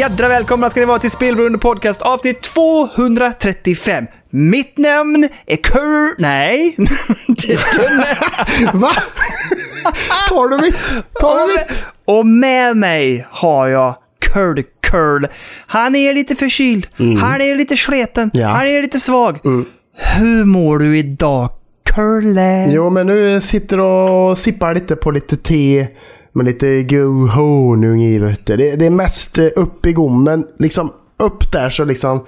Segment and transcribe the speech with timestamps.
[0.00, 4.06] jädra välkomna ska ni vara till Spelberoende Podcast avsnitt 235.
[4.30, 6.18] Mitt namn är Kurt...
[6.18, 6.76] Nej.
[8.72, 8.92] Va?
[10.28, 11.04] Tar du mitt?
[11.20, 11.84] Tar du mitt?
[12.04, 13.96] Och med mig har jag
[14.32, 15.26] Curl Curl.
[15.66, 16.86] Han är lite förkyld.
[17.20, 18.30] Han är lite sleten.
[18.34, 18.42] Mm.
[18.42, 18.48] Ja.
[18.48, 18.56] Mm.
[18.56, 19.38] Han är lite svag.
[19.96, 21.50] Hur mår du idag,
[21.94, 22.72] Curle?
[22.72, 25.88] Jo, men nu sitter och sippar lite på lite te
[26.32, 28.18] med lite god honung i.
[28.18, 28.56] Vet du.
[28.56, 30.46] Det, det är mest eh, upp i gommen.
[30.58, 32.26] Liksom upp där så liksom...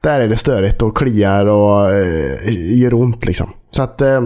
[0.00, 3.50] Där är det störigt och kliar och eh, gör ont liksom.
[3.70, 4.22] Så att eh,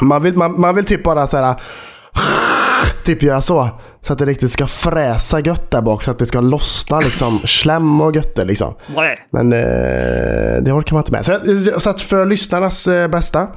[0.00, 1.54] man, vill, man, man vill typ bara så här...
[3.04, 3.68] Typ göra så.
[4.02, 6.02] Så att det riktigt ska fräsa gött där bak.
[6.02, 7.38] Så att det ska lossna liksom.
[7.44, 8.74] Slem och götte liksom.
[9.30, 11.24] Men eh, det orkar man inte med.
[11.24, 13.48] Så, så att för lyssnarnas eh, bästa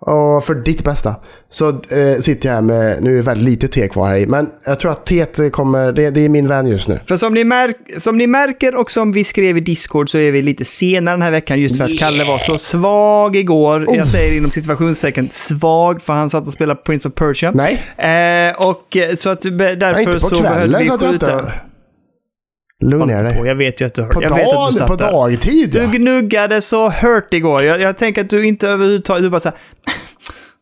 [0.00, 1.14] och för ditt bästa
[1.48, 4.26] så eh, sitter jag här med, nu är det väldigt lite te kvar här i,
[4.26, 6.98] men jag tror att teet kommer, det, det är min vän just nu.
[7.06, 10.32] För som ni, märk- som ni märker och som vi skrev i Discord så är
[10.32, 13.84] vi lite senare den här veckan just för att Kalle var så svag igår.
[13.86, 13.96] Oh.
[13.96, 17.50] Jag säger inom situationstecken svag för han satt och spelade Prince of Persia.
[17.54, 21.52] Nej, Eh, och så att därför nej inte på så kvällen vi att jag skjuta.
[22.80, 23.48] Lugn ner på, dig.
[23.48, 24.14] Jag vet ju att du hörde.
[24.14, 25.12] På, jag vet att du dag, på där.
[25.12, 25.86] dagtid ja.
[25.86, 27.62] Du gnuggade så hört igår.
[27.62, 29.22] Jag, jag tänker att du inte överhuvudtaget...
[29.22, 29.58] Du bara såhär...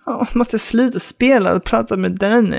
[0.07, 2.51] Jag måste sluta spela och prata med den.
[2.51, 2.57] Det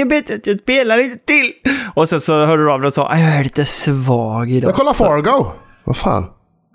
[0.00, 1.52] är bättre att jag spelar lite till.
[1.94, 4.68] Och sen så hörde du av dig och sa jag är lite svag idag.
[4.68, 5.46] Jag kollar Fargo.
[5.84, 6.26] Vad fan.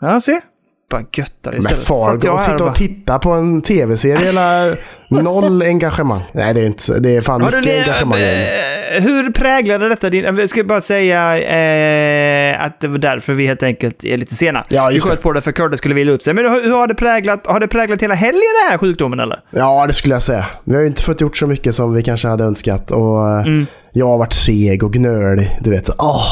[0.02, 0.42] Ja, se.
[0.92, 1.78] Bara göttar Men istället.
[1.80, 4.76] Satt Fargo, här sitta och titta på en tv-serie eller
[5.24, 6.22] noll engagemang.
[6.34, 8.20] Nej det är inte, det är fan du mycket le- engagemang.
[8.20, 10.24] eh, Hur präglade detta din...
[10.38, 14.64] Jag ska bara säga eh, att det var därför vi helt enkelt är lite sena.
[14.70, 16.34] Ja, vi sköt på det för Curtis skulle vila upp sig.
[16.34, 17.48] Men hur, hur har det präglat?
[17.48, 19.40] Har det präglat hela helgen den här sjukdomen eller?
[19.52, 20.46] Ja, det skulle jag säga.
[20.64, 22.92] Vi har ju inte fått gjort så mycket som vi kanske hade önskat.
[22.92, 23.66] Och eh, Mm.
[23.94, 25.58] jag har varit seg och gnölig.
[25.62, 26.26] Du vet, åh!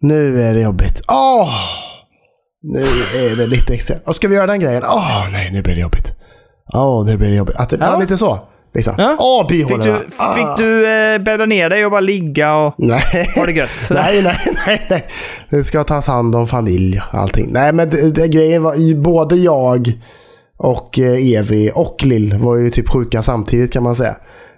[0.00, 1.00] Nu är det jobbigt.
[1.08, 1.50] Åh!
[2.62, 3.96] Nu är det lite extra.
[4.06, 4.82] Och ska vi göra den grejen?
[4.84, 6.12] Åh, nej, nu blir det jobbigt.
[6.74, 7.56] Åh, nu blir det jobbigt.
[7.56, 7.78] Att ja.
[7.80, 7.98] Ja.
[8.00, 8.38] lite så.
[8.74, 8.94] Liksom.
[8.98, 9.16] Ja.
[9.20, 9.98] Åh, Fick bihålorna.
[9.98, 13.32] du, fick du eh, bädda ner dig och bara ligga och Nej.
[13.36, 13.70] ha det gött?
[13.90, 14.36] nej, nej,
[14.66, 15.06] nej, nej.
[15.50, 17.48] Det ska tas hand om familj och allting.
[17.52, 19.92] Nej, men det, det, grejen var både jag
[20.56, 24.16] och eh, Evi och Lill var ju typ sjuka samtidigt kan man säga.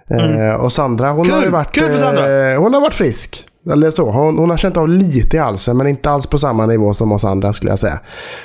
[0.09, 1.25] Eh, och Sandra, hon Mm.
[1.25, 2.51] Kul, har ju varit, kul för Sandra.
[2.51, 3.45] eh, hon har varit frisk.
[3.71, 4.09] Eller så.
[4.11, 7.11] Hon, hon har känt av lite i halsen men inte alls på samma nivå som
[7.11, 7.99] oss andra skulle jag säga.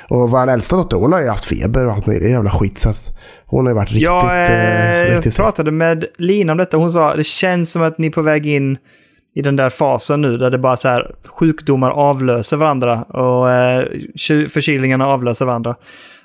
[0.08, 2.78] Och vår äldsta dotter hon har ju haft feber och allt möjligt jävla skit.
[2.78, 2.92] Så
[3.46, 5.44] hon har ju varit riktigt, Jag, eh, eh, jag riktigt seg.
[5.44, 6.76] pratade med Lina om detta.
[6.76, 8.78] Hon sa det känns som att ni är på väg in
[9.34, 13.84] i den där fasen nu där det bara så här sjukdomar avlöser varandra och eh,
[14.48, 15.76] förkylningarna avlöser varandra.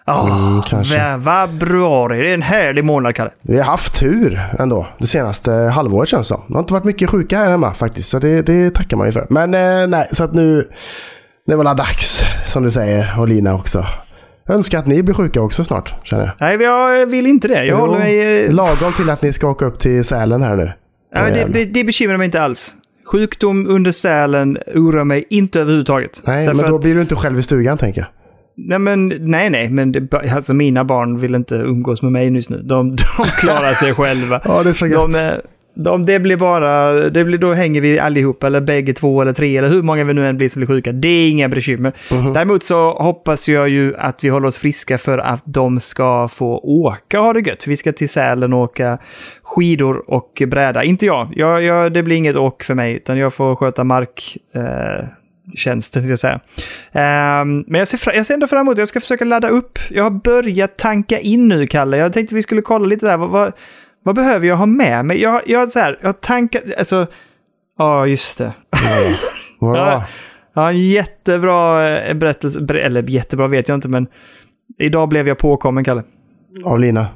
[0.08, 0.84] Ah, Mm,
[1.24, 3.32] Februari, det är en härlig månad Kalle.
[3.42, 6.38] Vi har haft tur ändå det senaste halvåret känns det.
[6.48, 8.10] Det har inte varit mycket sjuka här hemma faktiskt.
[8.10, 9.28] Så det, det tackar man ju för.
[9.30, 10.68] Men eh, nej, så att nu...
[11.48, 13.16] Det var la dags, som du säger.
[13.20, 13.86] Och Lina också.
[14.48, 16.34] Jag önskar att ni blir sjuka också snart, känner jag.
[16.40, 17.54] Nej, jag vill inte det.
[17.54, 18.46] Jag Jo, håller mig...
[18.46, 20.72] eh, Lagom till att ni ska åka upp till Sälen här nu.
[21.16, 22.74] Ja, det, det, det bekymrar mig inte alls.
[23.12, 26.22] Sjukdom under sälen oroar mig inte överhuvudtaget.
[26.28, 28.08] Nej, Därför men då blir du inte själv i stugan tänker jag.
[28.58, 32.50] Nej, men, nej, nej, men det, alltså, mina barn vill inte umgås med mig just
[32.50, 32.58] nu.
[32.58, 34.42] De, de klarar sig själva.
[34.46, 35.02] Ja, det är så gött.
[35.12, 35.42] de, är-
[35.78, 39.58] de, det blir bara, det blir, då hänger vi allihop, eller bägge två eller tre,
[39.58, 40.92] eller hur många vi nu än blir som blir sjuka.
[40.92, 41.94] Det är inga bekymmer.
[42.12, 42.34] Mhm.
[42.34, 46.58] Däremot så hoppas jag ju att vi håller oss friska för att de ska få
[46.64, 47.68] åka och ha det gött.
[47.68, 48.98] Vi ska till Sälen och åka
[49.44, 50.84] skidor och bräda.
[50.84, 51.28] Inte jag.
[51.36, 54.38] jag, jag det blir inget åk för mig, utan jag får sköta mark...
[54.56, 55.06] Eh,
[55.56, 56.40] tjänst, tänkte jag säga.
[56.92, 59.80] Ehm, men jag ser, fra- jag ser ändå fram emot Jag ska försöka ladda upp.
[59.90, 61.98] Jag har börjat tanka in nu, Kalle.
[61.98, 63.18] Jag tänkte vi skulle kolla lite där.
[63.18, 63.54] Vad, vad,
[64.04, 65.22] vad behöver jag ha med mig?
[65.22, 66.64] Jag, jag, så här, jag har tankat...
[66.78, 67.08] Alltså...
[67.78, 68.52] Ja, just det.
[69.60, 70.06] Ja.
[70.56, 72.60] Har en jättebra eh, berättelse.
[72.60, 74.08] ber- Eller jättebra vet jag inte, men...
[74.80, 76.04] Idag blev jag påkommen, Kalle.
[76.66, 77.08] Av Lina.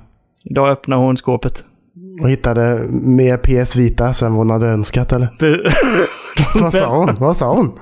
[0.43, 1.63] Idag öppnade hon skåpet.
[2.23, 5.29] Och hittade mer PS Vita sen vad hon hade önskat eller?
[6.55, 7.15] Vad sa hon?
[7.19, 7.79] Vad sa hon?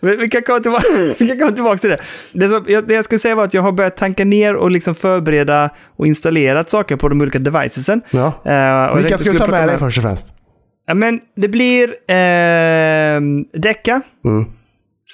[0.00, 0.86] Vi kan komma tillbaka,
[1.18, 1.98] vi kan komma tillbaka till det.
[2.32, 4.70] Det, som, jag, det jag ska säga var att jag har börjat tanka ner och
[4.70, 8.02] liksom förbereda och installerat saker på de olika devicesen.
[8.10, 8.32] Ja.
[8.44, 10.32] Jag Vilka ska du ta med dig först och främst?
[10.86, 13.20] Ja, men det blir eh,
[13.60, 14.44] Deca, Mm.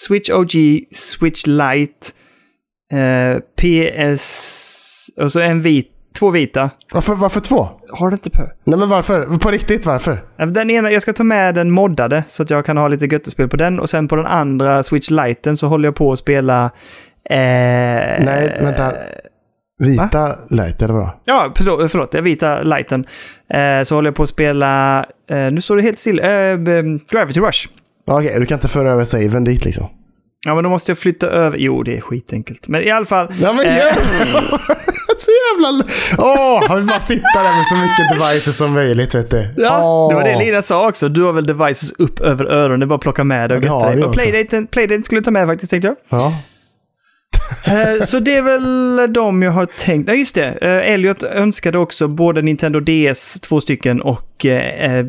[0.07, 0.51] Switch OG,
[0.95, 2.07] Switch Lite,
[2.93, 6.71] eh, PS och så en vit, två vita.
[6.93, 7.69] Varför, varför två?
[7.91, 8.43] Har det inte på?
[8.65, 9.39] Nej men varför?
[9.39, 10.23] På riktigt varför?
[10.47, 13.49] Den ena, jag ska ta med den moddade så att jag kan ha lite göttespel
[13.49, 16.65] på den och sen på den andra Switch Liten så håller jag på att spela...
[17.31, 17.37] Eh,
[18.25, 18.93] Nej, vänta.
[19.85, 21.11] Vita light eller vadå?
[21.25, 23.07] Ja, förlåt, förlåt vita lighten.
[23.51, 24.99] Eh, så håller jag på att spela,
[25.31, 27.69] eh, nu står det helt still, eh, b- Gravity Rush.
[28.07, 29.87] Okej, du kan inte föra över saven dit liksom.
[30.47, 31.59] Ja, men då måste jag flytta över.
[31.59, 32.69] Jo, det är skitenkelt.
[32.69, 33.35] Men i alla fall.
[33.41, 33.93] Ja, men eh, gör
[35.19, 35.85] Så jävla...
[36.19, 39.49] Åh, han vill bara sitta där med så mycket devices som möjligt, vet du.
[39.57, 40.09] Ja, Åh.
[40.09, 41.09] det var det Lina sa också.
[41.09, 42.81] Du har väl devices upp över öronen.
[42.81, 44.05] Det är bara att plocka med det och götta dig.
[44.05, 44.13] Och.
[44.15, 45.97] Playdaten, Playdaten skulle ta med faktiskt, tänkte jag.
[46.21, 46.33] Ja.
[47.67, 50.09] Eh, Så det är väl de jag har tänkt.
[50.09, 50.47] Ja, just det.
[50.61, 55.07] Eh, Elliot önskade också både Nintendo DS, två stycken, och eh,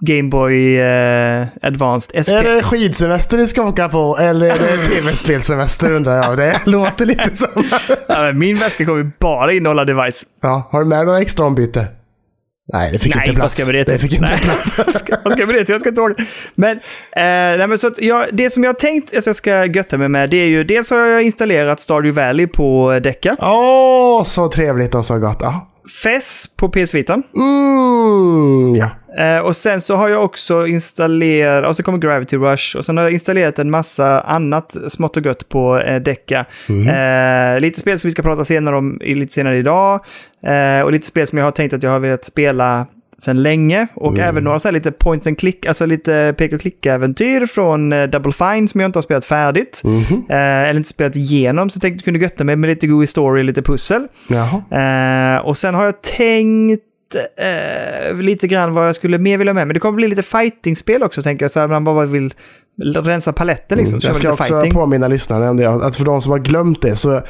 [0.00, 2.32] Game Boy eh, Advanced SP.
[2.32, 6.36] Är det skidsemester ni ska åka på eller är det tv-spelsemester undrar jag.
[6.36, 7.48] Det låter lite som...
[8.08, 10.24] Ja, Min väska kommer bara innehålla device.
[10.42, 11.86] Ja, har du med några extra ombyte?
[12.72, 13.54] Nej, det fick Nej, inte vad plats.
[13.62, 13.92] ska det till?
[13.94, 14.78] det fick inte nej, plats.
[14.86, 15.72] vad ska, vad ska jag med det till?
[15.72, 16.14] Jag ska inte ihåg.
[16.54, 19.98] Men, eh, nej, men så jag, det som jag har tänkt att jag ska götta
[19.98, 23.36] mig med, det är ju dels har jag installerat Stardew Valley på Decca.
[23.40, 25.38] Åh, så trevligt och så gott.
[25.40, 25.68] Ja.
[26.02, 27.12] FES på PS Vita.
[27.14, 28.90] Mm, ja.
[29.18, 32.96] Eh, och sen så har jag också installerat, och så kommer Gravity Rush, och sen
[32.96, 36.44] har jag installerat en massa annat smått och gött på eh, Decca.
[36.68, 40.04] Eh, lite spel som vi ska prata senare om lite senare idag.
[40.46, 42.86] Eh, och lite spel som jag har tänkt att jag har velat spela
[43.18, 43.86] sedan länge.
[43.94, 48.04] Och även några så lite point and click, alltså lite pek och klick-äventyr från eh,
[48.04, 49.82] Double Fine som jag inte har spelat färdigt.
[49.84, 50.24] Mhm.
[50.28, 52.86] Eh, eller inte spelat igenom, så jag tänkte att jag kunde götta mig med lite
[52.86, 54.06] Gooey Story, lite pussel.
[54.70, 56.82] Eh, och sen har jag tänkt
[57.14, 59.66] eh, lite grann vad jag skulle mer vilja med.
[59.66, 61.50] Men det kommer bli lite fighting-spel också, tänker jag.
[61.50, 62.34] Så här, man bara vill
[62.94, 63.94] rensa paletten liksom.
[63.94, 64.74] Mm, Jag ska också fighting.
[64.74, 65.66] påminna lyssnarna om det.
[65.66, 67.22] Att för de som har glömt det så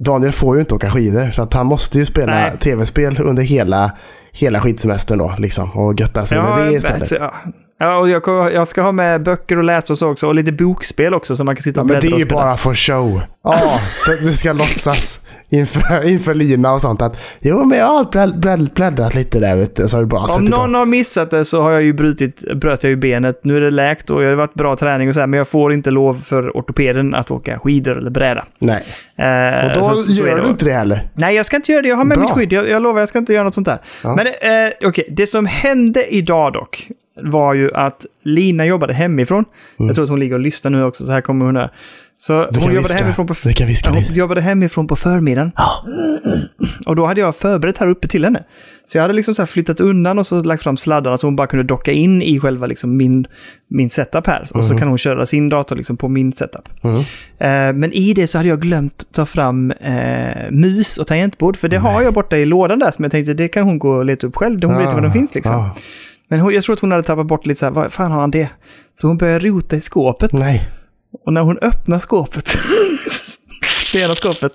[0.00, 1.30] Daniel får ju inte åka skidor.
[1.30, 2.52] Så att han måste ju spela Nej.
[2.60, 3.90] tv-spel under hela,
[4.32, 5.34] hela skidsemestern då.
[5.38, 7.10] Liksom, och götta sig med det istället.
[7.10, 7.34] ja.
[7.78, 10.26] Ja, och jag, jag ska ha med böcker och läsa och så också.
[10.26, 12.56] Och lite bokspel också, så man kan sitta Ja, och men det är ju bara
[12.56, 13.20] för show.
[13.44, 18.04] Ja, så det ska låtsas inför, inför Lina och sånt att jo, men jag har
[18.04, 19.88] blädd, blädd, bläddrat lite där du.
[19.88, 22.90] Så du bara Om någon har missat det så har jag ju brutit, bröt jag
[22.90, 23.40] ju benet.
[23.42, 25.48] Nu är det läkt och det har varit bra träning och så här, men jag
[25.48, 28.44] får inte lov för ortopeden att åka skidor eller bräda.
[28.58, 28.82] Nej,
[29.18, 31.08] Eh, och då så- så gör du inte det heller.
[31.14, 31.88] Nej, jag ska inte göra det.
[31.88, 32.26] Jag har med Bra.
[32.26, 32.52] mitt skydd.
[32.52, 33.78] Jag, jag lovar, jag ska inte göra något sånt där.
[34.02, 34.14] Ja.
[34.16, 36.88] Men eh, okej, det som hände idag dock
[37.22, 39.44] var ju att Lina jobbade hemifrån.
[39.76, 41.70] Jag tror att hon ligger och lyssnar nu också, så här kommer hon här.
[42.18, 42.98] Så hon jobbade viska.
[42.98, 45.52] hemifrån på viska hon jobbade hemifrån på förmiddagen.
[46.86, 48.44] Och då hade jag förberett här uppe till henne.
[48.88, 51.46] Så jag hade liksom så flyttat undan och så lagt fram sladdarna så hon bara
[51.46, 53.26] kunde docka in i själva liksom min,
[53.68, 54.48] min setup här.
[54.54, 56.68] Och så kan hon köra sin dator liksom på min setup.
[56.84, 56.98] Mm.
[57.38, 61.56] Eh, men i det så hade jag glömt ta fram eh, mus och tangentbord.
[61.56, 63.90] För det har jag borta i lådan där som jag tänkte det kan hon gå
[63.90, 64.64] och leta upp själv.
[64.64, 65.54] Hon vet ju var de finns liksom.
[65.54, 65.70] Ah,
[66.28, 68.20] Men hon, jag tror att hon hade tappat bort lite så här, vad fan har
[68.20, 68.48] han det?
[69.00, 70.32] Så hon började rota i skåpet.
[70.32, 70.68] nej.
[71.24, 72.56] Och när hon öppnar skåpet,
[73.92, 74.52] det ena skåpet,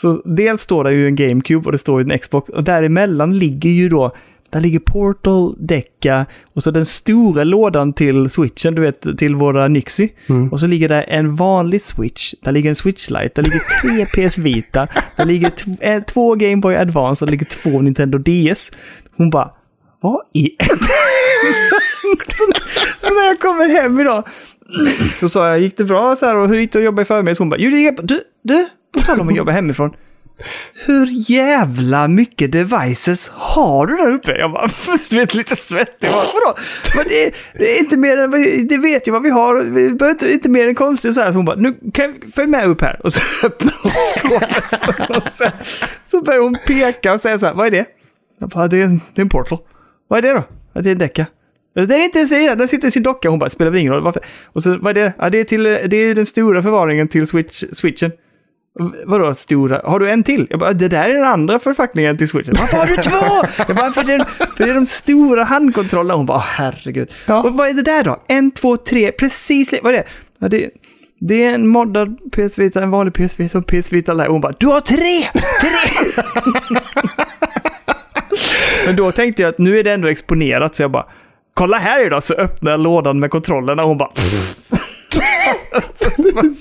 [0.00, 2.48] så dels står det ju en GameCube och det står ju en Xbox.
[2.48, 4.12] Och däremellan ligger ju då,
[4.50, 9.68] där ligger Portal, Deca och så den stora lådan till switchen, du vet, till våra
[9.68, 10.08] Nixy.
[10.50, 14.06] Och så ligger det en vanlig switch, där ligger en switch Lite, där ligger tre
[14.28, 18.70] PS Vita, där ligger eh, två Game Boy Advance där ligger två Nintendo DS.
[19.16, 19.50] Hon bara,
[20.04, 20.50] vad i...
[22.36, 22.46] så,
[23.14, 24.28] när jag kommer hem idag,
[25.20, 27.04] så sa jag, gick det bra så här och hur gick det att jobba i
[27.04, 27.38] förmiddags?
[27.38, 28.04] Hon bara, jo det gick bra.
[28.06, 29.94] Du, du, på tal om att jobba hemifrån.
[30.86, 34.32] Hur jävla mycket devices har du där uppe?
[34.38, 34.68] Jag bara,
[35.10, 36.10] du vet lite svettig.
[36.10, 36.58] Bara, Vadå?
[36.96, 38.30] Men det, det är inte mer än,
[38.68, 39.62] det vet ju vad vi har.
[39.62, 41.32] Vi behöver inte, inte mer än konstigt så här.
[41.32, 43.00] Så hon bara, nu kan följ med upp här.
[43.04, 45.38] Och så öppnar hon skåpet.
[45.38, 45.50] Så,
[46.10, 47.86] så börjar hon peka och säga så här, vad är det?
[48.38, 49.58] Jag bara, det är en, det är en portal.
[50.14, 50.44] Vad är det då?
[50.72, 51.26] Ja, det är en decka.
[51.74, 53.28] Den är inte ens i den, den sitter i sin docka.
[53.30, 54.02] Hon bara, spelar väl ingen roll.
[54.02, 54.22] Varför?
[54.46, 55.12] Och så, vad är det?
[55.18, 58.12] Ja, det är, till, det är den stora förvaringen till switch, switchen.
[59.06, 59.80] Vadå stora?
[59.84, 60.46] Har du en till?
[60.50, 62.54] Jag bara, det där är den andra förpackningen till switchen.
[62.58, 63.48] Varför har du två?
[63.68, 64.24] Jag bara, för det, är,
[64.56, 66.14] för det är de stora handkontrollerna.
[66.14, 67.10] Hon bara, herregud.
[67.26, 67.42] Ja.
[67.42, 68.22] Och vad är det där då?
[68.26, 69.74] En, två, tre, precis.
[69.82, 70.04] Vad är det?
[70.38, 70.70] Ja, det,
[71.20, 74.30] det är en moddad PS Vita, en vanlig PS Vita och PS Vita Lite.
[74.30, 75.28] Hon bara, du har tre!
[75.60, 75.70] Tre!
[78.86, 81.06] Men då tänkte jag att nu är det ändå exponerat så jag bara,
[81.54, 84.10] kolla här idag så öppnar jag lådan med kontrollerna och hon bara...
[86.34, 86.56] Hon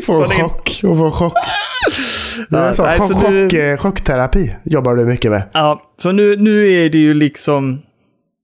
[0.06, 0.78] får en chock.
[0.82, 1.34] Hon får en chock.
[2.50, 5.42] Det är så, nej, chock, så nu- chock, eh, chockterapi jobbar du mycket med.
[5.52, 7.82] Ja, så nu, nu är det ju liksom...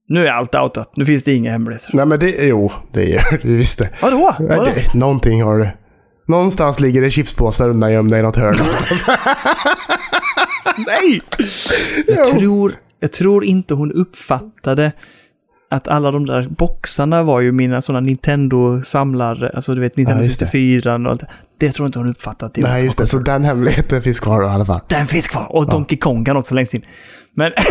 [0.07, 0.91] Nu är allt outat.
[0.95, 1.89] Nu finns det inga hemligheter.
[1.93, 3.89] Nej men det, jo, det gör du visst det.
[4.01, 4.35] Vadå?
[4.39, 4.63] Vadå?
[4.65, 4.93] det.
[4.93, 5.69] Någonting har du.
[6.27, 8.55] Någonstans ligger det chipspåsar undangömda i något hörn.
[10.87, 11.21] Nej!
[12.07, 12.73] Jag tror,
[13.05, 14.91] jag tror inte hon uppfattade
[15.69, 19.49] att alla de där boxarna var ju mina sådana Nintendo-samlare.
[19.49, 20.45] Alltså du vet Nintendo Ja, just det.
[20.45, 21.23] 64 och allt.
[21.57, 22.53] Det tror jag inte hon uppfattat.
[22.53, 23.09] Det Nej, just har det.
[23.09, 24.81] Så den hemligheten finns kvar då, i alla fall.
[24.87, 25.47] Den finns kvar.
[25.49, 26.81] Och Donkey Kong kan också längst in.
[27.33, 27.51] Men...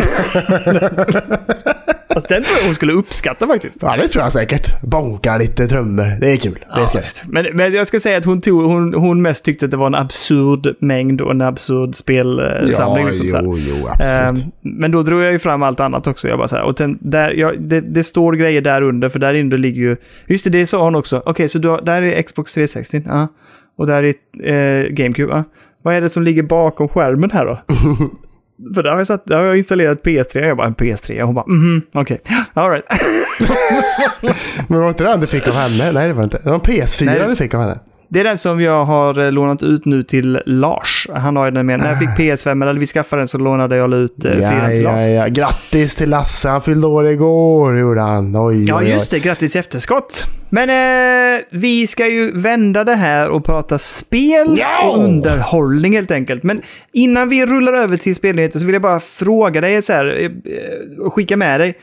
[2.15, 3.77] Fast den tror jag hon skulle uppskatta faktiskt.
[3.81, 4.81] Ja, det tror jag säkert.
[4.81, 6.19] Bonkar lite trummor.
[6.19, 6.65] Det är kul.
[6.75, 7.01] Det är skoj.
[7.27, 9.87] Men, men jag ska säga att hon, tog, hon, hon mest tyckte att det var
[9.87, 13.05] en absurd mängd och en absurd spelsamling.
[13.05, 14.45] Ja, liksom, jo, jo, absolut.
[14.45, 16.27] Ehm, men då drog jag ju fram allt annat också.
[16.27, 19.19] Jag bara så här, och den, där, ja, det, det står grejer där under, för
[19.19, 19.97] där inne ligger ju...
[20.27, 21.23] Just det, det sa hon också.
[21.25, 23.03] Okej, så då, där är Xbox 360.
[23.05, 23.27] Ja.
[23.75, 24.13] Och där är
[24.51, 25.33] eh, GameCube.
[25.33, 25.43] Ja.
[25.81, 27.59] Vad är det som ligger bakom skärmen här då?
[28.75, 30.47] för där har, jag satt, där har jag installerat PS3.
[30.47, 31.21] Jag bara, en PS3?
[31.23, 32.21] Hon bara, mhm, okej.
[32.53, 32.85] All right.
[34.67, 35.91] Men var inte det den du fick av henne?
[35.91, 36.41] Nej, det var inte.
[36.43, 37.27] Det var en PS4 Nej.
[37.27, 37.79] du fick av henne.
[38.09, 41.07] Det är den som jag har eh, lånat ut nu till Lars.
[41.15, 41.79] Han har ju den med.
[41.79, 44.69] När jag fick PS5, eller vi skaffade den så lånade jag ut eh, Ja, fyran
[44.69, 45.01] till ja, Lars.
[45.07, 45.27] ja.
[45.27, 46.49] Grattis till Lasse.
[46.49, 48.35] Han fyllde år igår, gjorde han.
[48.35, 49.19] Oj, Ja, oj, just det.
[49.19, 50.23] Grattis i efterskott.
[50.49, 54.89] Men eh, vi ska ju vända det här och prata spel Ja!
[54.89, 56.43] och underhållning helt enkelt.
[56.43, 56.61] Men
[56.93, 60.25] innan vi rullar över till spelnyheter så vill jag bara fråga dig så här, eh,
[60.25, 61.77] eh, och skicka med dig.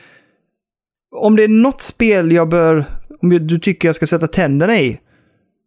[1.15, 2.85] Om det är något spel jag bör,
[3.21, 4.99] om du tycker jag ska sätta tänderna i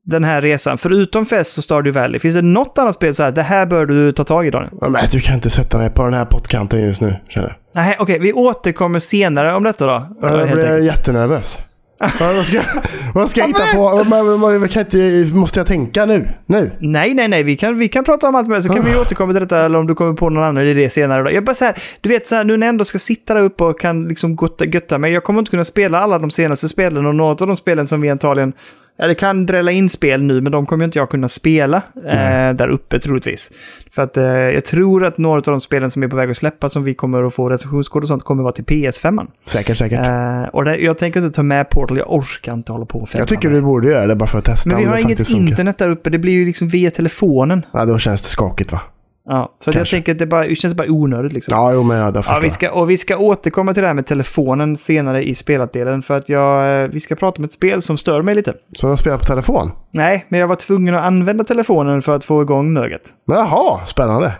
[0.07, 3.33] den här resan, förutom Fest och Stardew Valley, finns det något annat spel så här,
[3.33, 4.73] det här bör du ta tag i Daniel?
[4.81, 7.83] Men du kan inte sätta mig på den här pottkanten just nu, känner jag.
[7.83, 10.09] Nej, okej, vi återkommer senare om detta då.
[10.23, 10.85] Jag helt blir enkelt.
[10.85, 11.59] jättenervös.
[12.21, 12.61] Vad ska,
[13.15, 14.05] vad ska jag hitta på?
[14.05, 16.29] Man, man, kan inte, måste jag tänka nu?
[16.47, 16.71] Nu?
[16.79, 17.43] Nej, nej, nej.
[17.43, 19.79] Vi kan, vi kan prata om allt med så kan vi återkomma till detta eller
[19.79, 21.23] om du kommer på någon annan idé senare.
[21.23, 21.31] Då.
[21.31, 23.43] Jag bara så här, du vet så här, nu när jag ändå ska sitta där
[23.43, 25.13] uppe och kan liksom gotta, götta mig.
[25.13, 28.01] Jag kommer inte kunna spela alla de senaste spelen och något av de spelen som
[28.01, 28.53] vi antagligen
[28.99, 32.53] Ja, det kan drälla in spel nu, men de kommer inte jag kunna spela eh,
[32.55, 33.51] där uppe troligtvis.
[33.93, 36.37] För att eh, jag tror att några av de spelen som är på väg att
[36.37, 39.11] släppas, som vi kommer att få recensionskod och sånt, kommer vara till PS5.
[39.11, 39.27] -man.
[39.47, 40.07] Säkert, säkert.
[40.07, 43.09] Eh, och det, jag tänker inte ta med Portal, jag orkar inte hålla på och
[43.15, 45.51] jag tycker du borde göra det bara för att testa Men vi har inget funkar.
[45.51, 47.67] internet där uppe, det blir ju liksom via telefonen.
[47.73, 48.81] Ja, då känns det skakigt va?
[49.29, 51.55] Ja, så jag tänker att det, bara, det känns bara onödigt liksom.
[51.55, 52.55] Ja, jo men ja, det Ja, vi jag.
[52.55, 56.03] ska, och vi ska återkomma till det här med telefonen senare i spelatdelen.
[56.03, 58.55] För att jag, eh, vi ska prata om ett spel som stör mig lite.
[58.73, 59.71] Så de spelar på telefon?
[59.91, 63.03] Nej, men jag var tvungen att använda telefonen för att få igång möget.
[63.27, 64.33] Jaha, spännande.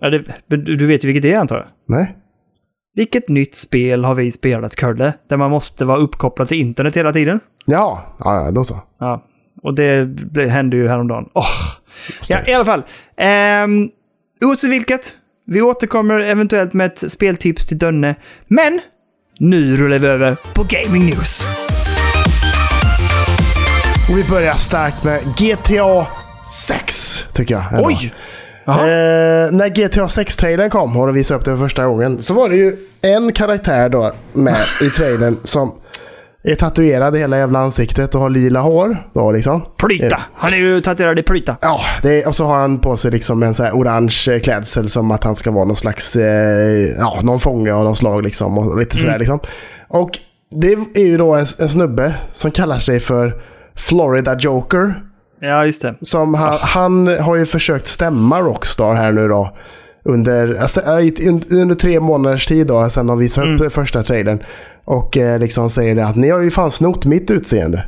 [0.00, 1.66] Ja, det, du vet ju vilket det är antar jag?
[1.98, 2.16] Nej.
[2.94, 5.12] Vilket nytt spel har vi spelat, Kurle?
[5.28, 7.40] Där man måste vara uppkopplad till internet hela tiden?
[7.64, 8.74] Ja, ja, ja då så.
[9.00, 9.24] Ja,
[9.62, 10.08] och det
[10.48, 11.28] hände ju häromdagen.
[11.32, 11.44] Åh!
[12.28, 12.82] Ja, i alla fall.
[13.64, 13.90] Um,
[14.44, 15.12] oavsett vilket,
[15.46, 18.14] vi återkommer eventuellt med ett speltips till Dönne.
[18.48, 18.80] Men
[19.38, 21.44] nu rullar vi över på Gaming News.
[24.10, 26.06] Och vi börjar starkt med GTA
[26.46, 27.72] 6, tycker jag.
[27.72, 27.86] ändå.
[27.86, 28.14] Oj!
[28.66, 32.48] Eh, när GTA 6-trailern kom och de visade upp det för första gången så var
[32.48, 35.72] det ju en karaktär då med i trailern som
[36.44, 38.96] är tatuerad i hela jävla ansiktet och har lila hår.
[39.14, 39.62] Då liksom.
[39.78, 40.20] Plyta!
[40.34, 41.56] Han är ju tatuerad i plyta.
[41.60, 45.10] Ja, det, och så har han på sig liksom en så orange eh, klädsel som
[45.10, 48.58] att han ska vara någon slags, eh, ja, någon fånge av någon slag liksom.
[48.58, 49.38] Och lite sådär liksom.
[49.88, 50.10] Och
[50.50, 53.42] det är ju då en, en snubbe som kallar sig för
[53.76, 54.94] Florida Joker.
[55.40, 55.94] Ja, just det.
[56.00, 59.56] Som han, han har ju försökt stämma Rockstar här nu då.
[60.04, 64.42] Under, alltså, i- under tre månaders tid då, sen de visade upp den första trailern.
[64.84, 67.84] Och eh, liksom säger det att ni har ju fan snott mitt utseende.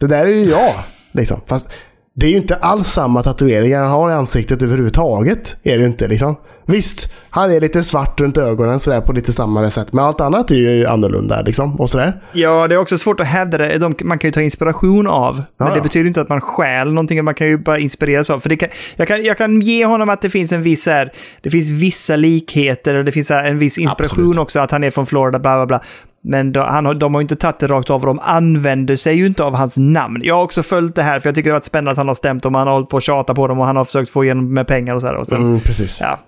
[0.00, 0.74] Det där är ju jag.
[1.12, 1.40] Liksom.
[1.46, 1.72] Fast
[2.14, 5.56] det är ju inte alls samma tatueringar han har i ansiktet överhuvudtaget.
[5.62, 6.36] Är det inte liksom.
[6.66, 9.92] Visst, han är lite svart runt ögonen sådär på lite samma sätt.
[9.92, 11.80] Men allt annat är ju annorlunda liksom.
[11.80, 12.20] Och sådär.
[12.32, 13.78] Ja, det är också svårt att hävda det.
[13.78, 15.34] De, man kan ju ta inspiration av.
[15.34, 15.82] Men Ja, det ja.
[15.82, 17.24] betyder inte att man stjäl någonting.
[17.24, 18.40] Man kan ju bara inspireras av.
[18.40, 21.12] För det kan, jag, kan, jag kan ge honom att det finns en viss här,
[21.40, 24.38] det finns vissa likheter och det finns en viss inspiration Absolut.
[24.38, 24.60] också.
[24.60, 25.82] Att han är från Florida, bla bla bla.
[26.24, 29.14] Men då, han, de har ju inte tagit det rakt av och de använder sig
[29.16, 30.20] ju inte av hans namn.
[30.24, 32.08] Jag har också följt det här för jag tycker det har varit spännande att han
[32.08, 32.54] har stämt dem.
[32.54, 34.66] Han har hållit på att tjata på dem och han har försökt få igenom med
[34.66, 35.14] pengar och så här.
[35.16, 35.98] Och sen, Mm, precis.
[36.00, 36.18] ja.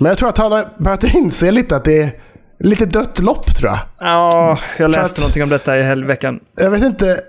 [0.00, 2.10] Men jag tror att han har börjat inse lite att det är
[2.58, 3.78] lite dött lopp tror jag.
[4.00, 6.40] ja, jag läste att- någonting om detta i hel veckan.
[6.56, 7.20] Jag vet inte.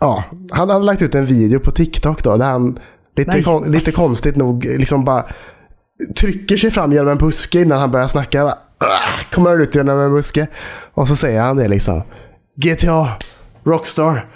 [0.00, 2.36] Ja, han hade lagt ut en video på TikTok då.
[2.36, 2.78] Där han
[3.16, 5.24] lite, kon, lite konstigt nog liksom bara
[6.20, 8.54] trycker sig fram genom en buske innan han börjar snacka.
[8.80, 10.46] "Ugh", Kommer han ut genom en buske.
[10.94, 12.02] Och så säger han det liksom.
[12.56, 13.08] GTA,
[13.64, 14.26] Rockstar,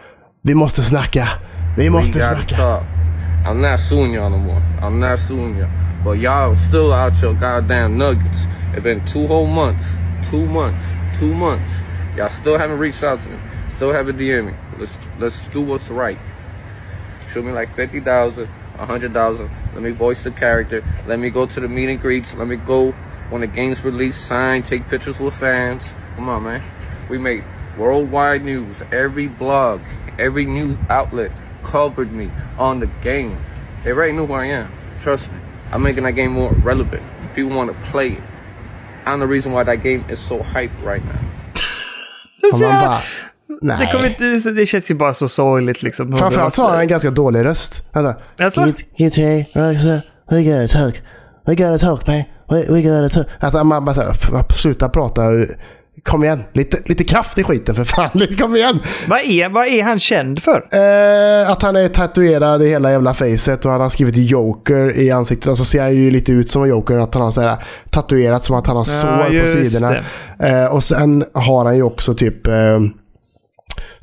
[0.43, 1.29] vi måste snacka.
[1.77, 2.57] Vi måste We snacka.
[2.57, 2.83] talk.
[3.47, 4.63] I'm not suing y'all no more.
[4.83, 5.71] I'm not suing y'all.
[6.05, 8.47] But y'all still out your goddamn nuggets.
[8.75, 9.85] It's been two whole months.
[10.31, 10.85] Two months.
[11.19, 11.71] Two months.
[12.17, 13.37] Y'all still haven't reached out to me.
[13.77, 14.53] Still haven't DM me.
[14.79, 16.19] Let's let's do what's right.
[17.33, 19.49] Show me like fifty thousand, a hundred thousand.
[19.75, 20.83] Let me voice the character.
[21.07, 22.35] Let me go to the meet and greets.
[22.35, 22.95] Let me go
[23.33, 25.83] when the game's released, sign, take pictures with fans.
[26.17, 26.63] Come on, man.
[27.09, 27.43] We make
[27.79, 28.83] worldwide news.
[28.93, 29.81] Every blog,
[30.19, 31.31] every news outlet
[31.63, 33.37] covered me on the game.
[33.85, 34.69] They already knew who I am.
[35.01, 35.39] Trust me.
[35.73, 37.03] I'm making that game more relevant.
[37.35, 38.23] People want to play it.
[39.07, 41.21] I'm the reason why that game is so hyped right now.
[42.53, 43.01] Och man bara,
[43.63, 43.79] nej.
[43.79, 46.17] Det, kommer inte, det känns ju bara så sorgligt liksom.
[46.17, 47.89] Framförallt så har han en ganska dålig röst.
[47.93, 48.67] Alltså, Alltså?
[48.67, 51.03] Get, get here, we gotta talk.
[51.47, 52.23] We gotta talk, man.
[52.51, 53.27] We, we gotta talk.
[53.41, 55.23] Alltså man bara såhär, sluta prata.
[56.03, 58.11] Kom igen, lite, lite kraft i skiten för fan.
[58.39, 58.81] Kom igen.
[59.09, 60.57] Vad är, vad är han känd för?
[60.57, 65.11] Eh, att han är tatuerad i hela jävla facet och han har skrivit Joker i
[65.11, 65.51] ansiktet.
[65.51, 66.99] Och så ser han ju lite ut som Joker.
[66.99, 67.57] Att han har så här,
[67.91, 69.97] tatuerat som att han har sår på just sidorna.
[70.39, 72.81] Eh, och sen har han ju också typ eh,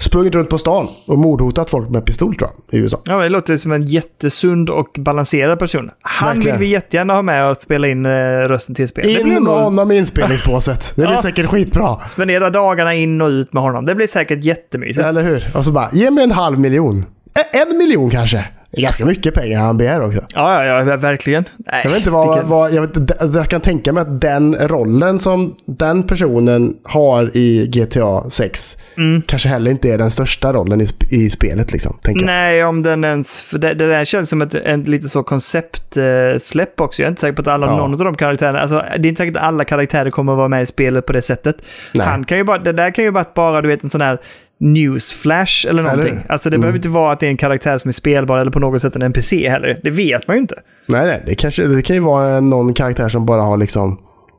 [0.01, 3.01] sprungit runt på stan och mordhotat folk med pistol tror jag, i USA.
[3.05, 5.89] Ja, det låter som en jättesund och balanserad person.
[6.01, 6.57] Han Verkligen.
[6.59, 8.09] vill vi jättegärna ha med och spela in eh,
[8.47, 9.09] rösten till spel.
[9.09, 10.93] In med honom i inspelningsbåset.
[10.95, 11.21] Det blir Ja.
[11.21, 11.99] säkert skitbra.
[12.07, 13.85] Spendera dagarna in och ut med honom.
[13.85, 15.05] Det blir säkert jättemysigt.
[15.07, 15.51] Eller hur?
[15.55, 17.05] Och så bara, ge mig en halv miljon.
[17.39, 18.45] E- En miljon kanske.
[18.71, 20.19] Det är ganska mycket pengar han begär också.
[20.35, 21.43] Ja, ja, ja, verkligen.
[21.57, 24.21] Nej, Jag vet inte vad, vilken- vad jag, vet, alltså jag kan tänka mig att
[24.21, 29.21] den rollen som den personen har i GTA 6 Mm.
[29.27, 31.97] kanske heller inte är den största rollen i, i spelet liksom.
[32.05, 33.41] Nej, om den ens...
[33.41, 37.01] För det, det där känns som ett, ett lite så konceptsläpp också.
[37.01, 37.77] Jag är inte säker på att alla, Ja.
[37.77, 38.59] någon av de karaktärerna...
[38.59, 41.13] Alltså, det är inte säkert att alla karaktärer kommer att vara med i spelet på
[41.13, 41.55] det sättet.
[41.93, 42.07] Nej.
[42.07, 44.19] Han kan ju bara, det där kan ju vara bara, du vet, en sån här
[44.59, 46.13] newsflash eller någonting.
[46.13, 46.25] hur?
[46.29, 46.61] Alltså det Mm.
[46.61, 48.95] behöver inte vara att det är en karaktär som är spelbar eller på något sätt
[48.95, 49.79] en NPC heller.
[49.83, 50.55] Det vet man ju inte.
[50.85, 51.23] Nej, nej.
[51.25, 53.97] Det, kanske, det kan ju vara någon karaktär som bara har liksom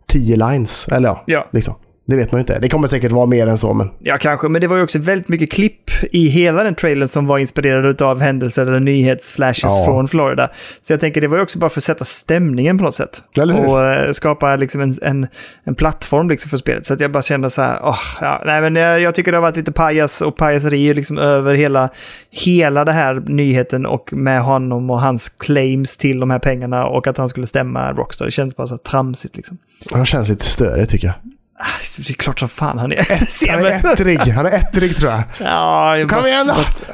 [0.09, 0.89] 10 lines.
[0.89, 1.49] Eller ja, Ja.
[1.53, 1.75] liksom.
[2.11, 2.59] Det vet man ju inte.
[2.59, 3.91] Det kommer säkert vara mer än så, men...
[3.99, 7.27] Ja, kanske, men det var ju också väldigt mycket klipp i hela den trailern som
[7.27, 9.85] var inspirerade av händelser eller nyhetsflashes Ja.
[9.87, 10.51] från Florida.
[10.83, 13.23] Så jag tänker det var ju också bara för att sätta stämningen på något sätt.
[13.41, 13.67] Eller hur?
[13.67, 15.27] Och eh, skapa liksom en, en,
[15.65, 16.87] en plattform liksom för spelet.
[16.87, 19.39] Så att jag bara kände så här, åh, ja, nej men jag, jag tycker det
[19.39, 21.89] har varit lite pajas och pajaseri liksom över hela,
[22.31, 27.07] hela det här nyheten och med honom och hans claims till de här pengarna och
[27.07, 28.25] att han skulle stämma Rockstar.
[28.25, 29.59] Det känns bara så här tramsigt liksom.
[29.93, 31.15] Han känns lite störig tycker jag.
[31.63, 33.27] Ah, Det är klart som fan han är.
[33.29, 34.19] Ser Han är ettrig.
[34.19, 35.23] Han är ettrig tror jag.
[35.41, 36.47] Ja, jag Kom igen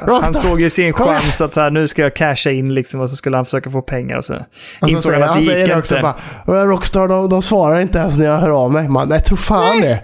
[0.07, 0.20] då!
[0.22, 3.00] Han såg ju sin Kom chans att så här, nu ska jag casha in liksom
[3.00, 4.40] och så skulle han försöka få pengar och så Och
[4.81, 6.02] så insåg han att det säger gick det också inte.
[6.02, 8.88] bara, "Well, Rockstar de, de svarar inte ens när jag hör av mig.
[8.88, 10.00] Man, nej, tro fan det.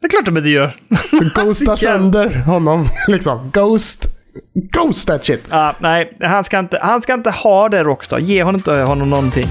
[0.00, 0.76] Det är klart de inte gör.
[1.44, 2.88] Ghosta sönder honom.
[3.08, 3.50] liksom.
[3.54, 4.06] Ghost.
[4.54, 5.44] Ghost that shit.
[5.50, 8.18] Ja, nej, han ska, inte, han ska inte ha det Rockstar.
[8.18, 9.46] Ge honom inte honom någonting.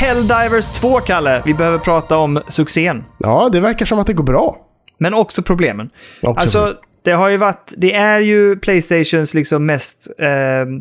[0.00, 1.42] Helldivers 2, Kalle.
[1.44, 3.04] Vi behöver prata om succén.
[3.18, 4.58] Ja, det verkar som att det går bra.
[4.98, 5.90] Men också problemen.
[6.22, 7.74] Också alltså, det har ju varit...
[7.76, 10.28] Det är ju Playstations liksom mest eh,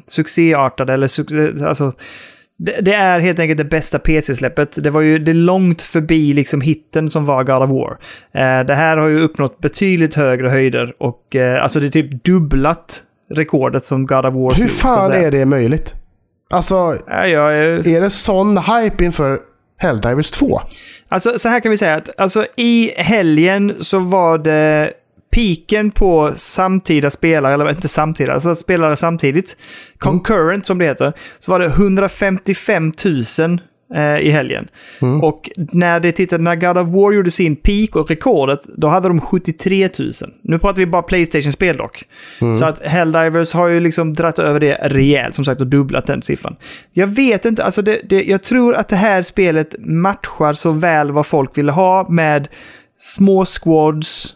[0.08, 1.94] succéartade, eller suc- alltså...
[2.58, 4.84] Det, det är helt enkelt det bästa PC-släppet.
[4.84, 7.92] Det var ju det långt förbi liksom hitten som var God of War.
[8.34, 12.24] Eh, det här har ju uppnått betydligt högre höjder och eh, alltså det är typ
[12.24, 13.04] dubblat
[13.36, 15.96] rekordet som God of War Hur slog, fan är det möjligt?
[16.54, 19.40] Alltså, Ja, jag är- är det sån hype inför
[19.78, 20.62] Helldivers 2?
[21.10, 24.94] Alltså så här kan vi säga att alltså, i helgen så var det
[25.32, 29.58] piken på samtida spelare, eller inte samtida, alltså spelare samtidigt.
[29.98, 31.14] Concurrent som det heter.
[31.40, 32.94] Så var det 155
[33.40, 33.62] 000
[33.96, 34.68] eh, i helgen.
[35.22, 39.08] Och när det tittade, när God of War gjorde sin peak och rekordet, då hade
[39.08, 40.12] de 73 000.
[40.42, 42.04] Nu pratar vi bara Playstation-spel dock.
[42.60, 46.22] Så att Helldivers har ju liksom dratt över det rejält, som sagt, och dubblat den
[46.22, 46.56] siffran.
[46.94, 51.12] Jag vet inte, alltså det, det, jag tror att det här spelet matchar så väl
[51.12, 52.48] vad folk ville ha med
[53.00, 54.36] små squads,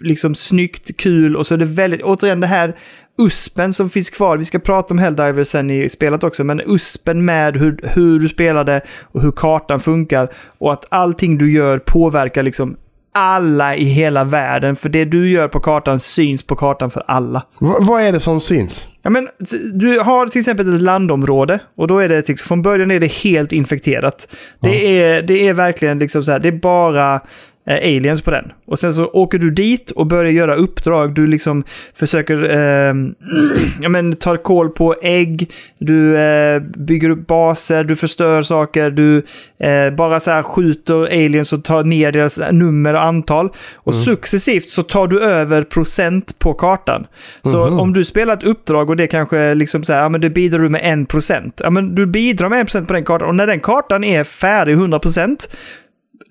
[0.00, 2.76] liksom snyggt, kul och så är det väldigt, återigen det här
[3.18, 4.36] uspen som finns kvar.
[4.36, 8.28] Vi ska prata om Helldivers sen i spelet också, men uspen med hur, hur du
[8.28, 12.76] spelade och hur kartan funkar och att allting du gör påverkar liksom
[13.14, 14.76] alla i hela världen.
[14.76, 17.46] För det du gör på kartan syns på kartan för alla.
[17.60, 18.88] V- vad är det som syns?
[19.02, 19.28] Ja, men,
[19.72, 23.12] du har till exempel ett landområde och då är det liksom, från början är det
[23.12, 24.28] helt infekterat.
[24.60, 27.20] Det, är, det är verkligen liksom så här, det är bara
[27.66, 28.52] aliens på den.
[28.66, 31.14] Och sen så åker du dit och börjar göra uppdrag.
[31.14, 32.94] Du liksom försöker eh,
[33.80, 39.16] ja, men, ta koll på ägg, du eh, bygger upp baser, du förstör saker, du
[39.58, 43.50] eh, bara så här skjuter aliens och tar ner deras nummer och antal.
[43.74, 47.06] Och successivt så tar du över procent på kartan.
[47.42, 50.30] Så om du spelar ett uppdrag och det kanske liksom så här, ja men det
[50.30, 51.60] bidrar du med en procent.
[51.64, 54.24] Ja men du bidrar med en procent på den kartan och när den kartan är
[54.24, 55.48] färdig 100 procent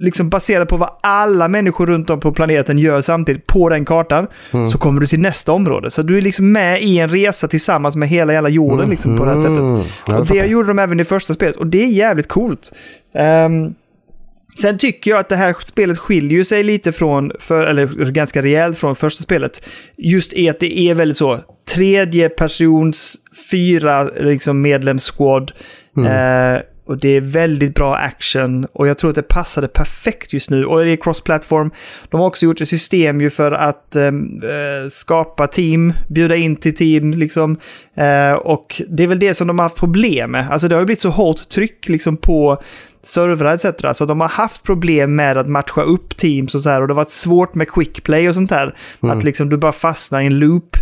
[0.04, 4.28] liksom baserat på vad alla människor runt om på planeten gör samtidigt på den kartan,
[4.72, 5.92] så kommer du till nästa område.
[5.92, 9.26] Så du är liksom med i en resa tillsammans med hela jävla jorden liksom, på
[9.26, 9.58] det här sättet.
[9.58, 9.76] Mm.
[9.76, 10.46] Ja, jag och det fattar.
[10.46, 12.72] gjorde de även i första spelet och det är jävligt coolt.
[13.16, 13.74] Ehm,
[14.56, 18.78] Sen tycker jag att det här spelet skiljer sig lite från, för, eller ganska rejält
[18.78, 19.66] från första spelet.
[19.98, 21.40] Just i att det är väldigt så,
[21.74, 23.16] tredje persons,
[23.52, 25.52] fyra liksom medlemssquad.
[25.98, 30.50] Eh, och det är väldigt bra action och jag tror att det passade perfekt just
[30.50, 30.66] nu.
[30.66, 31.72] Och det är cross-platform.
[32.10, 36.56] De har också gjort ett system ju för att ehm, eh, skapa team, bjuda in
[36.56, 37.58] till team liksom.
[37.96, 40.52] Eh, och det är väl det som de har haft problem med.
[40.52, 42.62] Alltså det har ju blivit så hårt tryck liksom på
[43.04, 43.98] servrar etc.
[43.98, 46.82] Så de har haft problem med att matcha upp teams och så här.
[46.82, 48.76] Och det har varit svårt med quick play och sånt där.
[49.00, 50.78] Att liksom du bara fastnar i en loop.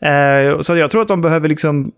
[0.00, 1.92] Eh, så jag tror att de behöver liksom...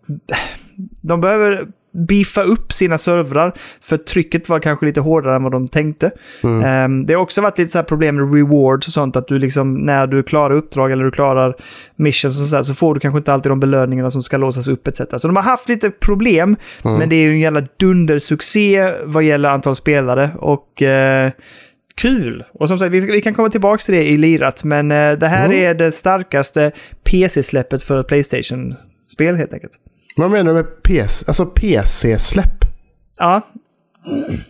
[1.01, 3.53] De behöver beefa upp sina servrar.
[3.83, 6.07] För trycket var kanske lite hårdare än vad de tänkte.
[6.43, 9.17] Eh, det har också varit lite så här problem med rewards och sånt.
[9.17, 11.57] Att du liksom, när du klarar uppdrag eller du klarar
[11.97, 14.69] missions och sånt där, så får du kanske inte alltid de belöningarna som ska låsas
[14.69, 15.01] upp etc.
[15.17, 16.57] Så de har haft lite problem.
[16.83, 20.31] Men det är ju en jävla dundersuccé vad gäller antal spelare.
[20.39, 20.83] Och...
[20.83, 21.31] Eh,
[21.97, 22.45] kul.
[22.53, 25.29] Och som sagt, vi, vi kan komma tillbaka till det i lirat, men eh, det
[25.29, 26.73] här är det starkaste
[27.05, 29.73] PC-släppet för Playstation-spel helt enkelt.
[30.17, 31.25] Vad menar du med PC?
[31.29, 32.65] Alltså PC-släpp?
[33.19, 33.41] Ja,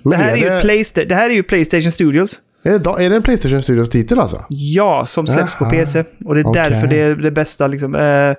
[0.03, 2.41] Men det här är, ju det, Playsta- det här är ju Playstation Studios.
[2.63, 4.45] är, det, är det en Playstation Studios-titel alltså?
[4.49, 5.71] Ja, som släpps på Jaha.
[5.71, 6.05] PC.
[6.25, 6.63] Och det är Okej.
[6.71, 7.67] därför det är det bästa.
[7.67, 7.95] Liksom.
[7.95, 8.35] Eh,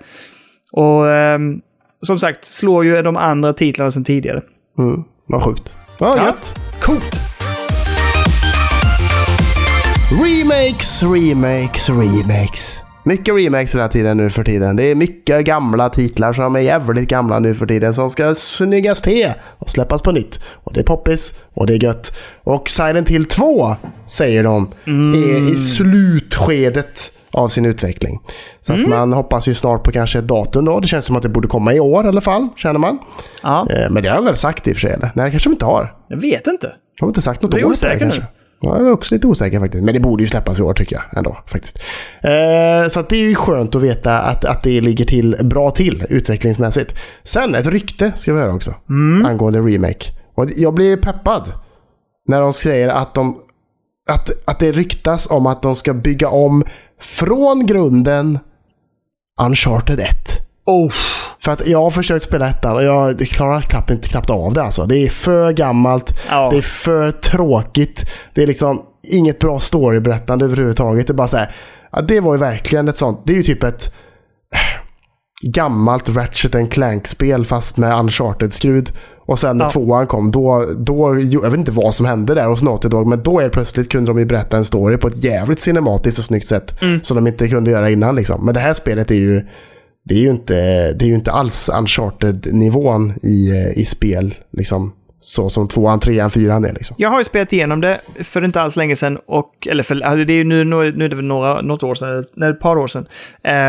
[0.71, 1.61] och ehm,
[2.01, 4.41] som sagt, slår ju de andra titlarna sedan tidigare.
[4.79, 5.73] Mm, vad sjukt.
[5.99, 6.25] Ja, Ja.
[6.25, 6.59] gött.
[6.81, 7.19] Coolt!
[10.23, 12.79] Remakes, remakes, remakes.
[13.07, 14.75] Mycket remakes hela tiden nu för tiden.
[14.75, 19.01] Det är mycket gamla titlar som är jävligt gamla nu för tiden som ska snyggas
[19.01, 20.39] till och släppas på nytt.
[20.63, 22.17] Och det är poppis och det är gött.
[22.43, 24.71] Och Silent Hill 2, säger de,
[25.15, 28.19] är i slutskedet av sin utveckling.
[28.61, 30.79] Så att man hoppas ju snart på kanske ett datum då.
[30.79, 32.99] Det känns som att det borde komma i år i alla fall, känner man.
[33.43, 35.11] Ja, Eh, Men det har de väl sagt i och för sig, eller?
[35.15, 35.93] Nej, det kanske de inte har.
[36.07, 36.67] jag vet inte.
[36.99, 38.23] Jag har inte sagt något är år på osäker det, nu?
[38.61, 39.83] Ja, jag är också lite osäker faktiskt.
[39.83, 41.79] Men det borde ju släppas i år tycker jag ändå faktiskt.
[42.21, 45.71] Eh, så att det är ju skönt att veta att, att det ligger till bra
[45.71, 46.95] till utvecklingsmässigt.
[47.23, 48.73] Sen ett rykte ska vi höra också.
[49.25, 50.11] Angående remake.
[50.35, 51.53] Och jag blir peppad.
[52.27, 53.39] När de säger att de
[54.09, 56.63] att, att det ryktas om att de ska bygga om
[57.01, 58.39] från grunden
[59.41, 60.46] Uncharted 1.
[60.67, 60.91] Oh,
[61.43, 64.63] För att jag har försökt spela ettan och jag klarar knappt, inte knappt av det
[64.63, 64.85] alltså.
[64.85, 66.19] Det är för gammalt.
[66.29, 66.49] Ja.
[66.51, 68.11] Det är för tråkigt.
[68.33, 71.07] Det är liksom inget bra storyberättande överhuvudtaget.
[71.07, 71.51] Det är bara så här,
[71.91, 73.21] ja, det var ju verkligen ett sånt.
[73.25, 73.93] Det är ju typ ett
[74.53, 74.81] eh,
[75.51, 78.91] gammalt Ratchet and Clank-spel fast med Uncharted-skrud.
[79.27, 79.69] Och sen när Ja.
[79.69, 83.23] tvåan kom, då, då, jag vet inte vad som hände där hos Naughty Dog, men
[83.23, 86.47] då är plötsligt kunde de ju berätta en story på ett jävligt cinematiskt och snyggt
[86.47, 86.81] sätt.
[86.81, 87.03] Mm.
[87.03, 88.45] Som de inte kunde göra innan liksom.
[88.45, 89.45] Men det här spelet är ju,
[90.07, 90.53] det är ju inte,
[90.93, 94.35] det är ju inte alls Uncharted-nivån i, eh, i spel.
[94.51, 96.73] Liksom, så som tvåan, trean, fyran är.
[96.73, 96.95] Liksom.
[96.99, 99.19] Jag har ju spelat igenom det för inte alls länge sedan.
[99.25, 101.83] Och, eller för, alltså det är ju nu, nu, nu är det väl några, något
[101.83, 103.07] år sedan, nej, ett par år sedan.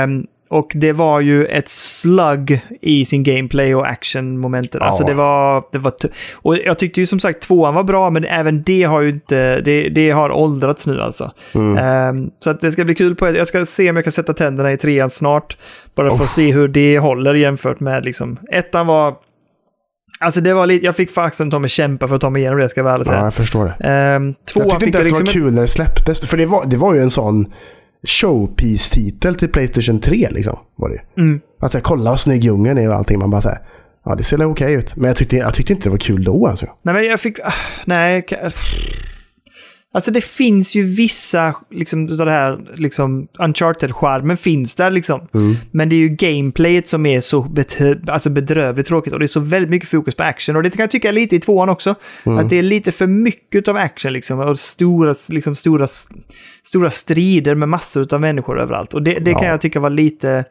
[0.05, 4.83] Um, och det var ju ett slug i sin gameplay och action-momenten.
[4.83, 5.09] Alltså Ja.
[5.09, 5.65] det var...
[5.73, 5.93] Det var
[6.33, 9.61] och jag tyckte ju som sagt tvåan var bra, men även det har ju inte...
[9.61, 11.31] Det, det har åldrats nu alltså.
[11.79, 14.35] Ehm, så att det ska bli kul på Jag ska se om jag kan sätta
[14.35, 15.57] tänderna i trean snart.
[15.95, 18.37] Bara för att se hur det håller jämfört med liksom...
[18.53, 19.15] Ettan var...
[20.21, 20.85] Alltså det var lite...
[20.87, 22.95] Jag fick faktiskt ta mig kämpa för att ta mig igenom det, ska jag väl
[22.95, 23.25] ärligt Ja, säga.
[23.25, 23.89] jag förstår det.
[23.89, 25.27] Ehm, tvåan Jag tyckte inte ens det liksom...
[25.41, 26.27] var kul när det släpptes.
[26.29, 27.53] För det var, det var ju en sån
[28.07, 30.59] showpiece-titel till Playstation 3 liksom.
[30.77, 31.21] Var det.
[31.21, 31.41] Mm.
[31.61, 33.19] Alltså kolla vad snygg djungeln är och allting.
[33.19, 33.59] Man bara säger
[34.05, 34.97] ja det ser okej ut.
[34.97, 36.67] Men jag tyckte, jag tyckte inte det var kul då alltså.
[36.83, 37.41] Nej, men jag fick...
[37.41, 37.53] ah,
[37.85, 38.27] Nej.
[39.95, 45.29] Alltså det finns ju vissa, liksom, utav det här, liksom, Uncharted-charmen finns där liksom.
[45.71, 47.55] Men det är ju gameplayet som är så
[48.09, 50.57] alltså bedrövligt tråkigt och det är så väldigt mycket fokus på action.
[50.57, 51.95] Och det kan jag tycka lite i tvåan också.
[52.25, 54.39] Att det är lite för mycket av action liksom.
[54.41, 55.89] Och stora, liksom, stora,
[56.65, 58.95] stora strider med massor av människor överallt.
[58.95, 59.49] Och det, det kan Ja.
[59.51, 60.45] jag tycka var lite...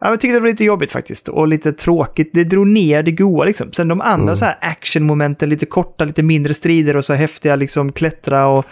[0.00, 1.28] Ja, jag tyckte det var lite jobbigt faktiskt.
[1.28, 2.30] Och lite tråkigt.
[2.32, 3.72] Det drog ner det goa liksom.
[3.72, 7.92] Sen de andra så här actionmomenten, lite korta, lite mindre strider och så häftiga liksom
[7.92, 8.64] klättra och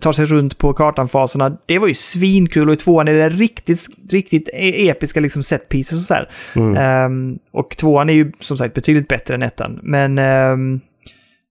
[0.00, 1.58] ta sig runt på kartanfaserna.
[1.66, 5.68] Det var ju svinkul och i tvåan är det riktigt, riktigt e- episka liksom set
[5.68, 6.28] pieces och så här.
[6.76, 9.80] Ehm, och tvåan är ju som sagt betydligt bättre än ettan.
[9.82, 10.80] Men ehm,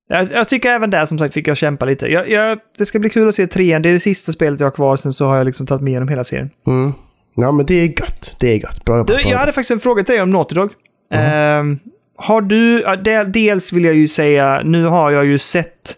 [0.09, 2.07] jag, jag tycker även där som sagt fick jag kämpa lite.
[2.07, 3.81] Jag, jag, det ska bli kul att se trean.
[3.81, 4.95] Det är det sista spelet jag har kvar.
[4.95, 6.49] Sen så har jag liksom tagit mig igenom hela serien.
[6.67, 6.91] Mm.
[7.35, 8.35] Ja men det är gött.
[8.39, 8.85] Det är gött.
[8.85, 9.17] Bra jobbat.
[9.23, 10.69] Du, jag hade faktiskt en fråga till dig om Naughty Dog.
[11.13, 11.79] Ehm,
[12.17, 15.97] har du, de- dels vill jag ju säga, nu har jag ju sett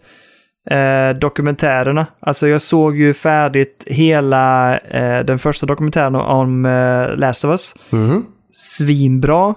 [0.72, 2.06] eh, dokumentärerna.
[2.20, 7.76] Alltså jag såg ju färdigt hela eh, den första dokumentären om eh, Last of Us.
[7.90, 8.26] Mhm.
[8.54, 9.56] Svinbra.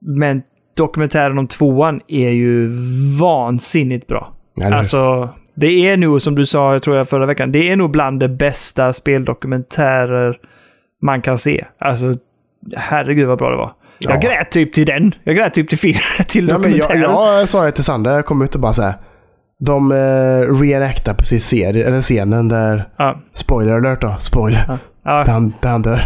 [0.00, 0.42] Men
[0.76, 2.70] dokumentären om tvåan är ju
[3.20, 4.32] vansinnigt bra.
[4.64, 4.76] Eller?
[4.76, 8.20] Alltså, Det är nog, som du sa, tror jag, förra veckan, det är nog bland
[8.20, 10.38] de bästa speldokumentärer
[11.02, 11.64] man kan se.
[11.78, 12.14] Alltså,
[12.76, 13.72] herregud vad bra det var.
[13.98, 14.20] Jag Ja.
[14.28, 15.14] grät typ till den.
[15.24, 17.12] Jag grät typ till, film, till Ja, men jag, dokumentären.
[17.38, 18.94] jag sa det till Sandra, jag kom ut och bara så här.
[19.60, 23.20] De eh, reenactar precis serie, eller scenen där, Ja.
[23.34, 24.64] spoiler alert då, spoiler,
[25.04, 25.12] Ja.
[25.24, 26.00] där, han, där han dör.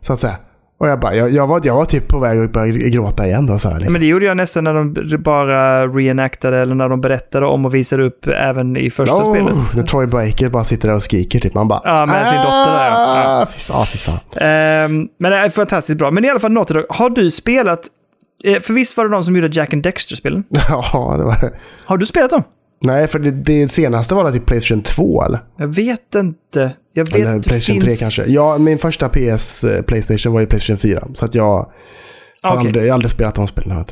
[0.00, 0.36] Så att säga.
[0.80, 3.46] Och jag bara, jag, jag, var, jag var typ på väg att börja gråta igen
[3.46, 3.58] då.
[3.58, 3.92] Så här, liksom.
[3.92, 7.74] Men det gjorde jag nästan när de bara reenactade eller när de berättade om och
[7.74, 9.54] visade upp även i första Oh, spelet.
[9.76, 11.54] när Troy Baker bara sitter där och skriker typ.
[11.54, 11.80] Man bara...
[11.84, 13.42] Ja, med sin dotter där, ja.
[13.42, 14.18] "Ah, Fy fan, fy fan.
[14.36, 16.10] Ehm, men det är fantastiskt bra.
[16.10, 17.80] Men i alla fall Naughty Dog, har du spelat...
[18.44, 20.44] eh, För visst var det de som gjorde Jack and Dexter-spelen?
[20.68, 21.52] Ja, det var det.
[21.84, 22.42] Har du spelat dem?
[22.80, 25.40] Nej, för det, det senaste var det typ Playstation 2 eller?
[25.56, 26.72] Jag vet inte.
[26.92, 27.98] Jag vet Eller Playstation finns...
[27.98, 28.24] 3 kanske.
[28.26, 31.08] Ja, min första PS eh, Playstation var ju Playstation 4.
[31.14, 31.44] Så att jag
[32.42, 33.84] har, aldrig, jag har aldrig spelat de spelen.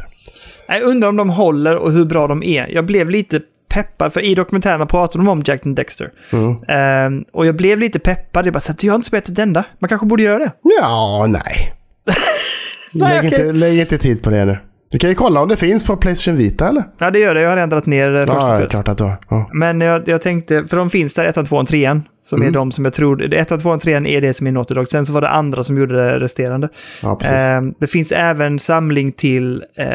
[0.68, 2.66] jag undrar om de håller och hur bra de är.
[2.66, 6.12] Jag blev lite peppad, för i dokumentärerna pratade de om Jack and Dexter.
[6.32, 6.56] Mm.
[6.68, 8.46] Ehm, och jag blev lite peppad.
[8.46, 9.64] Jag bara, så att jag har inte spelat ett enda.
[9.78, 10.52] Man kanske borde göra det.
[10.80, 11.72] Ja, nej.
[12.92, 13.46] Nej, lägg, okej.
[13.46, 14.58] inte, lägg inte tid på det nu.
[14.90, 16.84] Du kan ju kolla om det finns på Playstation Vita eller?
[16.98, 17.40] Ja, det gör det.
[17.40, 18.70] Jag har ändrat ner eh, första Ja, det är spelet.
[18.70, 19.16] klart att du har.
[19.28, 19.48] Ja.
[19.52, 22.02] Men jag, jag tänkte, för de finns där, ettan, tvåan, trean.
[22.22, 22.48] Som Mm.
[22.48, 24.88] är de som jag tror, ettan, tvåan, trean är det som är Naughty Dog.
[24.88, 26.68] Sen så var det andra som gjorde det resterande.
[27.02, 27.20] ja.
[27.24, 29.86] Ehm, det finns även samling till eh,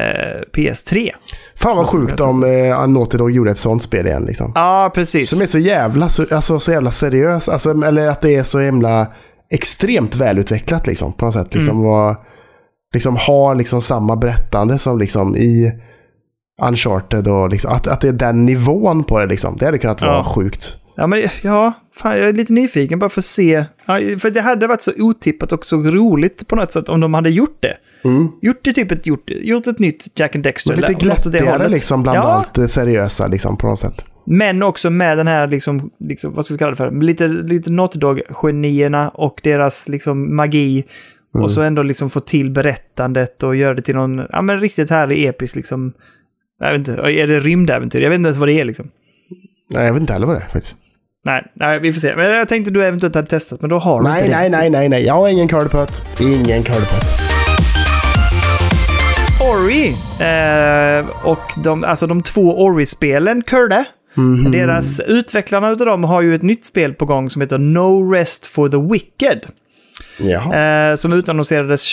[0.56, 1.10] PS3.
[1.56, 4.52] Fan vad sjukt om eh, Naughty Dog gjorde ett sånt spel igen liksom.
[4.56, 5.30] Ja, precis.
[5.30, 7.50] Som är så jävla, så, alltså, så jävla seriös.
[7.50, 9.08] Alltså, eller att det är så himla
[9.52, 11.14] extremt välutvecklat liksom.
[11.14, 11.54] På något sätt.
[11.56, 11.84] Liksom, Mm.
[11.92, 12.16] vad,
[12.94, 15.72] liksom har liksom samma berättande som liksom i
[16.62, 17.28] Uncharted.
[17.28, 19.58] Och liksom, att, att det är den nivån på det liksom.
[19.58, 20.24] Det hade kunnat vara Ja.
[20.24, 20.78] sjukt.
[20.96, 23.66] Ja, men ja, fan, jag är lite nyfiken bara för att se.
[23.86, 27.14] Ja, för det hade varit så otippat och så roligt på något sätt om de
[27.14, 27.78] hade gjort det.
[28.04, 28.28] Mm.
[28.42, 30.72] Gjort det typ ett, gjort, gjort ett nytt Jack and Dexter.
[30.72, 34.06] Men lite glättigare liksom bland ja, allt det seriösa liksom på något sätt.
[34.26, 36.92] Men också med den här, liksom, liksom, vad ska vi kalla det för?
[36.92, 40.84] Lite, lite Naughty Dog-genierna och deras liksom, magi.
[41.36, 41.44] Mm.
[41.44, 44.90] Och så ändå liksom få till berättandet och göra det till någon ja, men riktigt
[44.90, 45.94] härlig episk liksom.
[46.60, 48.02] Jag vet inte, är det rymdäventyr?
[48.02, 48.90] Jag vet inte ens vad det är liksom.
[49.70, 50.78] Nej, jag vet inte heller vad det är faktiskt.
[51.26, 52.16] Nej, nej, vi får se.
[52.16, 54.40] Men jag tänkte du eventuellt hade testat, men då har du Nej, inte det.
[54.40, 55.06] nej, nej, nej, nej.
[55.06, 56.02] Jag har ingen curlputt.
[56.22, 57.06] Ingen curlputt.
[59.42, 59.88] Ori
[60.20, 63.86] eh, och de, alltså de två Ori-spelen, Kurda.
[64.14, 64.52] Mhm.
[64.52, 68.46] Deras utvecklarna utav dem har ju ett nytt spel på gång som heter No Rest
[68.46, 69.46] for the Wicked.
[70.90, 71.88] Eh, som utannonserades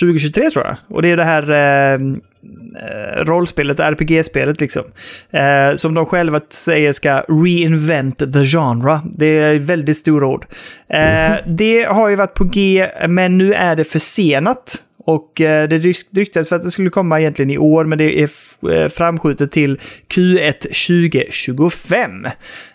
[0.00, 0.76] 2023 tror jag.
[0.88, 4.82] Och det är det här eh, eh, rollspelet, RPG-spelet liksom.
[5.30, 9.00] Eh, som de själva säger ska reinvent the genre.
[9.16, 10.46] Det är väldigt stora ord.
[10.88, 14.76] Eh, Det har ju varit på G, men nu är det försenat.
[15.14, 18.20] Och eh, det ryk- ryktades för att det skulle komma egentligen i år, men det
[18.22, 18.30] är
[18.72, 22.26] eh, framskjutet till Q1 2025.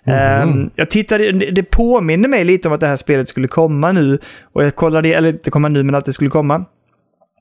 [0.05, 0.45] Eh,
[0.75, 4.19] jag tittade, det- påminner mig lite om att det här spelet skulle komma nu.
[4.53, 6.65] Och jag kollade, eller inte komma nu, men att det skulle komma.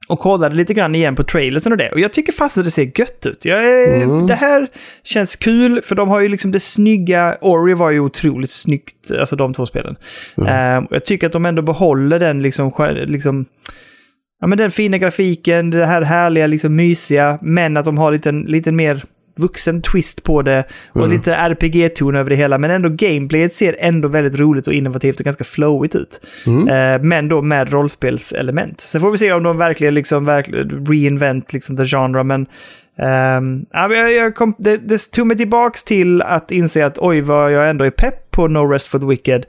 [0.09, 1.91] Och kollade lite grann igen på trailersen och det.
[1.93, 3.45] Och jag tycker fast att det ser gött ut.
[3.45, 4.67] Jag, är- Det här
[5.03, 7.39] känns kul, för de har ju liksom det snygga...
[7.41, 9.97] Ori var ju otroligt snyggt, alltså de två spelen.
[10.49, 12.73] Eh, och jag tycker att de ändå behåller den liksom...
[13.07, 13.47] liksom
[14.45, 18.33] ja, men den fina grafiken, det här härliga, liksom mysiga, men att de har lite,
[18.33, 19.05] lite mer
[19.37, 22.59] vuxen twist på det och lite RPG-ton över det hela.
[22.59, 26.21] Men ändå gameplayet ser ändå väldigt roligt och innovativt och ganska flowigt ut.
[26.69, 28.81] Eh, men då med rollspelselement.
[28.81, 32.25] Sen får vi se om de verkligen liksom verkligen reinvent liksom the genre.
[32.25, 32.47] Men
[32.97, 37.53] men jag, jag kom, det, det tog mig tillbaks till att inse att oj vad
[37.53, 39.47] jag ändå är pepp på No Rest for the Wicked.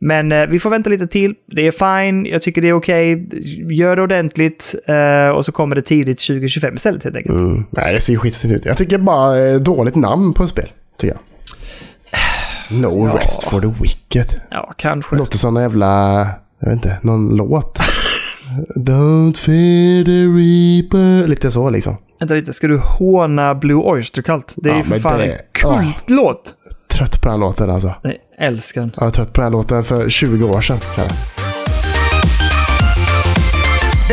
[0.00, 1.34] Men eh, vi får vänta lite till.
[1.46, 1.70] Det är
[2.02, 3.28] fine, jag tycker det är okej.
[3.74, 7.34] Gör det ordentligt eh, och så kommer det tidigt 2025 istället helt enkelt.
[7.40, 7.64] Mm.
[7.70, 8.64] Nej, det ser ju skitsnyggt ut.
[8.64, 10.68] Jag tycker bara eh, dåligt namn på ett spel.
[11.00, 11.20] Tycker jag.
[12.82, 13.16] No Ja.
[13.20, 14.40] rest for the wicked.
[14.50, 15.14] Ja, kanske.
[15.14, 16.16] Det låter som en jävla,
[16.60, 17.78] jag vet inte, någon låt.
[18.76, 21.26] Don't fear the reaper.
[21.28, 21.96] Lite så liksom.
[22.20, 24.54] Vänta lite, ska du håna Blue Oyster Cult?
[24.56, 26.54] Det är Ja, ju för fan det- en kultlåt.
[26.98, 27.94] Trött på den låten alltså.
[28.02, 28.92] Nej, älskar den.
[28.96, 30.78] Jag var trött på den låten för 20 år sedan.
[30.96, 31.06] jag.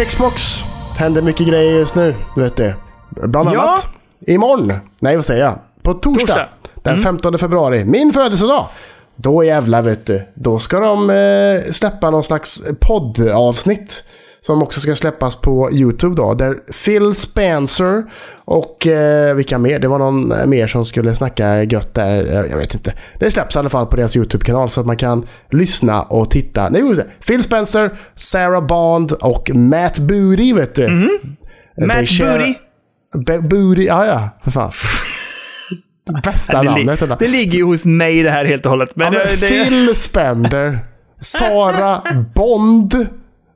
[0.08, 0.42] Xbox.
[0.98, 2.16] Händer mycket grejer just nu.
[2.36, 2.76] Du vet det.
[3.10, 3.62] Bland Ja.
[3.62, 3.88] annat
[4.28, 4.74] imorgon.
[5.00, 5.60] Nej, vad säger jag?
[5.84, 6.26] På torsdag.
[6.26, 6.50] Torsdag.
[6.84, 7.86] Den 15 februari.
[7.86, 8.68] Min födelsedag.
[9.16, 10.22] Då jävlar vet du.
[10.34, 14.04] Då ska de eh, släppa någon slags poddavsnitt.
[14.46, 16.34] Som också ska släppas på YouTube då.
[16.34, 16.54] Där
[16.86, 18.04] Phil Spencer
[18.46, 19.80] och eh, vilka mer?
[19.80, 22.12] Det var någon eh, mer som skulle snacka gött där.
[22.26, 22.94] Jag, jag vet inte.
[23.20, 26.70] Det släpps i alla fall på deras YouTube-kanal så att man kan lyssna och titta.
[26.70, 27.08] Nej, just det.
[27.28, 30.84] Phil Spencer, Sarah Bond och Matt Booty vet du.
[30.86, 32.54] Eh, Matt share- Booty.
[33.26, 34.72] Be- Booty, ja ja, för fan.
[36.24, 37.02] Bästa det, namnet.
[37.02, 38.90] li- det ligger ju hos mig det här helt och hållet.
[38.96, 40.80] Men, Ja, men det, det, Phil Spender,
[41.20, 42.02] Sara
[42.36, 43.08] Bond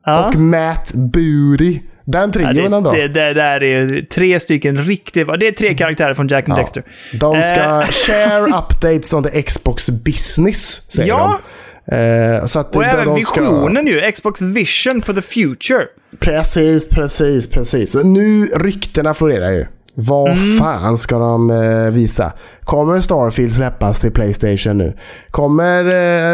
[0.10, 0.28] Ja.
[0.28, 1.80] och Matt Booty.
[2.06, 2.92] Den Ja, trion ändå.
[2.92, 5.28] det, det, där är tre stycken riktigt...
[5.40, 6.62] Det är tre karaktärer från Jack and Ja.
[6.62, 6.84] Dexter.
[7.14, 7.82] De ska Eh.
[7.82, 11.40] share updates on the Xbox business, säger Ja.
[11.88, 11.96] de.
[11.96, 14.12] Eh, så att Och även de ska- visionen ju.
[14.12, 15.86] Xbox Vision for the Future.
[16.20, 17.96] Precis, precis, precis.
[18.04, 19.66] Nu ryktena florerar ju.
[19.94, 20.58] Vad Mm.
[20.60, 22.34] fan ska de eh, visa?
[22.70, 24.94] Kommer Starfield släppas till Playstation nu?
[25.32, 25.86] Kommer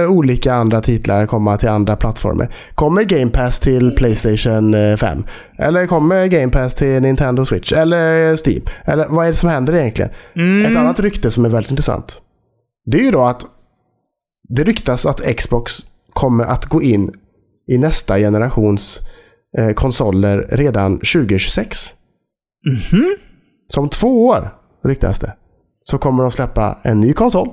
[0.02, 2.56] eh, olika andra titlar komma till andra plattformar?
[2.76, 5.24] Kommer Game Pass till Playstation eh, 5?
[5.58, 7.74] Eller kommer Game Pass till Nintendo Switch?
[7.74, 8.62] Eller Steam?
[8.86, 10.12] Eller vad är det som händer egentligen?
[10.36, 10.71] Mm.
[10.71, 12.21] Ett annat rykte som är väldigt intressant.
[12.86, 13.45] Det är ju då att
[14.50, 15.74] det ryktas att Xbox
[16.13, 17.12] kommer att gå in
[17.67, 19.00] i nästa generations
[19.58, 21.93] eh, konsoler redan 2026.
[22.65, 23.15] Mhm.
[23.67, 25.34] Så om två år, ryktas det,
[25.89, 27.50] så kommer de släppa en ny konsol.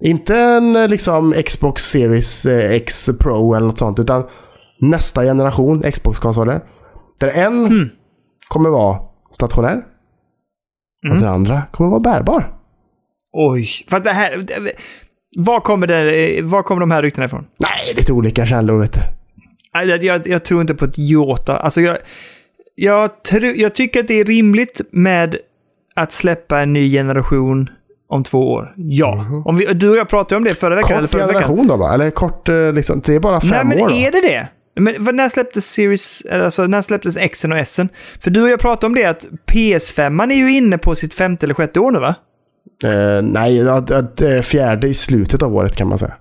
[0.00, 4.24] Inte en eh, liksom Xbox Series eh, X Pro eller något sånt, utan
[4.80, 6.60] nästa generation Xbox-konsoler.
[7.20, 7.88] Där en Mm.
[8.48, 8.98] kommer vara
[9.32, 9.76] stationär
[11.04, 11.22] och Mm.
[11.22, 12.52] den andra kommer vara bärbar.
[13.32, 13.68] Oj.
[13.90, 14.36] För det här...
[14.36, 14.72] det-
[15.38, 17.46] Var kommer, det, var kommer de här ryktena ifrån?
[17.58, 19.00] Nej, lite olika källor vet du.
[19.72, 21.56] Jag, jag, jag tror inte på ett Jota.
[21.56, 21.96] Alltså jag,
[22.74, 25.36] jag, tro, jag tycker att det är rimligt med
[25.96, 27.70] att släppa en ny generation
[28.08, 28.74] om två år.
[28.76, 29.26] Ja.
[29.44, 30.90] Om vi, du och jag pratade om det förra veckan.
[30.98, 31.42] eller Kort förra veckan.
[31.42, 31.94] generation då va?
[31.94, 33.94] Eller kort, eh, liksom, det är bara Nej, fem men år då?
[33.94, 34.48] är det det?
[35.00, 37.88] Men när släpptes Series, alltså när släpptes Xen och S'n?
[38.20, 41.46] För du och jag pratade om det att PS5 är ju inne på sitt femte
[41.46, 42.14] eller sjätte år nu va?
[42.84, 46.14] Eh, nej, att, att, fjärde i slutet av året kan man säga.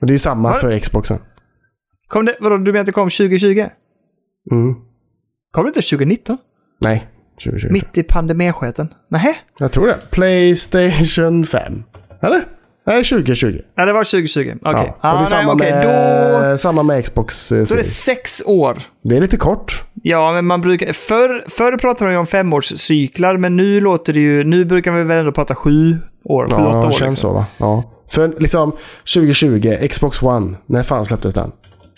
[0.00, 1.18] Och det är ju samma Har- för Xboxen.
[2.08, 3.66] Kom det, vadå, du menar att det kom 2020?
[4.50, 4.74] Mm.
[5.52, 6.38] Kom det inte 2019?
[6.80, 7.06] Nej,
[7.44, 7.72] 2020.
[7.72, 8.88] Mitt i pandemisketen?
[9.10, 9.34] Nähä?
[9.58, 9.96] Jag tror det.
[10.10, 11.82] Playstation 5.
[12.20, 12.44] Eller?
[12.86, 13.58] Nej, 2020.
[13.76, 14.40] Ja, det var 2020.
[14.40, 14.56] Okej.
[14.62, 14.96] Ja.
[15.02, 17.96] Ja, det är samma, okej, med, Då, samma med Xbox eh, då är det Series.
[18.04, 18.82] sex år.
[19.02, 19.84] Det är lite kort.
[20.02, 20.92] Ja, men man brukar...
[20.92, 24.44] Förr, förr pratade man ju om femårscyklar, men nu låter det ju...
[24.44, 26.86] Nu brukar vi väl ändå prata sju år, sju, åtta Ja, år.
[26.86, 27.30] det känns liksom.
[27.30, 27.46] så va?
[27.58, 27.92] Ja.
[28.10, 28.72] För liksom
[29.14, 31.52] 2020, Xbox One, när fan släpptes den?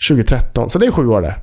[0.09, 1.23] 2013, så det är sju år.
[1.23, 1.33] Ja,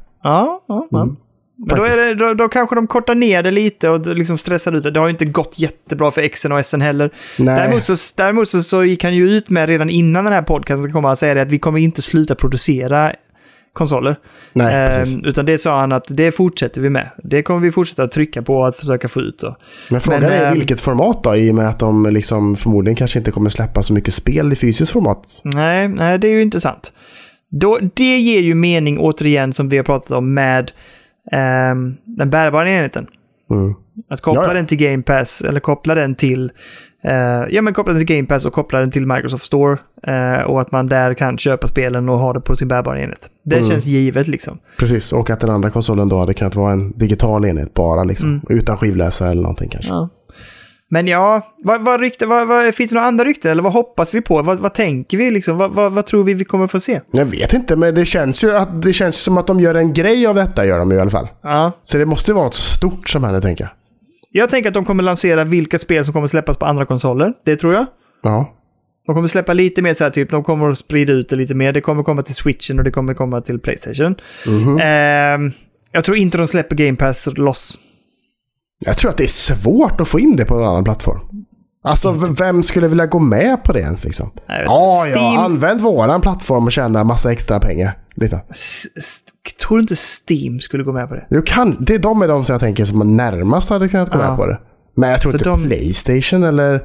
[0.68, 1.02] ja, ja.
[1.02, 1.16] Mm,
[1.58, 4.82] Men då, det, då, då kanske de kortar ner det lite och liksom stressar ut
[4.82, 4.90] det.
[4.90, 7.10] Det har ju inte gått jättebra för Xen och S'n heller.
[7.38, 7.56] Nej.
[7.60, 10.92] Däremot, så, däremot så, så gick han ju ut med redan innan den här podcasten
[10.92, 13.12] kom och säga det att vi kommer inte sluta producera
[13.72, 14.16] konsoler.
[14.52, 15.18] Nej, precis.
[15.24, 17.10] utan det sa han att det fortsätter vi med.
[17.24, 19.38] Det kommer vi fortsätta trycka på att försöka få ut.
[19.38, 19.56] Då.
[19.90, 21.36] Men frågan men, är ehm, vilket format då?
[21.36, 24.56] I och med att de liksom förmodligen kanske inte kommer släppa så mycket spel i
[24.56, 25.40] fysiskt format.
[25.44, 26.92] Nej, nej, det är ju intressant.
[27.50, 30.72] Då, det ger ju mening återigen som vi har pratat om med
[31.32, 33.06] ehm, den bärbara enheten.
[33.50, 33.74] Mm.
[34.10, 34.54] Att koppla Ja, ja.
[34.54, 36.50] den till Game Pass eller koppla den till
[37.02, 37.12] eh,
[37.50, 39.78] ja, men koppla den till Game Pass och koppla den till Microsoft Store.
[40.02, 43.30] eh, och att man där kan köpa spelen och ha det på sin bärbara enhet.
[43.44, 43.68] Det Mm.
[43.68, 44.58] känns givet liksom.
[44.78, 48.28] Precis, och att den andra konsolen då hade kunnat vara en digital enhet bara liksom.
[48.28, 48.40] Mm.
[48.48, 49.90] Utan skivläsare eller någonting kanske.
[49.90, 50.08] Ja.
[50.88, 54.14] Men ja, vad, vad rykte, vad, vad, finns det några andra rykten eller vad hoppas
[54.14, 54.42] vi på?
[54.42, 55.58] Vad, vad tänker vi liksom?
[55.58, 57.00] Vad, tror vi vi kommer få se?
[57.10, 59.92] Jag vet inte, men det känns ju att det känns som att de gör en
[59.92, 61.28] grej av detta, gör de ju i alla fall.
[61.42, 61.72] Ja.
[61.82, 63.70] Så det måste ju vara något stort som händer, tänker jag.
[64.30, 67.32] Jag tänker att de kommer lansera vilka spel som kommer släppas på andra konsoler.
[67.44, 67.86] Det tror jag.
[68.22, 68.52] Ja.
[69.06, 71.54] De kommer släppa lite mer så här typ, de kommer att sprida ut det lite
[71.54, 71.72] mer.
[71.72, 74.16] Det kommer komma till Switchen och det kommer komma till Playstation.
[74.46, 74.78] Mhm.
[74.82, 75.52] Ehm,
[75.92, 77.78] jag tror inte de släpper Game Pass loss.
[78.78, 81.18] Jag tror att det är svårt att få in det på en annan plattform.
[81.84, 84.30] Alltså, vem skulle vilja gå med på det ens liksom?
[84.48, 85.04] Ja.
[85.06, 87.98] Steam- ja, använd våran plattform och tjäna massa extra pengar.
[88.16, 88.38] Liksom.
[89.60, 91.26] Tror du inte Steam skulle gå med på det?
[91.30, 94.18] Jo, kan, det är de är de som jag tänker som närmast hade kunnat gå
[94.18, 94.28] Ja.
[94.28, 94.58] med på det.
[94.96, 96.80] Men jag tror För inte de- Playstation eller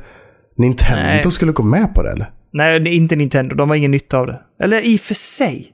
[0.57, 1.31] Nintendo Nej.
[1.31, 2.31] skulle gå med på det eller?
[2.53, 3.55] Nej, inte Nintendo.
[3.55, 4.41] De har ingen nytta av det.
[4.63, 5.71] Eller i och för sig.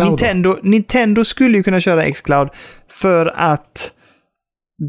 [0.00, 2.48] Nintendo, Nintendo skulle ju kunna köra Xcloud
[2.90, 3.90] för att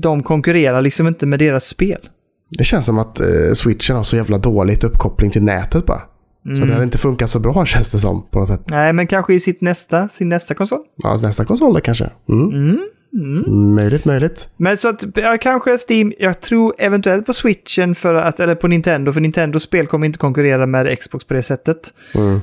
[0.02, 2.10] de konkurrerar liksom inte med deras spel.
[2.58, 6.02] Det känns som att eh, switchen har så jävla dåligt uppkoppling till nätet bara.
[6.44, 6.67] Så Mm.
[6.67, 8.62] det hade inte funkat så bra känns det som på något sätt.
[8.69, 10.79] Nej, men kanske i sitt nästa, sin nästa konsol.
[10.96, 12.10] Ja, nästa konsol då kanske.
[12.29, 12.50] Mm.
[12.50, 12.79] Mm.
[13.13, 13.75] Mm.
[13.75, 14.50] Möjligt, möjligt.
[14.58, 18.67] Men så att, ja, kanske Steam, jag tror eventuellt på Switchen för att, eller på
[18.67, 21.94] Nintendo, för Nintendos spel kommer inte konkurrera med Xbox på det sättet.
[22.15, 22.40] Mm.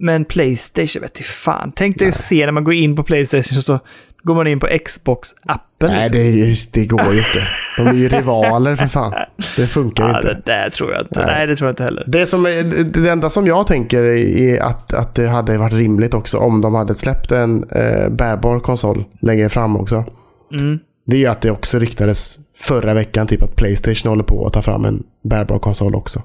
[0.00, 1.72] Men Playstation vet fan.
[1.76, 3.78] Tänk dig att se när man går in på Playstation så
[4.26, 5.58] går man in på Xbox-appen.
[5.80, 6.16] Nej, liksom.
[6.18, 7.38] det, är ju- det går ju inte.
[7.78, 9.12] De är ju rivaler för fan.
[9.56, 10.34] Det funkar ju ja, inte.
[10.34, 11.18] det där tror jag inte.
[11.18, 11.26] Nej.
[11.26, 11.46] Nej.
[11.46, 12.04] det tror jag inte heller.
[12.06, 12.42] Det, som
[12.94, 16.74] det enda som jag tänker är att, att det hade varit rimligt också om de
[16.74, 20.04] hade släppt en eh, bärbar konsol längre fram också.
[20.52, 20.78] Mm.
[21.06, 24.52] Det är ju att det också ryktades förra veckan typ att Playstation håller på att
[24.52, 26.22] ta fram en bärbar konsol också.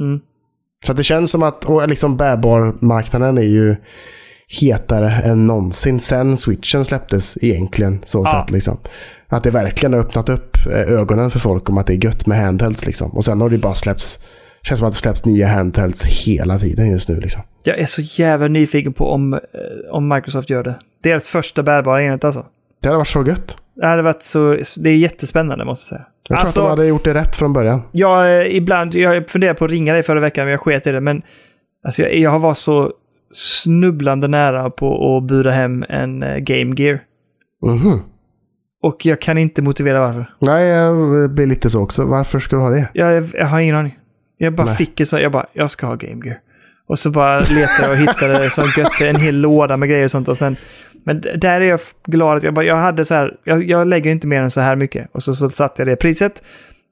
[0.00, 0.20] Mm.
[0.86, 3.76] Så det känns som att och liksom bärbar-marknaden är ju
[4.60, 8.00] hetare än någonsin sen switchen släpptes egentligen.
[8.04, 8.40] Så Ja.
[8.46, 8.78] sett liksom.
[9.28, 12.26] Att det verkligen har öppnat upp eh, ögonen för folk om att det är gött
[12.26, 13.10] med handhelds liksom.
[13.10, 14.18] Och sen har det bara släppts,
[14.62, 17.42] känns som att det släpps nya handhelds hela tiden just nu liksom.
[17.62, 19.40] Jag är så jävla nyfiken på om, eh,
[19.90, 20.74] om Microsoft gör det.
[21.02, 22.46] Deras första bärbara enhet alltså.
[22.82, 23.56] Det hade varit så gött.
[23.76, 26.06] Det hade varit så, det är jättespännande måste jag säga.
[26.22, 27.82] Jag tror Alltså- att de hade gjort det rätt från början.
[27.92, 30.90] Jag, eh, ibland, jag funderade på att ringa dig förra veckan, men jag sket i
[30.90, 31.00] det.
[31.00, 31.22] Men
[31.86, 32.92] alltså, jag, jag har varit så
[33.34, 37.00] snubblande nära på att bjuda hem en eh, Game Gear.
[37.66, 38.00] Mhm.
[38.82, 40.34] Och jag kan inte motivera varför.
[40.38, 42.04] Nej, jag blir lite så också.
[42.04, 42.88] Varför ska du ha det?
[42.92, 43.98] Jag, jag har ingen aning.
[44.38, 44.76] Jag bara Nej.
[44.76, 46.38] fick det så, jag bara, jag ska ha Game Gear.
[46.86, 50.10] Och så bara letade jag och hittade så gött, en hel låda med grejer och
[50.10, 50.28] sånt.
[50.28, 50.56] Och sen,
[51.04, 54.10] men där är jag glad att jag bara, jag hade så här, jag, jag lägger
[54.10, 55.08] inte mer än så här mycket.
[55.12, 56.42] Och så, så satte jag det priset.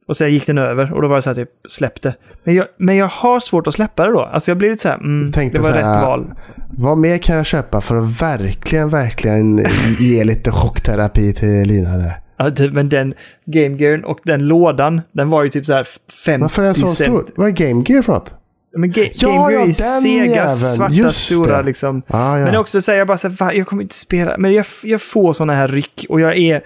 [0.09, 2.14] Och sen gick den över och då var det så här typ, släppte.
[2.44, 4.20] Men jag, men jag har svårt att släppa det då.
[4.20, 6.34] Alltså jag blir lite så här, mm, det var här, rätt val.
[6.70, 9.66] Vad mer kan jag köpa för att verkligen, verkligen
[9.98, 12.12] ge lite chockterapi till Lina där?
[12.36, 13.14] Ja, det, men den
[13.46, 15.86] Game Gearen och den lådan, den var ju typ så här
[16.24, 16.96] 50 Varför är den så cent.
[17.09, 17.26] stor?
[17.36, 18.34] Vad är Game Gear för något?
[18.76, 20.57] Men Ga- Ja, Game Gear ja, är ju Segas jäveln.
[20.59, 21.62] svarta Just stora det.
[21.62, 22.03] liksom.
[22.07, 22.44] Ah, ja.
[22.44, 24.34] Men också säger jag bara så här, "Fan, jag kommer inte spela.
[24.38, 26.62] Men jag, jag får sådana här ryck och jag är...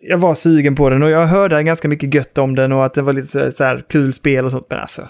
[0.00, 2.94] Jag var sugen på den och jag hörde ganska mycket gött om den och att
[2.94, 4.66] det var lite så, så här kul spel och sånt.
[4.70, 5.02] Men alltså...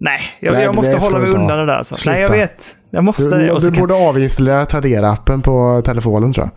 [0.00, 1.76] Nej, jag, Nej, jag måste hålla du mig undan det där.
[1.76, 2.10] Alltså.
[2.10, 2.76] Nej, jag vet.
[2.90, 6.52] Jag måste Du, du så kan, borde avinstallera Tradera-appen på telefonen tror jag.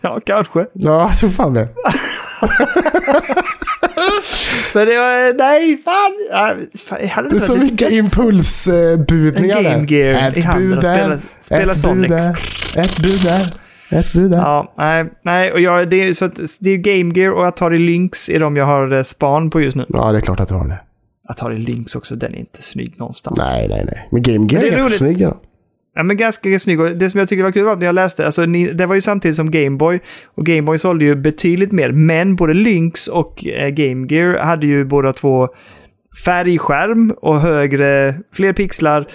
[0.14, 0.66] ja, kanske.
[0.72, 1.68] Ja, jag tror fan det.
[4.74, 5.38] Men det var...
[5.38, 6.12] Nej, fan!
[6.88, 10.36] Fan hade Det är så mycket impulsbudningar En Game Gear där.
[10.36, 12.00] i Ett handen bud där, spela- spela ett Sonic.
[12.08, 12.38] bud där,
[12.76, 13.52] ett bud där,
[13.94, 14.38] ett bud där.
[14.38, 17.78] Ja, nej, nej, och jag, det, är, så att, det är Game Gear och Atari
[17.78, 19.84] Lynx är de jag har eh, span på just nu.
[19.88, 20.78] Ja, det är klart att du har det.
[21.28, 23.38] Atari Lynx också, den är inte snygg någonstans.
[23.38, 24.08] Nej, nej, nej.
[24.12, 24.98] Men Game Gear Men är är ganska roligt.
[24.98, 25.20] snygg.
[25.20, 25.40] Ja.
[25.96, 26.80] Ja, men ganska snygg.
[26.80, 28.94] Och det som jag tycker var kul var när jag läste, alltså ni, det var
[28.94, 30.00] ju samtidigt som Gameboy.
[30.24, 31.92] Och Gameboy sålde ju betydligt mer.
[31.92, 35.48] Men både Lynx och eh, Game Gear hade ju båda två
[36.24, 39.06] färgskärm och högre, fler pixlar,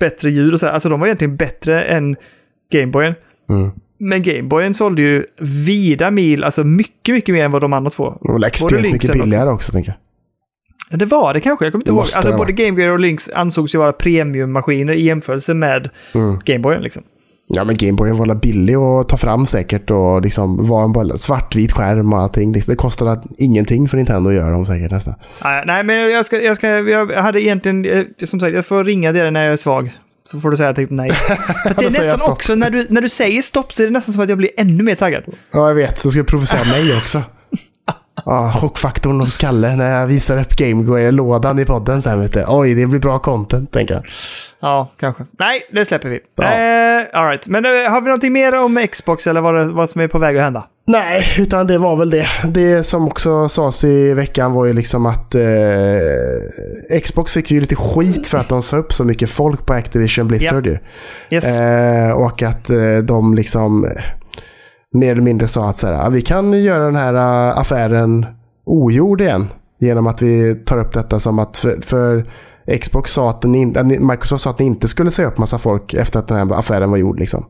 [0.00, 0.66] bättre ljud och så.
[0.66, 0.72] här.
[0.72, 2.16] Alltså de var egentligen bättre än
[2.72, 3.14] Gameboyen.
[3.50, 3.70] Mm.
[4.04, 8.04] Men Gameboyen sålde ju vida mil, alltså mycket, mycket mer än vad de andra två.
[8.04, 9.96] Och väl extremt mycket och- billigare också, tänker jag.
[10.90, 12.00] Ja, Det var det kanske, jag kommer inte Det ihåg.
[12.00, 12.52] Alltså det både.
[12.52, 16.38] Game Gear och Lynx ansågs ju vara premiummaskiner i jämförelse med Mm.
[16.44, 17.02] Gameboyen liksom.
[17.48, 21.72] Ja, men Gameboyen var billig att ta fram säkert och liksom var en bara svartvit
[21.72, 22.52] skärm och allting.
[22.52, 25.14] Det kostade ingenting för Nintendo att göra dem säkert nästan.
[25.44, 28.84] Nej, nej, men jag, ska, jag, ska, jag hade egentligen, eh, som sagt, jag får
[28.84, 29.92] ringa dig när jag är svag.
[30.32, 31.10] Så får du säga typ nej.
[31.62, 33.92] För att det är nästan också, när du, när du säger stopp så är det
[33.92, 35.24] nästan som att jag blir ännu mer taggad.
[35.52, 35.98] Ja, jag vet.
[35.98, 37.22] Så ska jag provocera mig också.
[38.24, 42.44] Ja, chockfaktorn hos Kalle när jag visar upp Game-lådan i podden sen vet du.
[42.48, 44.04] Oj, det blir bra content, tänker jag.
[44.60, 45.24] Ja, kanske.
[45.38, 46.20] Nej, det släpper vi.
[46.36, 46.44] Ja.
[46.44, 47.46] Eh, all right.
[47.46, 50.18] Men eh, har vi någonting mer om Xbox eller vad, det, vad som är på
[50.18, 50.66] väg att hända?
[50.86, 52.26] Nej, utan det var väl det.
[52.48, 57.76] Det som också sades i veckan var ju liksom att eh, Xbox fick ju lite
[57.76, 60.78] skit för att de sa upp så mycket folk på Activision Blizzard ju.
[61.30, 61.60] Yes.
[61.60, 63.90] Eh, och att eh, de liksom eh,
[64.94, 68.26] mer eller mindre sa att så här, "Ah, vi kan göra den här eh, affären
[68.66, 69.48] ogjord igen.
[69.80, 72.24] Genom att vi tar upp detta som att för, för
[72.80, 75.94] Xbox sa att in, äh, Microsoft sa att ni inte skulle säga upp massa folk
[75.94, 77.18] efter att den här affären var gjord.
[77.20, 77.44] Liksom.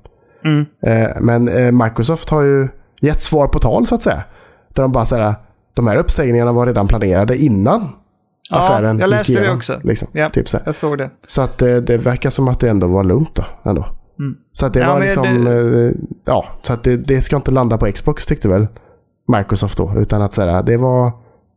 [0.45, 0.67] Mm.
[0.87, 2.69] Eh, men eh, Microsoft har ju
[3.03, 4.23] gett svar på tal så att säga.
[4.75, 5.35] Där de bara säger
[5.75, 7.89] de här uppsägningarna var redan planerade innan
[8.51, 9.81] Ja, affären jag läste gick det igenom, också.
[9.85, 10.31] Liksom, Ja.
[10.31, 10.65] typ så, här.
[10.67, 11.11] Jag såg det.
[11.27, 13.45] så att eh, det verkar som att det ändå var lugnt då.
[13.71, 13.85] Ändå.
[14.19, 14.37] Mm.
[14.53, 15.93] Så att det Ja, var liksom, det- eh,
[16.25, 18.67] ja, så att det, det ska inte landa på Xbox tyckte väl
[19.37, 19.93] Microsoft då.
[19.97, 21.11] Utan att säga det var,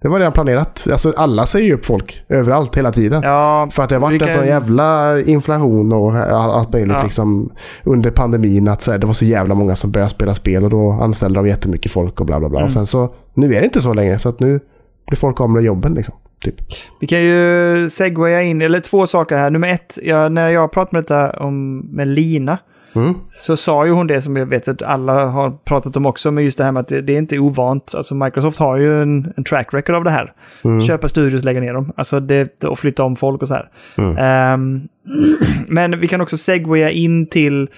[0.06, 0.88] det var redan planerat.
[0.91, 3.22] Alltså alla säger ju upp folk överallt hela tiden.
[3.24, 6.74] Ja, För att det har varit vi en sån kan- jävla inflation och all- allt
[6.74, 7.03] möjligt Ja.
[7.03, 7.51] liksom
[7.84, 8.68] under pandemin.
[8.68, 11.39] Att så här, det var så jävla många som började spela spel och då anställde
[11.39, 12.60] de jättemycket folk och bla bla bla.
[12.60, 12.66] Mm.
[12.66, 14.60] Och sen så, nu är det inte så längre så att nu
[15.08, 16.16] blir folk av med jobben liksom.
[16.45, 16.56] Typ.
[16.99, 19.49] Vi kan ju segwaya in, eller två saker här.
[19.49, 22.58] Nummer ett, jag, när jag pratade med detta om, med Lina,
[22.96, 23.14] Mm.
[23.34, 26.43] så sa ju hon det som jag vet att alla har pratat om också, men
[26.43, 27.93] just det här med att det, det är inte ovant.
[27.96, 30.34] Alltså Microsoft har ju en, en track record av det här.
[30.64, 30.84] Mm.
[30.84, 31.93] Köpa studios, lägga ner dem.
[31.96, 33.70] Alltså det, och flytta om folk och så här.
[33.98, 34.18] Mm.
[34.18, 34.88] Ehm,
[35.68, 37.70] men vi kan också segwaya in till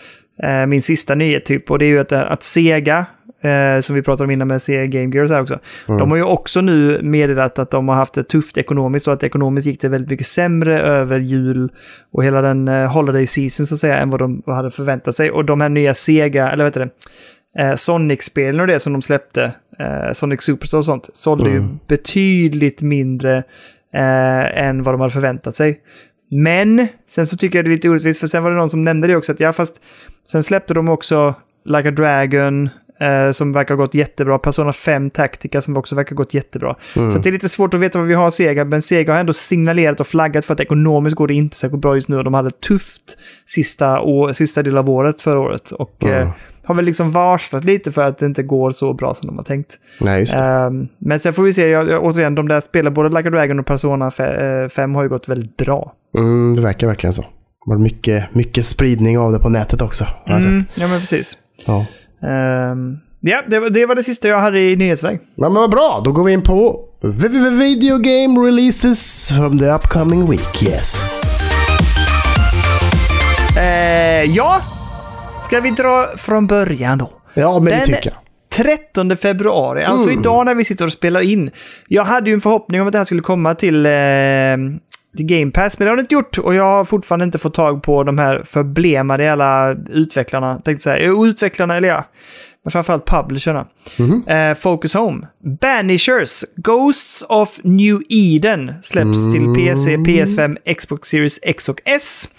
[0.44, 3.06] eh, min sista nyhet typ, och det är ju att, att Sega,
[3.42, 6.00] eh, som vi pratade om innan med Sega Game Gear och så här också, Mm.
[6.00, 9.24] de har ju också nu meddelat att de har haft det tufft ekonomiskt och att
[9.24, 11.72] ekonomiskt gick det väldigt mycket sämre över jul
[12.12, 15.32] och hela den eh, holiday season så att säga än vad de hade förväntat sig.
[15.32, 16.90] Och de här nya Sega, eller vad heter
[17.56, 21.58] det, eh, Sonic-spelen och det som de släppte, eh, Sonic Superstar och sånt, sålde ju
[21.58, 21.80] Mm.
[21.88, 23.38] betydligt mindre
[23.94, 25.80] eh, än vad de hade förväntat sig.
[26.32, 28.82] Men sen så tycker jag det är lite orättvist, för sen var det någon som
[28.82, 29.82] nämnde det också, att ja, fast
[30.32, 31.36] sen släppte de också
[31.66, 32.70] Like a Dragon,
[33.00, 36.76] eh, som verkar ha gått jättebra, Persona 5 Tactica som också verkar ha gått jättebra.
[36.96, 37.12] Mm.
[37.12, 39.34] Så det är lite svårt att veta vad vi har Sega, men Sega har ändå
[39.34, 42.50] signalerat och flaggat för att ekonomiskt går det inte särskilt bra just nu de hade
[42.52, 45.72] tufft sista, år, sista del av året förra året.
[45.72, 46.22] Och Mm.
[46.22, 46.30] eh,
[46.64, 49.44] har väl liksom varslat lite för att det inte går så bra som de har
[49.44, 49.76] tänkt.
[50.02, 50.36] Nej, just.
[50.36, 53.32] Ehm, men sen får vi se, jag, jag, återigen, de där spelen, både Like a
[53.32, 54.12] Dragon och Persona
[54.76, 55.94] 5 har ju gått väldigt bra.
[56.18, 57.22] Mm, det verkar verkligen så.
[57.22, 57.28] Det
[57.66, 60.04] var mycket, mycket spridning av det på nätet också.
[60.04, 60.78] Har jag Mm, sett.
[60.78, 61.38] ja, men precis.
[61.66, 61.86] Ja.
[62.24, 65.20] Ehm, ja, det, var- det var det sista jag hade i nyhetsväg.
[65.36, 66.80] Men, men vad bra, då går vi in på
[67.52, 70.64] video game releases from the upcoming week.
[70.64, 70.96] Yes.
[73.58, 74.62] Eh, ja,
[75.46, 77.10] ska vi dra från början då?
[77.34, 78.18] Ja, men det Den- tycker jag.
[78.66, 80.20] 13 februari, alltså Mm.
[80.20, 81.52] idag när vi sitter och spelar in.
[81.88, 83.92] Jag hade ju en förhoppning om att det här skulle komma till, eh,
[85.18, 86.38] till Game Pass, men det har det inte gjort.
[86.38, 90.60] Och jag har fortfarande inte fått tag på de här förblemade jävla utvecklarna.
[90.66, 92.04] Tänkte säga, utvecklarna, eller ja,
[92.64, 93.66] men framförallt publisherna.
[94.28, 95.28] Eh, Focus Home.
[95.62, 102.30] Banishers, Ghosts of New Eden släpps till PC, PS5, Xbox Series X och S.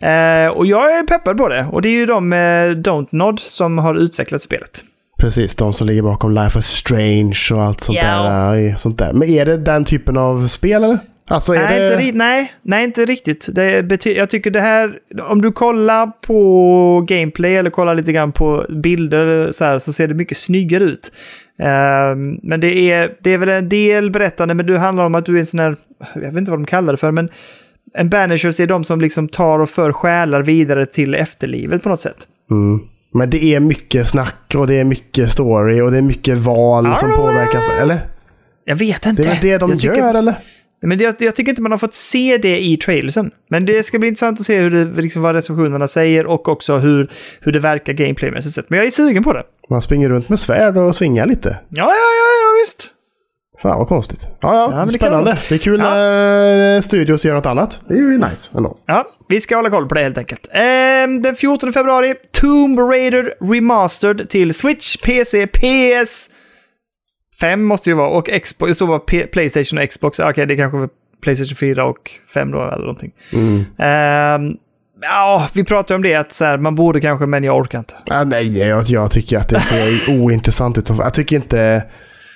[0.00, 1.66] Eh, och jag är peppad på det.
[1.72, 4.84] Och det är ju de med Don't Nod som har utvecklat spelet.
[5.18, 8.22] Precis, de som ligger bakom Life is Strange och allt sånt, Ja.
[8.22, 9.12] där, sånt där.
[9.12, 10.98] Men är det den typen av spel eller?
[11.28, 12.02] Alltså är Nej, det...
[12.02, 13.48] inte, nej, nej, inte riktigt.
[13.52, 14.98] Det bety- jag tycker det här,
[15.28, 20.08] om du kollar på gameplay eller kollar lite grann på bilder så, här, så ser
[20.08, 21.12] det mycket snyggare ut.
[21.58, 25.26] Ehm, men det är, det är väl en del berättande, men det handlar om att
[25.26, 25.76] du är en sån här,
[26.14, 27.28] jag vet inte vad de kallar det för, men
[27.94, 32.00] en banishers är de som liksom tar och för själar vidare till efterlivet på något
[32.00, 32.16] sätt.
[32.50, 32.80] Mm.
[33.14, 36.96] Men det är mycket snack och det är mycket story och det är mycket val
[36.96, 37.70] som påverkas.
[37.82, 37.98] Eller?
[38.64, 39.22] Jag vet Det inte.
[39.22, 40.34] är väl det de jag gör tycker, eller?
[40.88, 43.30] Men det, jag tycker inte man har fått se det i trailersen.
[43.50, 46.76] Men det ska bli intressant att se hur det, liksom, vad recensionerna säger och också
[46.76, 47.10] hur,
[47.40, 48.70] hur det verkar gameplaymässigt sett.
[48.70, 49.42] Men jag är sugen på det.
[49.70, 51.48] Man springer runt med svärd och svingar lite.
[51.68, 52.90] Ja, ja, ja, ja visst.
[53.62, 54.28] Fan vad konstigt.
[54.40, 55.24] Ja, ja, det kan spännande.
[55.24, 55.36] vara.
[55.48, 55.94] Det är kul Ja.
[55.94, 57.80] när studios gör något annat.
[57.88, 58.78] Det är ju nice ändå.
[58.86, 60.48] Ja, vi ska hålla koll på det helt enkelt.
[60.52, 66.30] Ehm, den 14 februari, Tomb Raider Remastered till Switch, PC, PS
[67.40, 68.70] 5 måste det ju vara och Xbox.
[68.70, 70.20] Det står bara Playstation och Xbox.
[70.20, 70.88] Ah, Okej, det kanske var
[71.22, 73.12] Playstation 4 och 5 då eller någonting.
[73.32, 73.64] Mm.
[73.78, 74.56] Ehm,
[75.02, 77.94] ja, vi pratar om det att så här, man borde kanske, men jag orkar inte.
[78.04, 80.88] Ja, nej, jag, jag tycker att det ser ointressant ut.
[80.88, 81.84] Jag tycker inte...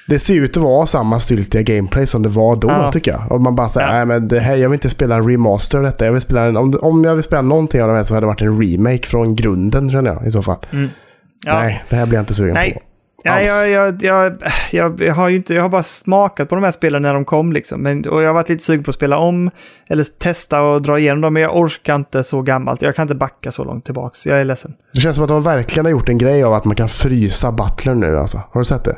[0.09, 2.93] Det ser ut att vara samma styltiga gameplay som det var då, Ja.
[2.93, 3.33] tycker jag.
[3.33, 3.93] Och man bara säger, Ja.
[3.93, 6.05] nej men det här, jag vill inte spela en remaster detta.
[6.05, 8.25] Jag vill spela en, om, om jag vill spela någonting av de här så hade
[8.25, 10.57] det varit en remake från grunden, känner jag i så fall.
[11.47, 11.55] Ja.
[11.55, 12.73] Nej, det här blir jag inte sugen Nej.
[12.73, 12.81] på.
[13.33, 13.49] Alls.
[13.49, 14.33] jag, jag, jag,
[14.73, 17.25] jag, jag, har ju inte, jag har bara smakat på de här spelen när de
[17.25, 17.53] kom.
[17.53, 17.83] Liksom.
[17.83, 19.51] Men, och jag har varit lite sugen på att spela om
[19.89, 21.35] eller testa och dra igenom dem.
[21.35, 22.83] Men jag orkar inte så gammalt.
[22.83, 24.27] Jag kan inte backa så långt tillbaks.
[24.27, 24.75] Jag är ledsen.
[24.95, 27.53] Det känns som att de verkligen har gjort en grej av att man kan frysa
[27.53, 28.41] butlern nu alltså.
[28.53, 28.97] Har du sett det?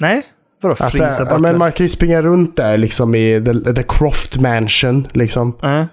[0.00, 0.22] Nej?
[0.62, 1.38] Vadå Alltså, frysa ja, butler?
[1.38, 5.56] men man kan ju springa runt där liksom i the, the Croft Mansion liksom.
[5.60, 5.86] Ja.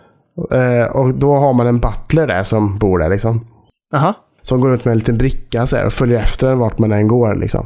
[0.58, 3.48] Eh, och då har man en butler där som bor där liksom.
[3.92, 4.14] Jaha.
[4.42, 6.92] Som går runt med en liten bricka så här, och följer efter en vart man
[6.92, 7.36] än går.
[7.36, 7.66] Liksom.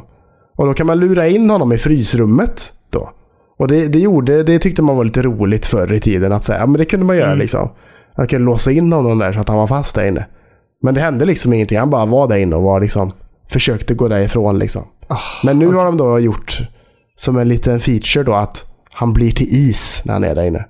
[0.56, 2.72] Och då kan man lura in honom i frysrummet.
[2.90, 3.10] Då.
[3.58, 6.32] Och det, det, gjorde, det tyckte man var lite roligt förr i tiden.
[6.32, 7.38] Att säga, ja, men det kunde man göra Mm.
[7.38, 7.70] liksom.
[8.18, 10.26] Man kunde låsa in honom där så att han var fast där inne.
[10.82, 11.78] Men det hände liksom ingenting.
[11.78, 13.12] Han bara var där inne och var liksom,
[13.50, 14.58] försökte gå därifrån.
[14.58, 14.82] Liksom.
[15.08, 16.58] Ah, men nu har de då gjort
[17.16, 20.64] som en liten feature då att han blir till is när han är där inne.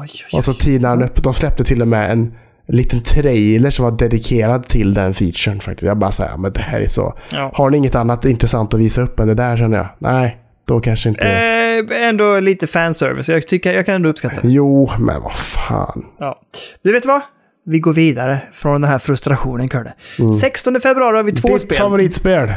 [0.00, 1.22] Oj, oj, Och så tinar han upp.
[1.22, 2.34] De släppte till och med en
[2.68, 5.82] liten trailer som var dedikerad till den featuren faktiskt.
[5.86, 7.14] Jag bara säger, men det här är så.
[7.30, 7.50] Ja.
[7.54, 9.86] Har ni inget annat intressant att visa upp än det där känner jag?
[9.98, 11.28] Nej, då kanske inte.
[11.28, 13.28] Eh, ändå lite fanservice.
[13.28, 14.48] Jag, tycker, jag kan ändå uppskatta det.
[14.48, 16.04] Jo, men vad fan.
[16.18, 16.40] Ja.
[16.82, 17.20] Du vet vad?
[17.66, 19.92] Vi går vidare från den här frustrationen, Kurre.
[20.40, 21.54] 16 februari har vi två Mm.
[21.58, 21.78] Ditt spel.
[21.78, 22.52] favoritspel?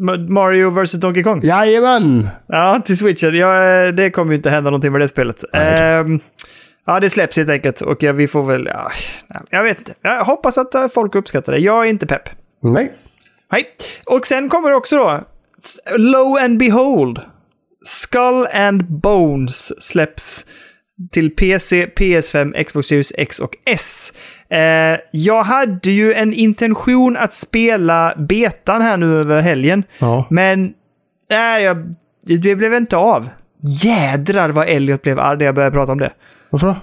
[0.00, 1.40] Ma- Mario vs Donkey Kong.
[1.42, 2.28] Jajamän!
[2.48, 3.34] Ja, till switchen.
[3.34, 5.36] Ja, eh, det kommer ju inte hända någonting med det spelet.
[5.52, 6.20] Ehm,
[6.88, 7.80] ja, det släpps helt enkelt.
[7.80, 8.66] Och ja, vi får väl...
[8.66, 8.90] Ja,
[9.50, 9.94] jag vet inte.
[10.02, 11.58] Jag hoppas att eh, folk uppskattar det.
[11.58, 12.28] Jag är inte pepp.
[12.62, 12.92] Nej.
[13.52, 13.64] Nej.
[14.06, 15.24] Och sen kommer det också då...
[15.96, 17.20] Low and behold.
[17.84, 20.46] Skull and Bones släpps
[21.12, 24.12] till PC, PS5, Xbox Series X och S.
[24.50, 29.84] Eh, jag hade ju en intention att spela betan här nu över helgen.
[29.98, 30.26] Ja.
[30.30, 30.72] Men
[31.30, 33.28] nej, jag, det blev inte av.
[33.82, 36.12] Jädrar vad Elliot blev arg när jag började prata om det.
[36.50, 36.76] Varför då?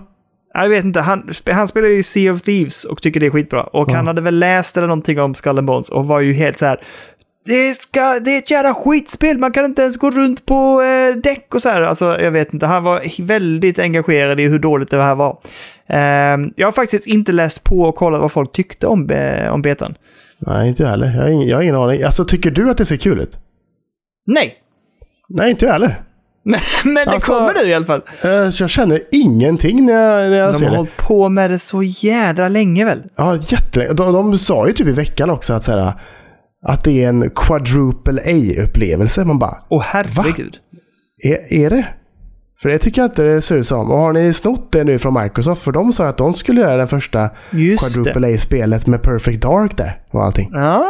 [0.54, 3.64] Jag vet inte, han, han spelar ju Sea of Thieves och tycker det är skitbra.
[3.64, 6.60] Och han hade väl läst eller någonting om Skull and Bones och var ju helt
[6.60, 6.80] så här
[7.46, 11.16] det, ska, det är ett jävla skitspel, man kan inte ens gå runt på eh,
[11.16, 11.82] däck och så här.
[11.82, 15.38] Alltså, jag vet inte, han var väldigt engagerad i hur dåligt det här var.
[15.88, 19.62] Eh, jag har faktiskt inte läst på och kollat vad folk tyckte om, eh, om
[19.62, 19.96] betan.
[20.40, 21.08] Nej, inte jag heller.
[21.16, 22.04] Jag har, ingen, jag har ingen aning.
[22.04, 23.38] Alltså, tycker du att det ser kul ut?
[24.26, 24.56] Nej,
[25.30, 25.96] Nej, inte jag heller.
[26.46, 28.02] Men, men det Alltså- kommer nu i alla fall.
[28.24, 30.78] Eh, jag känner ingenting när jag, när jag De ser har det.
[30.78, 33.04] hållit på med det så jädra länge väl?
[33.16, 33.94] Ja, jättelänge.
[33.94, 35.94] De, de sa ju typ i veckan också att, så här,
[36.66, 39.26] att det är en quadruple A-upplevelse.
[39.26, 40.58] Man bara, Åh herregud.
[41.24, 41.86] är, är det?
[42.62, 43.92] För det tycker jag inte det ser ut som.
[43.92, 45.62] Och har ni snott det nu från Microsoft?
[45.62, 48.04] För de sa att de skulle göra den första Just det.
[48.04, 50.52] quadruple A-spelet med Perfect Dark där och allting.
[50.56, 50.84] Ah.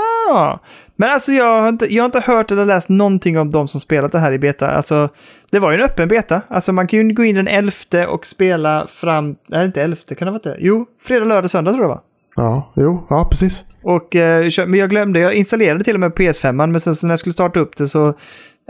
[0.96, 3.80] Men alltså jag har, inte, jag har inte hört eller läst någonting om de som
[3.82, 4.68] spelat det här i beta.
[4.72, 5.10] Alltså,
[5.52, 6.42] det var ju en öppen beta.
[6.48, 7.72] Alltså man kan ju gå in den 11
[8.08, 9.36] och spela fram...
[9.48, 10.58] Nej, inte 11, kan det vara det?
[10.60, 12.02] Jo, fredag, lördag, söndag tror jag det var.
[12.46, 13.64] Ja, jo, ja precis.
[13.84, 17.12] Och, eh, men jag glömde, jag installerade till och med PS5, men sen så när
[17.12, 18.08] jag skulle starta upp det så...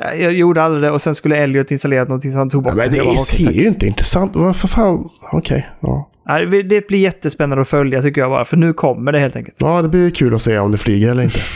[0.01, 2.73] eh, Jag gjorde aldrig det och sen skulle Elliot installera någonting så han tog bort
[2.73, 5.09] Ja, men det är, okej, ser ju inte intressant Vad för fan?
[5.31, 6.09] Okej, ja.
[6.63, 9.57] Det- blir jättespännande att följa tycker jag bara, för nu kommer det helt enkelt.
[9.59, 11.39] Ja, det blir kul att se om det flyger eller inte.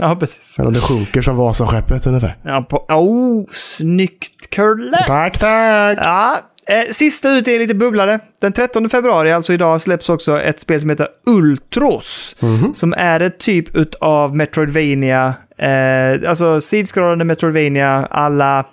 [0.00, 0.58] Ja, precis.
[0.58, 2.36] Eller om det sjunker som Vasaskeppet ungefär.
[2.42, 5.04] Ja, på, oh, snyggt Kurle!
[5.06, 5.98] Tack, tack!
[6.02, 8.20] Ja, eh, sista ut är lite bubblare.
[8.40, 12.36] Den 13 februari, alltså idag, släpps också ett spel som heter Ultros.
[12.74, 13.68] Som är ett typ
[14.00, 15.34] av Metroidvania.
[15.58, 18.64] Eh, alltså sidskrollande Metroidvania alla...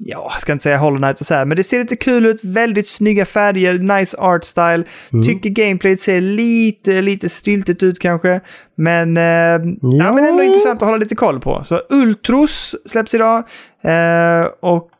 [0.00, 2.26] Ja, jag ska inte säga Hollow Knight och så här, men det ser lite kul
[2.26, 2.44] ut.
[2.44, 4.84] Väldigt snygga färger, nice art style.
[5.24, 8.40] Tycker gameplayet ser lite, lite styltigt ut kanske.
[8.76, 9.60] Men, eh, ja.
[9.80, 10.12] Ja.
[10.12, 11.64] men ändå intressant att hålla lite koll på.
[11.64, 13.44] Så Ultros släpps idag.
[13.82, 14.90] Eh, och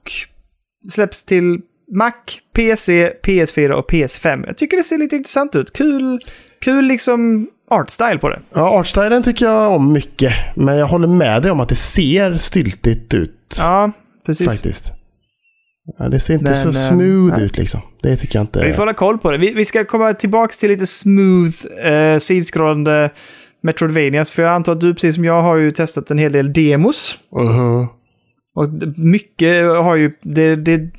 [0.92, 1.60] släpps till
[1.92, 2.12] Mac,
[2.54, 4.44] PC, PS4 och PS5.
[4.46, 5.72] Jag tycker det ser lite intressant ut.
[5.72, 6.20] Kul,
[6.60, 8.40] kul liksom art style på det.
[8.54, 10.32] Ja, artstylen tycker jag om mycket.
[10.56, 13.56] Men jag håller med dig om att det ser styltigt ut.
[13.58, 13.92] Ja,
[14.28, 14.46] precis.
[14.46, 14.92] faktiskt.
[15.98, 17.44] Ja, det ser inte Men, så eh, smooth nej.
[17.46, 17.80] ut liksom.
[18.02, 18.66] Det tycker jag inte.
[18.66, 19.38] Vi får hålla koll på det.
[19.38, 23.10] Vi, vi ska komma tillbaka till lite smooth, eh, sidskrollande
[23.62, 24.32] Metroidvanias.
[24.32, 27.18] För jag antar att du, precis som jag, har ju testat en hel del demos.
[27.32, 27.86] Mhm.
[28.54, 30.12] Och d- mycket har ju...
[30.22, 30.90] Det, det,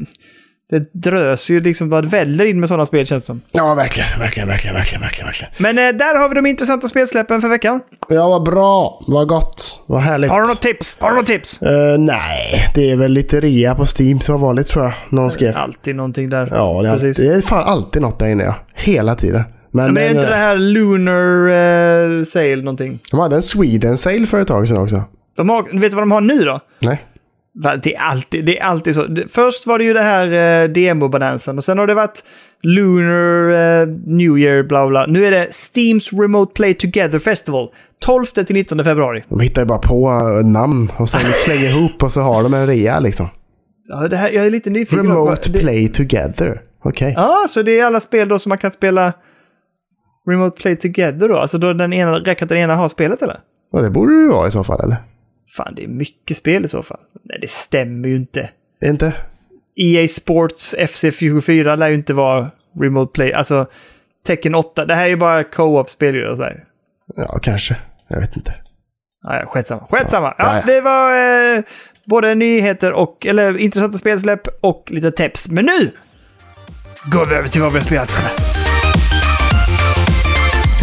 [0.69, 3.41] det drös ju liksom bara väller in med sådana spel känns som.
[3.51, 5.51] Ja, verkligen, verkligen, verkligen, verkligen, verkligen, verkligen.
[5.57, 7.81] Men eh, där har vi de intressanta spelsläppen för veckan.
[8.07, 9.03] Ja, vad bra.
[9.07, 9.83] Vad gott.
[9.87, 10.31] Vad härligt.
[10.31, 10.99] Har du något tips?
[10.99, 11.61] Har du något tips?
[11.61, 14.93] Eh, nej, det är väl lite rea på Steam som vanligt tror jag.
[15.09, 15.57] Någon skrev.
[15.57, 16.47] Alltid någonting där.
[16.51, 17.07] Ja, det är, precis.
[17.07, 18.55] alltid, det är fan alltid något där inne ja.
[18.73, 19.43] Hela tiden.
[19.71, 21.49] Men, Men är men, inte det här Lunar
[22.19, 22.99] eh, Sale någonting?
[23.11, 25.03] de hade en Sweden Sale för ett tag sedan också.
[25.35, 26.59] De har, vet du vad de har nu då?
[26.79, 27.05] Nej.
[27.83, 29.07] Det är alltid, det är alltid så.
[29.29, 30.27] Först var det ju det här
[30.63, 32.23] eh, demo-balansen och sen har det varit
[32.63, 35.05] Lunar eh, New Year, bla bla.
[35.05, 37.69] Nu är det Steams Remote Play Together Festival.
[38.01, 39.23] 12 till 19 februari.
[39.29, 42.53] De hittar ju bara på eh, namn och sen slänger ihop och så har de
[42.53, 43.27] en rea liksom.
[43.87, 44.99] Ja, det här, jag är lite nyfiken.
[44.99, 46.61] Remote det, Play Together.
[46.83, 47.13] Okej.
[47.15, 49.13] Ja, så det är alla spel då som man kan spela
[50.27, 51.37] Remote Play Together då?
[51.37, 53.39] Alltså då den ena, räcker att den ena har spelet eller?
[53.71, 54.97] Ja, det borde det ju vara i så fall eller?
[55.55, 56.99] Fan, det är mycket spel i så fall.
[57.23, 58.49] Nej, det stämmer ju inte.
[58.83, 59.13] Inte?
[59.75, 63.33] EA Sports FC24 lär ju inte vara Remote Play.
[63.33, 63.67] Alltså,
[64.25, 64.85] Tekken 8.
[64.85, 66.37] Det här är ju bara co-op-spel ju.
[67.15, 67.75] Ja, kanske.
[68.07, 68.53] Jag vet inte.
[69.23, 69.87] Ja, skitsamma.
[69.89, 70.35] Skitsamma.
[70.37, 70.73] Ja, Ja, ja.
[70.73, 71.63] det var eh,
[72.05, 75.51] både nyheter och, eller intressanta spelsläpp och lite tips.
[75.51, 75.91] Men nu
[77.11, 78.09] går vi över till vad vi har spelat.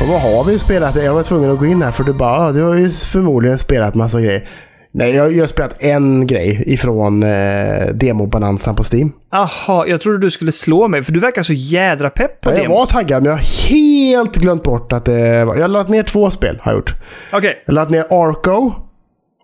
[0.00, 0.96] Och vad har vi spelat?
[1.04, 3.58] Jag var tvungen att gå in här för du bara, ah, du har ju förmodligen
[3.58, 4.48] spelat massa grejer.
[4.92, 9.12] Nej, jag, jag har spelat en grej ifrån eh, demobalansen på Steam.
[9.32, 12.56] Jaha, jag trodde du skulle slå mig, för du verkar så jädra pepp på jag
[12.56, 12.88] var demos.
[12.88, 15.54] taggad, men jag har helt glömt bort att det var...
[15.54, 16.94] Jag har laddat ner två spel, har jag gjort.
[17.32, 18.72] Okej, Jag har laddat ner Arco.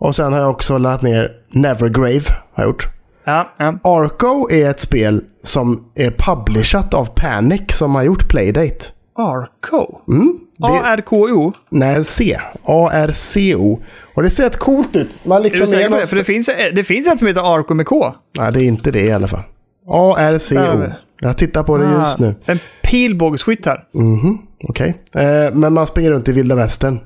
[0.01, 2.25] Och sen har jag också laddat ner Nevergrave,
[2.55, 2.89] har jag gjort.
[3.25, 3.79] ja, ja.
[3.85, 8.85] Arco är ett spel som är publishat av Panic som har gjort Playdate.
[9.23, 9.99] Arco?
[10.09, 11.53] Mm, det, A-R-K-O?
[11.71, 12.39] nej, C.
[12.65, 13.81] A-R-C-O.
[14.15, 15.21] Och det ser rätt coolt ut.
[15.25, 16.07] Man Är liksom du säker på det?
[16.07, 18.15] För det finns, det finns ett som heter Arco med K.
[18.39, 19.41] Nej, det är inte det i alla fall.
[19.89, 20.83] A-R-C-O.
[20.83, 20.93] Ja.
[21.21, 22.35] Jag tittar på det just nu.
[22.47, 23.85] Ah, En pilbågsskytt här.
[23.95, 24.95] Mhm, okej.
[25.15, 26.99] Eh, men man springer runt i vilda västern.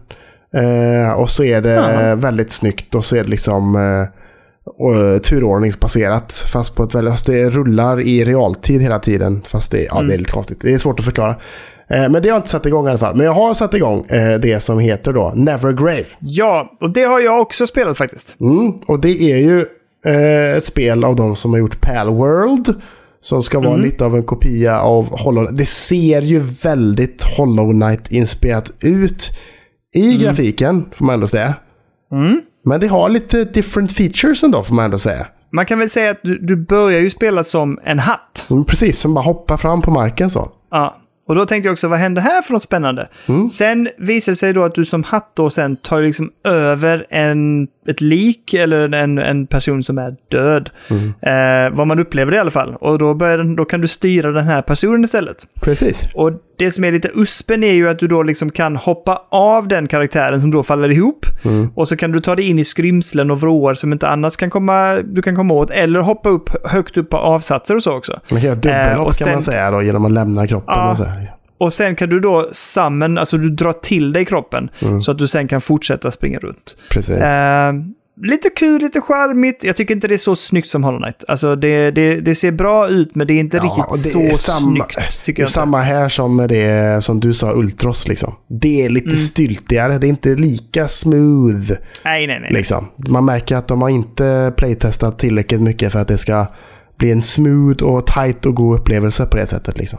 [0.56, 2.14] Eh, och så är det Ja.
[2.14, 4.08] väldigt snyggt och så är det liksom eh,
[4.66, 6.32] och, turordningsbaserat.
[6.52, 9.42] Fast på ett väldigt, fast det rullar i realtid hela tiden.
[9.48, 10.58] Fast det, ja, det är lite konstigt.
[10.60, 11.36] Det är svårt att förklara.
[11.90, 13.16] Eh, men det har jag inte satt igång i alla fall.
[13.16, 16.06] Men jag har satt igång eh, det som heter då Nevergrave.
[16.18, 18.40] Ja, och det har jag också spelat faktiskt.
[18.40, 19.66] Mm, och det är ju
[20.06, 22.74] eh, ett spel av de som har gjort Palworld.
[23.20, 25.58] Som ska vara lite av en kopia av Hollow Knight.
[25.58, 29.30] Det ser ju väldigt Hollow Knight-inspirerat ut
[29.94, 31.54] i grafiken, får man ändå säga.
[32.64, 35.26] Men det har lite different features ändå får man ändå säga.
[35.52, 38.46] Man kan väl säga att du, du börjar ju spela som en hatt.
[38.50, 40.48] Mm, Precis, som bara hoppar fram på marken så.
[40.70, 40.96] Ja.
[41.26, 43.08] Och då tänkte jag också, vad händer här för något spännande?
[43.48, 47.68] Sen visar det sig då att du som hatt då sen tar liksom över en,
[47.88, 50.70] ett lik eller en, en person som är död.
[51.20, 52.76] Eh, vad man upplever det i alla fall.
[52.80, 55.46] Och då, börjar den, då kan du styra den här personen istället.
[55.60, 56.02] Precis.
[56.14, 59.68] Och det som är lite uspen är ju att du då liksom kan hoppa av
[59.68, 61.26] den karaktären som då faller ihop.
[61.74, 64.50] Och så kan du ta dig in i skrymslen och vrår som inte annars kan
[64.50, 65.70] komma, du kan komma åt.
[65.70, 68.20] Eller hoppa upp högt upp på avsatser och så också.
[68.30, 70.74] Man kan göra dubbelhopp Eh, och kan man sen- säga då, genom att lämna kroppen.
[70.76, 70.90] Ja.
[70.90, 71.06] Och så.
[71.58, 74.70] Och sen kan du då summon, alltså du drar till dig kroppen.
[75.02, 76.76] Så att du sen kan fortsätta springa runt.
[76.90, 77.14] Precis.
[77.16, 77.72] Eh,
[78.22, 79.64] lite kul, lite charmigt.
[79.64, 81.24] Jag tycker inte det är så snyggt som Hollow Knight.
[81.28, 84.84] Alltså det, det, det ser bra ut men det är inte Ja, riktigt så samma-
[84.86, 85.24] snyggt.
[85.24, 88.34] Tycker Det är jag samma här som med det som du sa, Ultros liksom.
[88.48, 89.18] Det är lite Mm.
[89.18, 91.72] styltigare, det är inte lika smooth.
[92.04, 92.52] Nej, nej, nej.
[92.52, 92.84] Liksom.
[93.08, 96.46] Man märker att de har inte playtestat tillräckligt mycket för att det ska
[96.98, 99.78] bli en smooth och tight och god upplevelse på det sättet.
[99.78, 99.98] Liksom.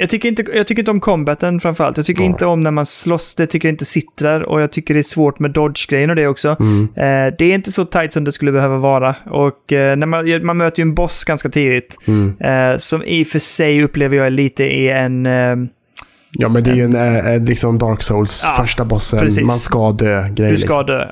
[0.00, 1.96] Jag tycker, inte, jag tycker inte om combaten framförallt.
[1.96, 2.26] Jag tycker Ja.
[2.26, 4.42] inte om när man slåss, det tycker jag inte sitter.
[4.42, 6.56] Och jag tycker det är svårt med dodge-grejen och det också.
[6.60, 6.82] Mm.
[6.96, 9.16] Eh, det är inte så tight som det skulle behöva vara.
[9.26, 11.96] Och eh, när man, man möter ju en boss ganska tidigt.
[12.06, 12.36] Mm.
[12.40, 15.26] Eh, som i och för sig upplever jag lite är en...
[16.30, 16.94] Eh, Ja, men det är ju en,
[17.34, 19.20] eh, liksom Dark Souls Ja, första bossen.
[19.20, 19.46] precis.
[19.46, 20.50] Man ska dö grej.
[20.52, 20.86] du ska liksom.
[20.86, 21.06] dö.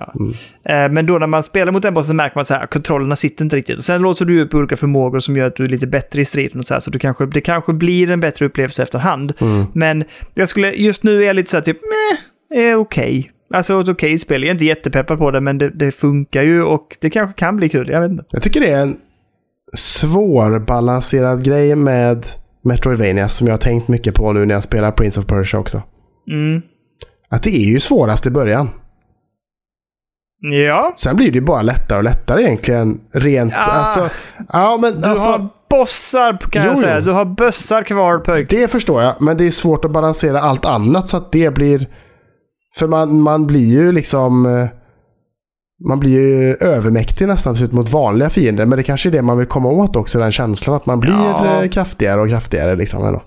[0.64, 0.84] Ja.
[0.84, 3.16] Eh, men då när man spelar mot den bossen märker man att så här, kontrollerna
[3.16, 3.84] sitter inte riktigt.
[3.84, 6.58] Sen låser du upp olika förmågor som gör att du är lite bättre i striden.
[6.58, 9.32] Och så här, så du kanske, det kanske blir en bättre upplevelse efterhand.
[9.40, 9.64] Mm.
[9.72, 10.04] Men
[10.34, 11.78] jag skulle, just nu är jag lite så här typ,
[12.50, 13.30] meh, är okej.
[13.54, 14.42] Alltså ett okej spel.
[14.42, 17.56] Jag är inte jättepeppad på det, men det, det funkar ju och det kanske kan
[17.56, 17.88] bli kul.
[17.88, 18.24] Jag vet inte.
[18.30, 18.96] Jag tycker det är en
[19.76, 22.26] svårbalanserad grej med
[22.66, 25.82] Metroidvania som jag har tänkt mycket på nu när jag spelar Prince of Persia också.
[26.30, 26.62] Mm.
[27.28, 28.68] Att det är ju svårast i början.
[30.66, 33.00] Ja, Sen blir det ju bara lättare och lättare egentligen.
[33.12, 33.58] Rent, Ja.
[33.72, 34.08] alltså.
[34.52, 35.30] Ja, men du alltså.
[35.30, 36.98] har bossar kan Jo, jag säga.
[36.98, 37.04] jo.
[37.04, 38.50] Du har bössar kvar pojk.
[38.50, 41.86] Det förstår jag, men det är svårt att balansera allt annat så att det blir...
[42.76, 44.46] För man, man blir ju liksom...
[45.88, 48.66] Man blir ju övermäktig nästan till slut mot vanliga fiender.
[48.66, 51.12] Men det kanske är det man vill komma åt också, den känslan att man blir
[51.12, 51.62] Ja.
[51.62, 52.76] eh, kraftigare och kraftigare.
[52.76, 53.22] Liksom, ändå.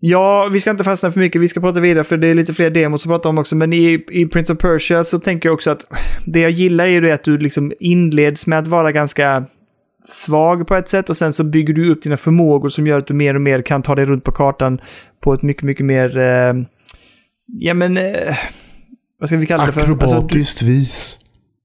[0.00, 1.40] Ja, vi ska inte fastna för mycket.
[1.40, 3.56] Vi ska prata vidare för det är lite fler demos att prata om också.
[3.56, 5.86] Men i, i Prince of Persia så tänker jag också att
[6.26, 9.44] det jag gillar är ju att du liksom inleds med att vara ganska
[10.08, 13.06] svag på ett sätt och sen så bygger du upp dina förmågor som gör att
[13.06, 14.80] du mer och mer kan ta dig runt på kartan
[15.20, 16.18] på ett mycket, mycket mer...
[16.18, 16.54] Eh,
[17.46, 17.96] ja, men...
[17.96, 18.36] Eh,
[19.24, 19.80] vad ska vi kalla det för?
[19.80, 21.18] Alltså, du, Akrobatiskt vis.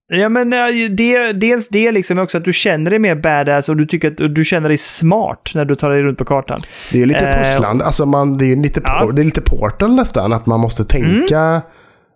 [0.07, 3.78] ja, men eh, det, dels det liksom också att du känner dig mer badass och
[3.78, 6.62] du tycker att du känner dig smart när du tar dig runt på kartan.
[6.91, 7.86] Det är lite Eh, pusslande.
[7.86, 9.12] Alltså man, det, är lite, Ja.
[9.14, 10.34] det är lite portal nästan.
[10.34, 11.62] Att man måste tänka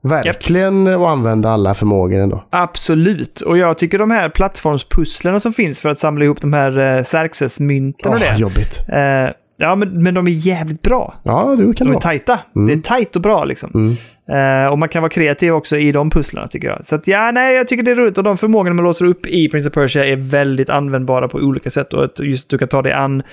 [0.04, 2.44] verkligen och använda alla förmågor ändå.
[2.50, 6.98] Absolut, och jag tycker de här plattformspusslerna som finns för att samla ihop de här
[6.98, 8.40] eh, Xerxes-mynten och Åh, det.
[8.40, 8.80] jobbigt.
[8.90, 11.16] Eh, ja, men, men de är jävligt bra.
[11.24, 12.02] Ja, du kan De det är vara.
[12.02, 12.40] tajta.
[12.68, 13.72] Det är tajt och bra liksom.
[13.76, 13.96] Mm.
[14.30, 16.86] Eh, och man kan vara kreativ också i de pusslarna tycker jag.
[16.86, 18.18] Så att, ja, nej, jag tycker det är roligt.
[18.18, 21.70] Och de förmågorna man låser upp i Prince of Persia är väldigt användbara på olika
[21.70, 21.94] sätt.
[21.94, 23.24] Och att just du kan ta dig an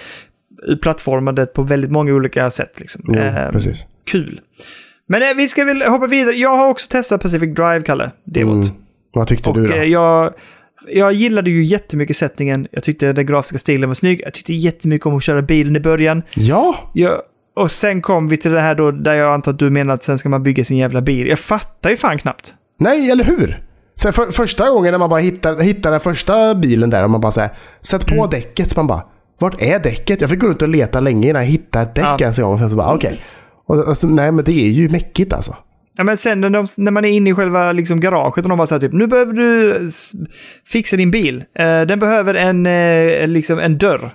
[0.83, 2.81] plattformandet på väldigt många olika sätt.
[2.81, 3.15] Liksom.
[3.15, 3.87] Eh, precis.
[4.05, 4.41] kul.
[5.09, 6.37] Men eh, vi ska väl hoppa vidare.
[6.37, 8.11] Jag har också testat Pacific Drive, Kalle.
[8.25, 8.67] Demot.
[8.67, 8.79] Mm.
[9.13, 9.75] Vad tyckte Och du då?
[9.75, 10.35] eh, jag,
[10.89, 12.67] jag gillade ju jättemycket sättningen.
[12.71, 14.21] Jag tyckte den grafiska stilen var snygg.
[14.25, 16.23] Jag tyckte jättemycket om att köra bilen i början.
[16.35, 17.23] Ja, Jag,
[17.57, 20.05] och sen kom vi till det här då, där jag antar att du menar att
[20.05, 21.27] sen ska man bygga sin jävla bil.
[21.27, 22.55] Jag fattar ju fan knappt.
[22.81, 23.63] nej, eller hur?
[23.95, 27.21] Så för, första gången när man bara hittar, hittar den första bilen där och man
[27.21, 28.31] bara säger sätt på Mm.
[28.31, 28.77] däcket.
[28.77, 29.03] Man bara,
[29.39, 30.21] vart är däcket?
[30.21, 32.17] Jag fick gå runt och leta länge innan jag hittade ett däck Ja.
[32.21, 32.59] ens en gång.
[32.59, 33.21] Sen så bara, okej.
[33.67, 35.57] Och, och så, nej, men det är ju mäckigt alltså.
[35.97, 38.59] Ja, men sen när, de, när man är inne i själva liksom, garaget och de
[38.59, 39.89] bara säger typ nu behöver du
[40.67, 41.45] fixa din bil.
[41.59, 44.15] Eh, den behöver en, eh, liksom, en dörr.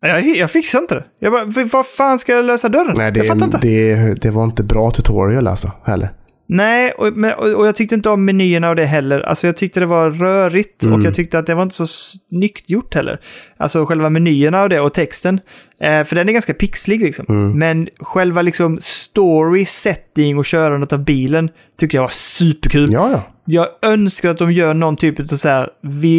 [0.00, 1.04] Jag, jag fixar inte det.
[1.18, 2.94] Jag bara, "V- vad fan ska jag lösa dörren?
[2.96, 3.58] Nej, det, jag fattar inte.
[3.62, 6.08] det, det var inte bra tutorial alltså, heller.
[6.48, 7.06] Nej, och,
[7.54, 9.20] och, jag tyckte inte om menyerna och det heller.
[9.20, 12.70] Alltså jag tyckte det var rörigt och jag tyckte att det var inte så snyggt
[12.70, 13.20] gjort heller.
[13.56, 15.40] Alltså själva menyerna och det och texten.
[15.80, 17.52] Eh, för den är ganska pixlig liksom.
[17.58, 22.86] Men själva liksom story, setting och körandet av bilen tycker jag var superkul.
[22.92, 23.22] Ja, ja.
[23.44, 25.68] Jag önskar att de gör någon typ av så här,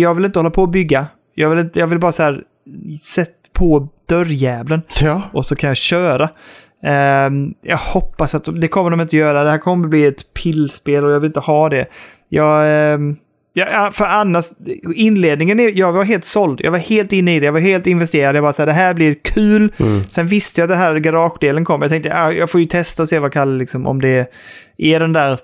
[0.01, 1.07] jag vill inte hålla på och bygga.
[1.35, 2.41] Jag vill, inte, jag vill bara så här,
[3.03, 6.29] sätt på dörrjävlen Ja, och så kan jag köra.
[6.83, 9.43] Ehm, jag hoppas att de, det kommer de inte göra.
[9.43, 11.87] Det här kommer bli ett pillspel och jag vill inte ha det.
[12.29, 13.15] Jag, ehm,
[13.65, 14.45] ja, för annars,
[14.95, 16.61] inledningen, är, jag var helt såld.
[16.63, 17.45] Jag var helt inne i det.
[17.45, 18.35] Jag var helt investerad.
[18.35, 19.73] Jag bara så här, det här blir kul.
[20.09, 21.81] Sen visste jag att det här garagedelen kom.
[21.81, 24.27] Jag tänkte, ja, jag får ju testa och se vad Kalle, liksom, om det
[24.77, 25.39] är den där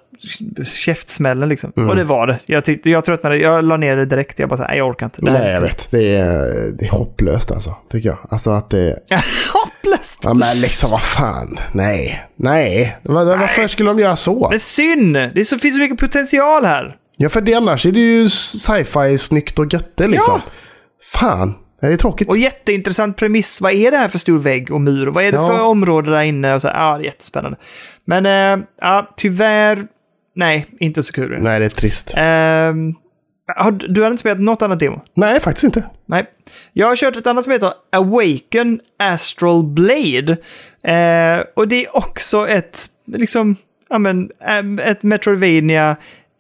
[0.66, 1.72] käftsmällen liksom.
[1.90, 2.40] Och det var det.
[2.46, 4.40] Jag, tyckte, jag tröttnade, jag la ner det direkt.
[4.40, 5.22] Jag bara så här, "Nej, jag orkar inte.
[5.22, 5.92] Nej, jag vet.
[5.92, 6.38] Det är,
[6.80, 8.18] det är hopplöst alltså, tycker jag.
[8.30, 9.00] Alltså att det...
[9.54, 10.20] Hopplöst!
[10.24, 11.58] Ja, men liksom vad fan.
[11.74, 12.24] Nej.
[12.36, 12.98] Nej.
[13.04, 14.52] Var, varför skulle de göra så?
[14.52, 15.14] Är synd!
[15.36, 16.96] Det så, finns så mycket potential här.
[17.18, 20.42] Ja, för det annars är det ju sci-fi snyggt och götte liksom.
[20.46, 20.52] Ja.
[21.20, 21.56] Fan.
[21.82, 22.30] Det är tråkigt.
[22.30, 23.62] Och jätteintressant premiss.
[23.62, 25.08] Vad är det här för stor vägg och mur?
[25.08, 25.48] Vad är det Ja.
[25.48, 26.54] för område där inne?
[26.54, 27.58] Och så, ja, det är jättespännande.
[28.06, 29.88] Men äh, ja, tyvärr,
[30.36, 31.38] nej, inte så kul.
[31.42, 32.14] Nej, det är trist.
[32.18, 32.96] Ehm,
[33.56, 35.02] har, du hade inte spelat något annat demo?
[35.16, 35.84] Nej, faktiskt inte.
[36.06, 36.26] Nej.
[36.74, 40.38] Jag har kört ett annat som heter Awaken Astral Blade.
[40.84, 43.56] Eh, och det är också ett, liksom,
[43.90, 45.96] ja men, äm, ett Metroidvania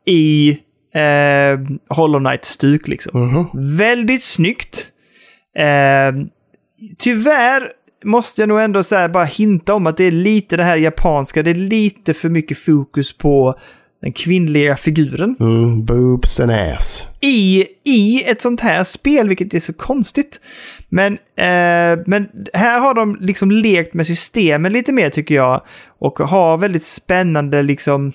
[0.06, 0.49] i
[0.93, 3.22] eh, Hollow Knight-stuk liksom.
[3.28, 3.45] Mhm.
[3.78, 4.88] Väldigt snyggt.
[5.58, 6.26] Eh,
[6.97, 7.72] tyvärr
[8.06, 11.43] måste jag nog ändå så bara hinta om att det är lite det här japanska,
[11.43, 13.60] det är lite för mycket fokus på
[14.01, 17.08] den kvinnliga figuren Mm, boobs and ass.
[17.22, 20.39] i, i ett sånt här spel, vilket är så konstigt.
[20.89, 25.62] Men, eh, men här har de liksom lekt med systemen lite mer tycker jag.
[25.99, 28.14] Och har väldigt spännande liksom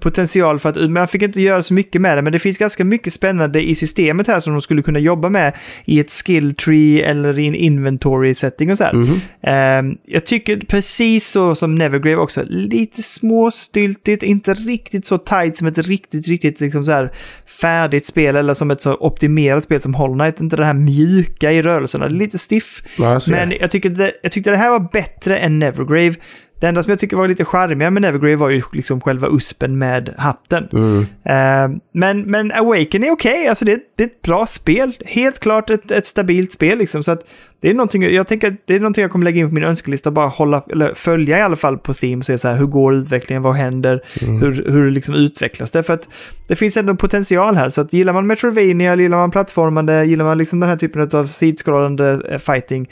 [0.00, 2.84] potential för att, man fick inte göra så mycket med det, men det finns ganska
[2.84, 7.02] mycket spännande i systemet här som de skulle kunna jobba med i ett skill tree
[7.02, 8.94] eller i en inventory setting och så här.
[9.42, 15.66] Eh, jag tycker precis så som Nevergrave också, lite småstyltigt, inte riktigt så tight som
[15.66, 17.12] ett riktigt, riktigt liksom så här
[17.60, 21.52] färdigt spel eller som ett så optimerat spel som Hollow Knight, inte det här mjuka
[21.52, 22.82] i rörelserna, lite stiff.
[22.98, 23.22] Ja, jag.
[23.30, 26.14] Men jag, tycker det, jag tyckte det här var bättre än Nevergrave.
[26.60, 29.78] Det enda som jag tycker var lite charmigare med Nevergrave var ju liksom själva uspen
[29.78, 30.68] med hatten.
[30.72, 31.00] Mm.
[31.00, 34.92] Eh, men, men Awaken är okej, alltså det, det är ett bra spel.
[35.06, 37.02] Helt klart ett, ett stabilt spel liksom.
[37.02, 37.24] Så att
[37.60, 40.08] det är någonting, jag tänker det är någonting jag kommer lägga in på min önskelista
[40.08, 42.66] och bara hålla, eller följa i alla fall på Steam och se så här, hur
[42.66, 45.82] går utvecklingen, vad händer, hur, hur liksom utvecklas det?
[45.82, 46.08] För att
[46.48, 50.24] det finns ändå en potential här, så att gillar man Metroidvania, gillar man plattformande, gillar
[50.24, 52.88] man liksom den här typen av sidskrollande eh, fighting,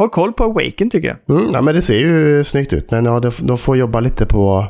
[0.00, 1.36] håll koll på Awaken tycker jag.
[1.36, 2.90] Mm, ja, men det ser ju snyggt ut.
[2.90, 4.66] Men ja, de, de får jobba lite på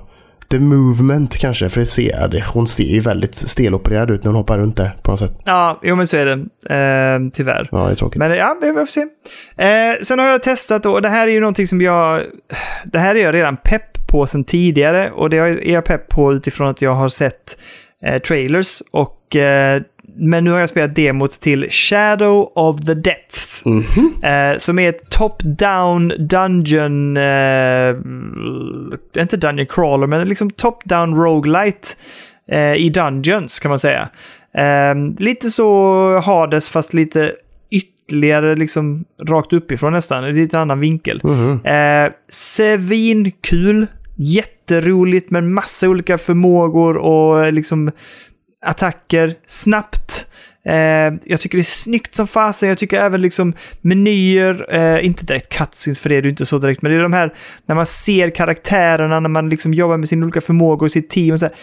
[0.51, 1.69] the movement kanske.
[1.69, 4.97] För det ser, det, hon ser ju väldigt stelopererad ut när hon hoppar runt där
[5.03, 5.39] på något sätt.
[5.45, 6.33] Ja, jo men så är det.
[6.75, 7.69] Eh, tyvärr.
[7.73, 8.19] Ja, det är tråkigt.
[8.19, 9.01] Men ja, vi får se.
[9.57, 12.23] Eh, sen har jag testat och det här är ju någonting som jag...
[12.85, 16.33] Det här är jag redan pepp på sen tidigare och det är jag pepp på
[16.33, 17.59] utifrån att jag har sett
[18.05, 19.37] eh, trailers och...
[20.21, 23.63] Men nu har jag spelat demot till Shadow of the Depth.
[24.23, 27.17] Eh, som är ett top-down dungeon...
[27.17, 31.89] Eh, inte dungeon crawler, men liksom top-down roguelite
[32.49, 34.09] eh, i Dungeons kan man säga.
[34.55, 37.33] Eh, lite så Hades fast lite
[37.71, 41.21] ytterligare liksom rakt uppifrån nästan, en lite annan vinkel.
[41.65, 47.91] Eh, Svinkul, jätteroligt med massa olika förmågor och eh, liksom
[48.63, 50.27] attacker snabbt.
[50.65, 50.75] Eh,
[51.25, 52.69] jag tycker det är snyggt som fasen.
[52.69, 56.47] Jag tycker även liksom menyer, eh, inte direkt cutscenes för det är det ju inte
[56.47, 57.35] så direkt, men det är de här
[57.67, 61.33] när man ser karaktärerna, när man liksom jobbar med sina olika förmågor och sitt team
[61.33, 61.55] och så här.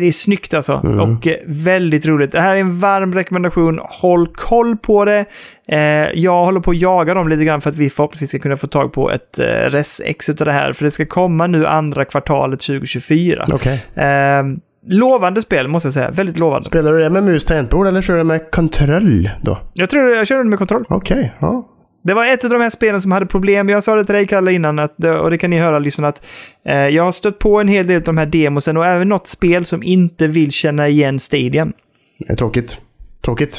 [0.00, 0.74] Det är snyggt alltså.
[0.74, 2.32] Och eh, väldigt roligt.
[2.32, 3.80] Det här är en varm rekommendation.
[3.82, 5.24] Håll koll på det.
[5.68, 5.78] Eh,
[6.14, 8.66] jag håller på att jaga dem lite grann för att vi förhoppningsvis ska kunna få
[8.66, 10.72] tag på ett eh, res-ex utav det här.
[10.72, 13.44] För det ska komma nu andra kvartalet 2024.
[13.52, 13.84] Okej.
[13.94, 14.42] Eh,
[14.86, 16.10] lovande spel måste jag säga.
[16.10, 16.64] Väldigt lovande.
[16.66, 19.58] Spelar du det med mus tangentbord eller kör du med kontroll då?
[19.74, 20.84] Jag tror jag körde med kontroll.
[20.88, 21.68] Okej, ja.
[22.02, 23.68] Det var ett av de här spelen som hade problem.
[23.68, 26.26] Jag sa det till dig, Kalle, innan, att, och det kan ni höra, lyssna, att
[26.66, 29.28] eh, jag har stött på en hel del av de här demosen och även något
[29.28, 31.72] spel som inte vill känna igen Stadion.
[32.18, 32.78] Det är tråkigt.
[33.24, 33.58] Tråkigt.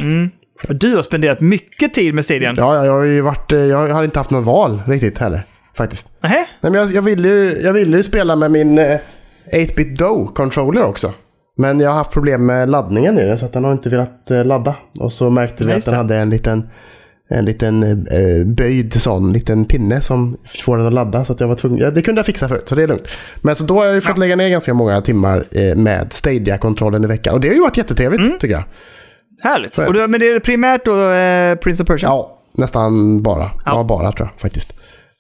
[0.68, 2.56] Och du har spenderat mycket tid med Stadion.
[2.58, 3.52] Ja, ja, jag har ju varit...
[3.52, 5.44] eh, Jag har inte haft något val riktigt heller.
[5.78, 6.18] Faktiskt.
[6.24, 6.36] Nähä?
[6.62, 8.98] Nej, men jag, jag, ville ju, jag ville ju spela med min eh,
[9.54, 11.14] 8-bit Do-controller också.
[11.58, 14.32] Men jag har haft problem med laddningen i den så att den har inte velat
[14.32, 14.76] eh, ladda.
[15.00, 16.70] Och så märkte vi att den hade en liten,
[17.30, 21.26] en liten eh, böjd sån liten pinne som får den att ladda.
[21.26, 23.08] Så att jag var tvungen, ja, det kunde jag fixa förut, så det är lugnt.
[23.42, 27.04] Men så då har jag ju fått lägga ner ganska många timmar eh, med Stadia-kontrollen
[27.04, 27.34] i veckan.
[27.34, 28.38] Och det har ju varit jättetrevligt Mm.
[28.40, 28.64] tycker jag.
[29.42, 29.80] Härligt.
[29.80, 32.10] Och du, men det är primärt då eh, Prince of Persia?
[32.10, 33.44] Ja, nästan bara.
[33.44, 33.84] Ja, Ja.
[33.84, 34.77] bara tror jag faktiskt.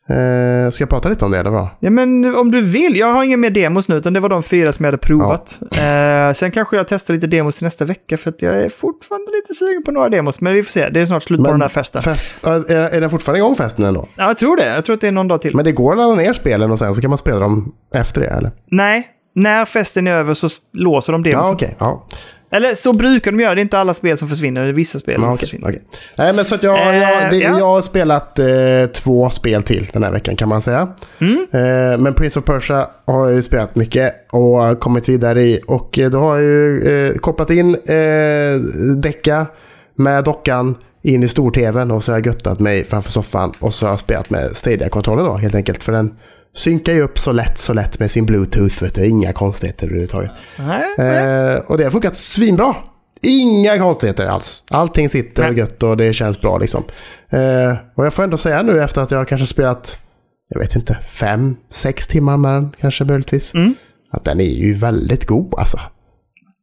[0.10, 1.68] Eh, ska jag prata lite om det eller vad?
[1.80, 2.96] Ja, men om du vill.
[2.98, 5.60] Jag har inga mer demos nu, utan det var de fyra som jag hade provat.
[5.72, 9.32] Eh, sen kanske jag testar lite demos till nästa vecka, för att jag är fortfarande
[9.32, 10.42] lite sugen på några demos.
[10.42, 12.02] Men vi får se, det är snart slut på den här festen.
[12.02, 14.08] Fest, ja, är, är den fortfarande igång festen ändå?
[14.16, 14.66] Ja, jag tror det.
[14.66, 15.56] Jag tror att det är någon dag till.
[15.56, 18.22] Men det går att ladda ner spelen och sen så kan man spela dem efter
[18.22, 18.52] det eller?
[18.72, 21.48] Nej, när festen är över så låser de demosen.
[21.48, 21.76] Ja, okej.
[21.80, 22.08] ja.
[22.52, 25.00] Eller så brukar de göra, det är inte alla spel som försvinner, det är vissa
[25.00, 25.68] spel som okej, försvinner.
[25.68, 25.82] okej.
[26.16, 27.60] Nej, men så att jag, Eh, jag, det, ja.
[27.60, 28.46] jag har spelat eh,
[28.94, 30.88] två spel till den här veckan kan man säga.
[31.20, 31.48] Mm.
[31.52, 35.62] Eh, men Prince of Persia har jag ju spelat mycket och kommit vidare i.
[35.68, 38.60] Och eh, då har jag ju eh, kopplat in eh,
[38.96, 39.46] Decca
[39.96, 43.86] med dockan in i stor-tvn och så har jag göttat mig framför soffan och så
[43.86, 45.84] har jag spelat med Stadia-kontrollen då helt enkelt.
[45.84, 46.16] För den
[46.58, 48.84] synkar ju upp så lätt, så lätt med sin bluetooth.
[48.84, 49.06] Vet du.
[49.08, 50.32] Inga konstigheter överhuvudtaget.
[50.58, 51.54] Nej, nej.
[51.54, 52.76] Eh, och det har funkat svinbra.
[53.22, 54.64] Inga konstigheter alls.
[54.70, 55.58] Allting sitter Nej.
[55.58, 56.84] gött och det känns bra liksom.
[57.30, 60.00] Eh, och jag får ändå säga nu efter att jag kanske spelat,
[60.50, 63.54] jag vet inte, fem, sex timmar med den kanske möjligtvis.
[63.54, 63.76] Mm.
[64.12, 65.80] Att den är ju väldigt god alltså.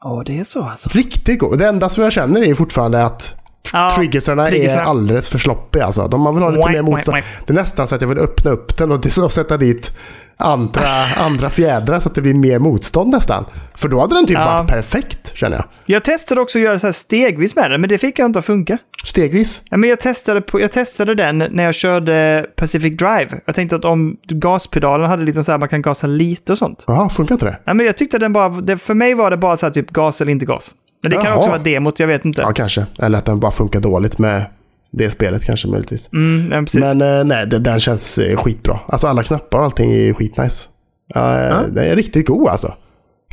[0.05, 0.89] Åh, det är så alltså.
[0.93, 1.59] Riktigt god.
[1.59, 6.09] Det enda som jag känner är fortfarande att Ja, triggersarna är alldeles för sloppiga alltså.
[6.09, 7.19] De väl ha lite mer motstånd.
[7.47, 9.93] Det är nästan så att jag vill öppna upp den och och sätta dit
[10.37, 10.89] andra,
[11.19, 13.45] andra fjädrar så att det blir mer motstånd nästan.
[13.77, 14.45] För då hade den typ Ja.
[14.45, 15.65] varit perfekt känner jag.
[15.87, 18.39] Jag testade också att göra så här stegvis med den, men det fick jag inte
[18.39, 18.79] att funka.
[19.05, 19.63] Stegvis.
[19.71, 23.29] Ja, men jag, testade på, jag testade den när jag körde Pacific Drive.
[23.47, 26.85] Jag tänkte att om gaspedalen hade lite så här, man kan gasa lite och sånt.
[26.87, 27.59] Jaha, funkar inte det?
[27.65, 29.91] Ja, men jag tyckte den bara, det, för mig var det bara så här typ
[29.91, 30.75] gas eller inte gas.
[31.05, 31.37] Men det kan Jaha.
[31.37, 32.41] också vara demot, jag vet inte.
[32.41, 32.87] Ja, kanske.
[32.99, 34.45] Eller att den bara funkar dåligt med
[34.91, 36.13] det spelet kanske möjligtvis.
[36.13, 36.81] Mm, ja, precis.
[36.81, 38.79] Men eh, nej, den känns eh, skitbra.
[38.89, 40.69] Alltså alla knappar och allting är skitnice.
[41.15, 41.63] Eh, Ja.
[41.71, 42.75] Den är riktigt god alltså.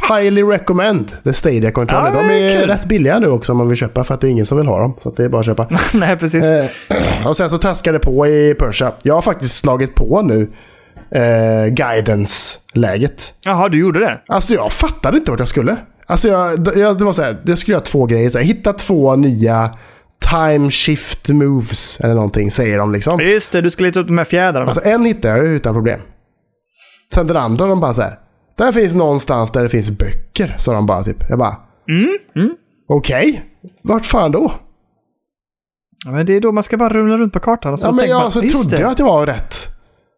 [0.10, 2.12] Highly recommend the Stadia kontroller.
[2.16, 2.68] Ja, De är kul.
[2.70, 4.68] rätt billiga nu också om man vill köpa för att det är ingen som vill
[4.68, 4.96] ha dem.
[5.00, 5.68] Så det är bara att köpa.
[5.94, 6.46] Nej, precis.
[6.46, 6.66] Eh,
[7.28, 8.92] och sen så traskade det på i Persia.
[9.04, 10.50] Jag har faktiskt slagit på nu
[11.12, 13.34] eh, guidance-läget.
[13.46, 14.22] Jaha, du gjorde det?
[14.28, 15.76] Alltså jag fattade inte vart jag skulle.
[16.06, 18.30] Alltså jag, jag, det var så här, jag skulle göra två grejer.
[18.30, 19.70] Så här, hitta två nya
[20.32, 23.20] time shift moves eller någonting säger de liksom.
[23.22, 24.66] Just det, du ska leta upp de här fjädrarna.
[24.66, 26.00] Alltså en hittade jag utan problem.
[27.14, 28.20] Sen den andra de bara så här.
[28.58, 31.18] Den finns någonstans där det finns böcker, sa de bara typ.
[31.30, 31.56] Jag bara.
[31.90, 32.52] Mm,
[32.90, 33.44] Okej,
[33.84, 34.52] vart fan då?
[36.06, 37.92] Ja, men det är då man ska bara rumla runt på kartan och så Ja,
[37.92, 38.82] men jag man, så trodde det.
[38.82, 39.56] jag att jag var rätt.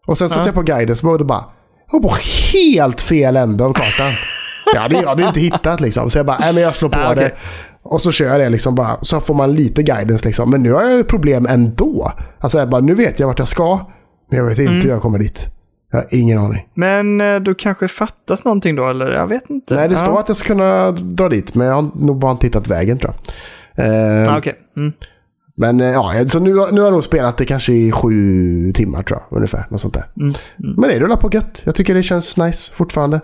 [0.08, 0.46] Och sen Ja.
[0.46, 1.46] jag på guidance mode och bara.
[1.92, 2.16] Jag var på
[2.54, 4.12] helt fel ände av kartan.
[4.74, 6.10] jag hade jag hade inte hittat liksom.
[6.10, 7.24] Så jag bara, nej men jag slår på Ja, okej.
[7.24, 7.32] det.
[7.84, 8.98] Och så kör jag det liksom bara.
[9.02, 10.50] Så får man lite guidance liksom.
[10.52, 12.12] Men nu har jag ju problem ändå.
[12.40, 13.80] Alltså jag bara, nu vet jag vart jag ska.
[14.30, 14.82] Men jag vet inte Mm.
[14.84, 15.46] hur jag kommer dit.
[15.92, 16.68] Jag har ingen aning.
[16.74, 19.06] Men eh, då kanske fattas någonting då, eller?
[19.06, 19.76] Jag vet inte.
[19.76, 20.00] Nej, det ja.
[20.00, 21.56] står att jag ska kunna dra dit.
[21.56, 23.14] Men jag har nog bara inte hittat vägen tror
[23.76, 23.86] jag.
[23.88, 23.94] Eh,
[24.24, 24.56] Ja, Okej.
[24.78, 24.94] Mm.
[25.56, 29.04] Men eh, ja, så nu, nu har jag nog spelat det kanske i sju timmar
[29.04, 29.38] tror jag.
[29.38, 30.06] Ungefär, något sånt där.
[30.20, 30.34] Mm.
[30.78, 31.62] Men det rullar på gött.
[31.64, 33.22] Jag tycker det känns nice fortfarande.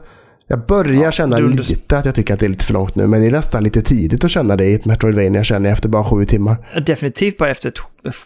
[0.51, 2.95] Jag börjar känna det under- lite att jag tycker att det är lite för långt
[2.95, 3.07] nu.
[3.07, 5.89] Men det är nästan lite tidigt att känna det i ett Metroidvania känner jag efter
[5.89, 6.81] bara sju timmar.
[6.85, 7.73] Definitivt bara efter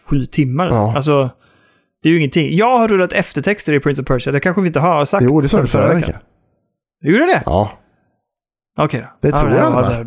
[0.05, 0.67] sju timmar.
[0.67, 0.95] Ja.
[0.95, 1.29] Alltså,
[2.03, 2.55] det är ju ingenting.
[2.55, 4.33] Jag har rullat eftertexter i Prince of Persia.
[4.33, 5.25] Det kanske vi inte har sagt.
[5.29, 6.15] Jo, det sa du förra veckan.
[7.03, 7.43] Gjorde du det?
[7.45, 7.71] Ja,
[8.77, 9.07] Okej då.
[9.29, 10.05] Det tror jag i alla ja, fall.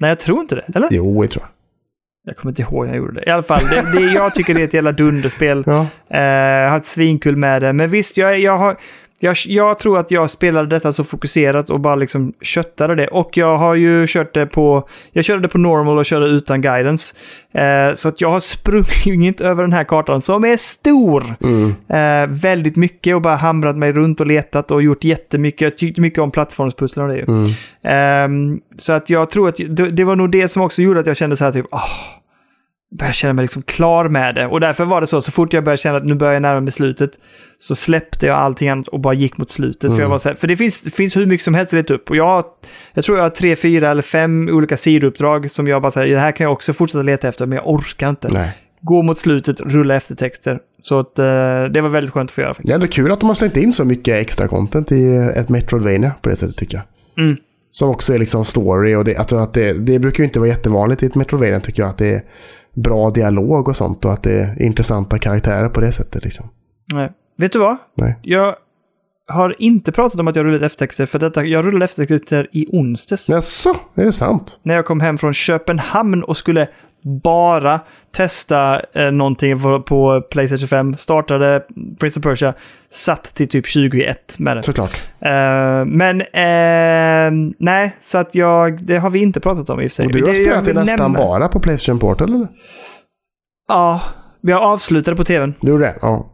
[0.00, 0.64] Nej, jag tror inte det.
[0.74, 0.88] Eller?
[0.90, 1.50] jo, det tror jag.
[2.24, 3.26] Jag kommer inte ihåg när jag gjorde det.
[3.26, 5.64] I alla fall, det, det, jag tycker det är ett jävla dunderspel.
[5.66, 5.86] Ja.
[6.08, 7.72] Jag har haft svinkul med det.
[7.72, 8.76] Men visst, jag, jag, har,
[9.24, 13.08] jag, jag tror att jag spelade detta så fokuserat och bara liksom köttade det.
[13.08, 14.88] Och jag har ju kört det på...
[15.12, 17.14] Jag körde det på normal och körde utan guidance.
[17.52, 21.34] Eh, så att jag har sprungit över den här kartan som är stor.
[21.40, 21.74] Mm.
[21.88, 25.60] Eh, väldigt mycket och bara hamrat mig runt och letat och gjort jättemycket.
[25.60, 27.24] Jag tyckte mycket om plattformspusslen och det ju.
[27.28, 27.50] Mm.
[27.82, 31.06] Ehm, så att jag tror att det, det var nog det som också gjorde att
[31.06, 32.21] jag kände så här typ, åh,
[32.98, 34.46] började känna mig liksom klar med det.
[34.46, 36.60] Och därför var det så, så fort jag började känna att nu börjar jag närma
[36.60, 37.10] mig slutet,
[37.58, 39.90] så släppte jag allting annat och bara gick mot slutet.
[39.90, 41.76] För, jag var så här, för det finns, det finns hur mycket som helst att
[41.76, 42.10] leta upp.
[42.10, 42.44] Och jag,
[42.94, 46.20] jag tror jag har tre, fyra eller fem olika sidouppdrag som jag bara säger, det
[46.20, 48.28] här kan jag också fortsätta leta efter, men jag orkar inte.
[48.28, 48.50] Nej.
[48.80, 50.58] Gå mot slutet, rulla eftertexter.
[50.82, 51.24] Så att, eh,
[51.72, 52.70] det var väldigt skönt att få göra Det faktiskt.
[52.70, 56.12] är ändå kul att de har slängt in så mycket extra content i ett Metroidvania
[56.22, 57.24] på det sättet tycker jag.
[57.24, 57.36] Mm.
[57.70, 60.48] Som också är liksom story och det, alltså att det, det brukar ju inte vara
[60.48, 61.90] jättevanligt i ett Metroidvania tycker jag.
[61.90, 62.22] Att det är
[62.74, 66.48] bra dialog och sånt och att det är intressanta karaktärer på det sättet liksom.
[66.92, 67.12] Nej.
[67.38, 67.76] Vet du vad?
[67.94, 68.18] Nej.
[68.22, 68.56] Jag
[69.28, 71.44] har inte pratat om att jag rullat eftertexter för detta.
[71.44, 73.28] Jag rullade eftertexter i onsdags.
[73.28, 74.58] Jaså, är det sant?
[74.62, 76.68] När jag kom hem från Köpenhamn och skulle
[77.04, 77.80] bara
[78.16, 80.96] testa eh, någonting på, på Playstation 5.
[80.96, 81.62] Startade
[82.00, 82.54] Prince of Persia.
[82.90, 84.62] Satt till typ 21 med det.
[84.62, 85.02] Såklart.
[85.20, 89.90] Eh, men eh, nej, så att jag, det har vi inte pratat om i och
[89.90, 90.06] för sig.
[90.06, 92.48] Och du har Det- jag spelat det nästan nämna- bara på Playstation Portal eller?
[93.68, 94.00] Ja,
[94.40, 95.54] vi har avslutat på tvn.
[95.60, 95.96] Du gjorde det?
[96.02, 96.28] Ja.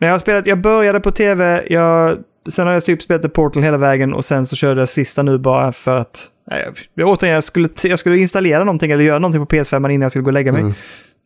[0.00, 3.62] Men jag har spelat, jag började på tv, jag, sen har jag typ spelat Portal
[3.62, 6.26] hela vägen och sen så körde jag sista nu bara för att...
[6.46, 10.00] Jag, jag, återigen, jag, skulle, jag skulle installera någonting eller göra någonting på PS5 innan
[10.02, 10.60] jag skulle gå och lägga mig.
[10.60, 10.74] Mm.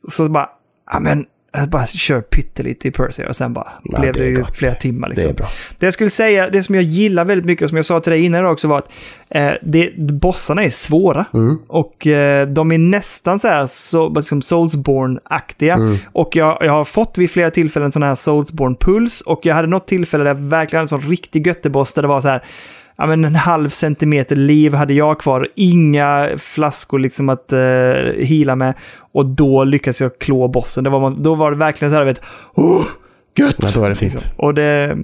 [0.09, 0.49] Så bara,
[0.93, 4.29] ja men jag bara kör pyttelite i Percy och sen bara Ja, blev det det,
[4.29, 4.57] ju gott.
[4.57, 5.09] flera timmar.
[5.09, 5.31] Det Liksom.
[5.31, 5.47] är bra.
[5.79, 8.13] Det jag skulle säga, det som jag gillar väldigt mycket och som jag sa till
[8.13, 8.91] dig innan idag också var att
[9.31, 11.25] eh, det, bossarna är svåra.
[11.35, 11.59] Mm.
[11.67, 15.75] Och eh, de är nästan så här så, liksom Soulsborne-aktiga.
[15.75, 15.97] Mm.
[16.13, 19.23] Och jag, jag har fått vid flera tillfällen sån här Soulsborne-puls.
[19.27, 22.09] Och jag hade något tillfälle där jag verkligen hade en sån riktig götteboss där det
[22.09, 22.45] var så här
[22.99, 25.49] Ja, men en halv centimeter liv hade jag kvar.
[25.55, 28.75] Inga flaskor liksom att uh, hila med.
[29.13, 30.85] Och då lyckades jag klå bossen.
[30.85, 32.21] Det var, man- då var det verkligen så här, vet,
[32.55, 32.85] oh,
[33.37, 33.57] gött!
[33.59, 34.33] Ja, då är det fint.
[34.37, 34.97] Och, det,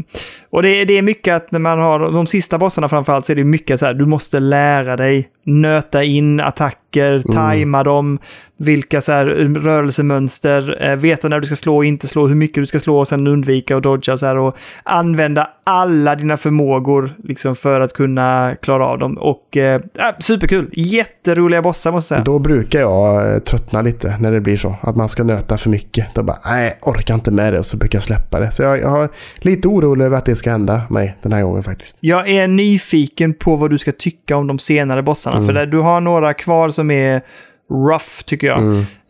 [0.55, 3.37] och det, det är mycket att när man har de sista bossarna framförallt så är
[3.37, 8.19] det mycket så här, du måste lära dig nöta in attacker, tajma dem,
[8.57, 9.27] vilka så här
[9.61, 12.99] rörelsemönster, eh, veta när du ska slå och inte slå, hur mycket du ska slå
[12.99, 17.93] och sen undvika och dodga så här och använda alla dina förmågor liksom för att
[17.93, 19.19] kunna klara av dem.
[19.19, 19.81] Och eh,
[20.19, 20.71] superkul!
[20.73, 22.25] Jätteroliga bossar måste jag säga.
[22.25, 24.77] Då brukar jag eh, tröttna lite när det blir så.
[24.81, 26.15] Att man ska nöta för mycket.
[26.15, 27.59] Då bara, nej, orkar inte med det.
[27.59, 28.51] Och så brukar jag släppa det.
[28.51, 31.63] Så jag, jag har lite orolig över att det ska hända mig den här gången
[31.63, 31.99] faktiskt.
[32.01, 35.47] Jag är nyfiken på vad du ska tycka om de senare bossarna.
[35.47, 37.23] För där, du har några kvar som är
[37.71, 38.61] rough, tycker jag.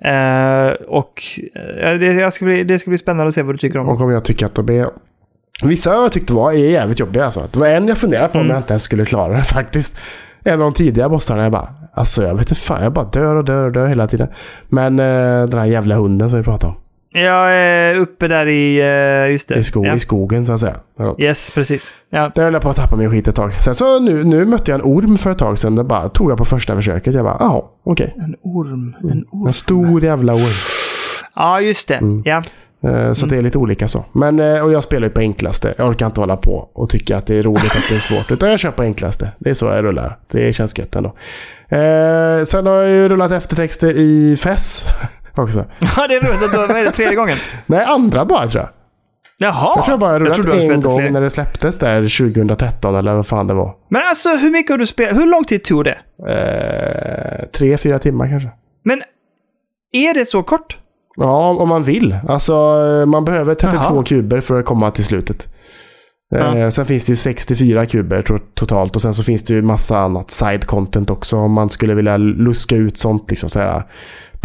[0.00, 1.22] Eh, och
[1.80, 3.88] eh, det, ska bli, det ska bli spännande att se vad du tycker om.
[3.88, 4.86] Och om jag tycker att de är...
[5.62, 7.48] Vissa jag tyckte var är jävligt jobbiga alltså.
[7.52, 9.98] Det var en jag funderade på om jag inte ens skulle klara det faktiskt.
[10.44, 11.74] En av de tidiga bossarna jag bara...
[11.94, 14.28] Alltså jag vet inte fan, jag bara dör och dör och dör hela tiden.
[14.68, 16.83] Men eh, den här jävla hunden som vi pratade om.
[17.16, 18.80] Jag är uppe där i...
[18.80, 19.54] eh, just det.
[19.58, 19.94] I, sko Ja.
[19.94, 20.76] I skogen så att säga.
[21.18, 21.94] Yes, precis.
[22.10, 22.30] Ja.
[22.34, 23.52] Där höll jag på att tappa min skit ett tag.
[23.62, 25.76] Sen så nu, nu mötte jag en orm för ett tag sedan.
[25.76, 27.14] Det bara tog jag på första försöket.
[27.14, 28.14] Jag bara, jaha, okej.
[28.18, 28.96] En orm.
[29.10, 29.46] En orm.
[29.46, 30.52] En stor jävla orm.
[31.34, 32.00] Ja, just det.
[32.24, 32.42] Ja.
[32.90, 34.04] Eh, Så det är lite olika så.
[34.12, 35.74] Men, eh, och jag spelar ju på enklaste.
[35.78, 38.30] Jag orkar inte hålla på och tycka att det är roligt att det är svårt.
[38.30, 39.30] Utan jag kör på enklaste.
[39.38, 40.18] Det är så jag rullar.
[40.30, 41.08] Det känns gött ändå.
[41.68, 44.84] Eh, sen har jag ju rullat eftertexter i FES
[45.34, 45.64] också.
[45.96, 46.54] Ja, det är roligt.
[46.68, 46.90] Vad är det?
[46.90, 47.36] Tredje gången?
[47.66, 48.70] Nej, andra bara tror jag.
[49.38, 49.72] Jaha!
[49.76, 51.10] Jag tror jag bara rullat hade en gång fler.
[51.10, 53.74] när det släpptes där 2013 eller vad fan det var.
[53.90, 55.16] Men alltså, hur mycket har du spelat?
[55.16, 55.98] Hur lång tid tog det?
[56.28, 58.48] Eh, tre, fyra timmar kanske.
[58.84, 59.02] Men
[59.92, 60.78] är det så kort?
[61.16, 62.16] Ja, om man vill.
[62.28, 62.54] Alltså,
[63.06, 64.02] man behöver 32 Jaha.
[64.04, 65.48] kuber för att komma till slutet.
[66.30, 66.56] Ja.
[66.56, 69.62] Eh, sen finns det ju 64 kuber to- totalt och sen så finns det ju
[69.62, 73.82] massa annat side content också om man skulle vilja luska ut sånt liksom så här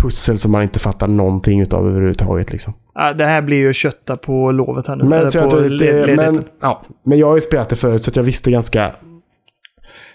[0.02, 2.74] pussel som man inte fattar någonting utav överhuvudtaget liksom.
[2.96, 5.04] Ja, det här blir ju kötta på lovet här nu.
[5.04, 7.76] Men, Eller så jag på led- det, men, ja, men jag har ju spelat det
[7.76, 8.92] förut så att jag visste ganska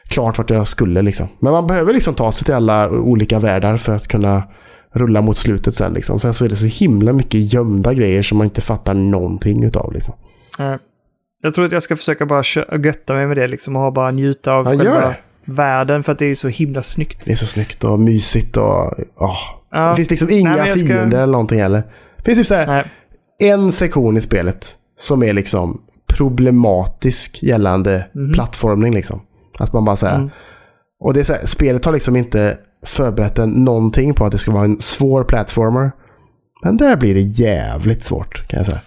[0.09, 1.28] klart vart jag skulle liksom.
[1.39, 4.43] Men man behöver liksom ta sig till alla olika världar för att kunna
[4.95, 6.20] rulla mot slutet sen liksom.
[6.20, 9.93] Sen så är det så himla mycket gömda grejer som man inte fattar någonting utav
[9.93, 10.14] liksom.
[10.59, 10.78] Ja.
[11.43, 12.43] Jag tror att jag ska försöka bara
[12.85, 15.16] götta mig med det liksom och ha bara njuta av Ja, gör själva det.
[15.45, 17.18] Världen för att det är så himla snyggt.
[17.24, 18.92] Det är så snyggt och mysigt och...
[19.16, 19.36] åh.
[19.70, 19.88] Ja.
[19.90, 21.82] Det finns liksom inga Nej, ska- fiender eller någonting heller.
[22.16, 22.84] Det finns typ så här, Nej.
[23.53, 29.20] en sektion i spelet som är liksom problematisk gällande plattformning liksom.
[29.59, 30.22] Att man bara säger Mhm.
[30.22, 30.30] Mm.
[31.01, 34.38] Och det är så här, spelet har liksom inte förberett en någonting på att det
[34.38, 35.90] ska vara en svår plattformer.
[36.65, 38.81] Men där blir det jävligt svårt kan jag säga.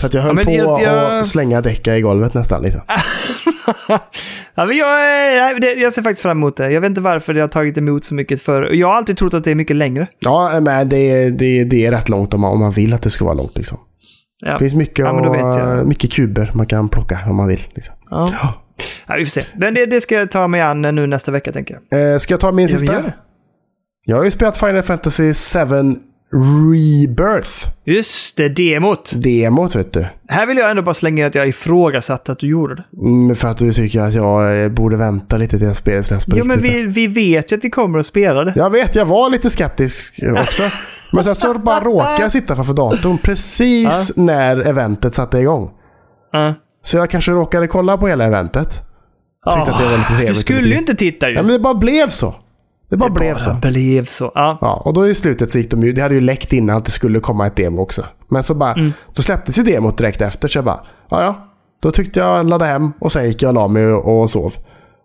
[0.00, 2.62] Så att jag höll men på jag- jag- att slänga däcka i golvet nästan.
[2.62, 2.80] Liksom.
[4.54, 6.70] ja, men jag, jag ser faktiskt fram emot det.
[6.70, 8.62] Jag vet inte varför det har tagit emot så mycket för.
[8.72, 10.06] Jag har alltid trott att det är mycket längre.
[10.18, 13.02] Ja, men det, är- det, det är rätt långt om man, om man vill att
[13.02, 13.56] det ska vara långt.
[13.56, 13.78] Liksom.
[14.40, 14.52] Ja.
[14.52, 17.60] Det finns mycket, Ja, och, mycket kuber man kan plocka om man vill.
[17.74, 17.94] Liksom.
[18.10, 18.32] Ja.
[19.06, 19.42] Ja, vi får se.
[19.56, 22.12] Men det, det ska jag ta mig an nu nästa vecka, tänker jag.
[22.12, 23.02] Eh, ska jag ta min Ja, sista?
[24.04, 25.34] Jag har ju spelat Final Fantasy 7
[26.32, 27.68] Rebirth.
[27.84, 29.12] Just det, demot.
[29.14, 30.06] Demot vet du.
[30.28, 32.84] Här vill jag ändå bara slänga in att jag ifrågasatte att du gjorde det.
[33.06, 36.26] Mm, för att du tycker att jag eh, borde vänta lite till jag spelet släpps
[36.26, 36.84] på Jo, men riktigt.
[36.84, 38.52] vi, vi vet ju att vi kommer att spela det.
[38.56, 40.62] Jag vet, jag var lite skeptisk också.
[41.12, 45.70] Men sen så bara råkade jag sitta framför datorn precis när eventet satte igång.
[46.32, 46.54] Ja.
[46.82, 48.68] Så jag kanske råkade kolla på hela eventet.
[49.54, 50.28] Tyckte att det var lite trevligt.
[50.36, 51.34] Du skulle ju inte titta ju.
[51.34, 52.34] Ja, men det bara blev så.
[52.90, 53.52] Det bara blev så.
[53.62, 54.32] blev så.
[54.34, 54.58] Ja.
[54.60, 56.84] Ja, och då i slutet så gick de ju, det hade ju läckt innan att
[56.84, 58.02] det skulle komma ett demo också.
[58.28, 58.92] Men så bara, Mm.
[59.12, 61.34] så släpptes ju demot direkt efter så jag bara, ja ja.
[61.82, 64.54] Då tyckte jag ladda hem och sen gick jag och la mig och, och sov.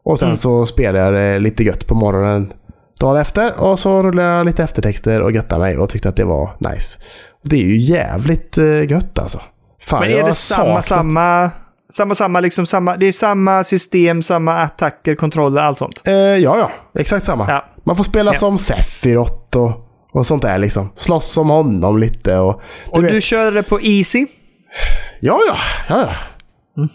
[0.06, 0.38] Och sen Mm.
[0.38, 2.54] så spelade jag det lite gött på morgonen
[3.00, 6.24] dagen efter och så rullade jag lite eftertexter och göttade mig och tyckte att det
[6.26, 7.00] var nice.
[7.44, 9.40] Det är ju jävligt uh, gött alltså.
[9.82, 11.52] Fan, Men är det samma, samma,
[11.94, 16.02] samma, samma, liksom samma, det är samma system, samma attacker, kontroller, allt sånt?
[16.08, 16.72] Eh, ja, ja.
[17.02, 17.46] Exakt samma.
[17.48, 17.66] Ja.
[17.84, 18.40] Man får spela Ja.
[18.40, 19.72] som Sephiroth och,
[20.12, 20.90] och sånt där liksom.
[20.96, 22.62] Slåss som honom lite och...
[22.88, 24.26] Och vet- du körde det på easy?
[25.20, 25.56] Ja, ja.
[25.90, 26.08] ja,
[26.76, 26.88] ja.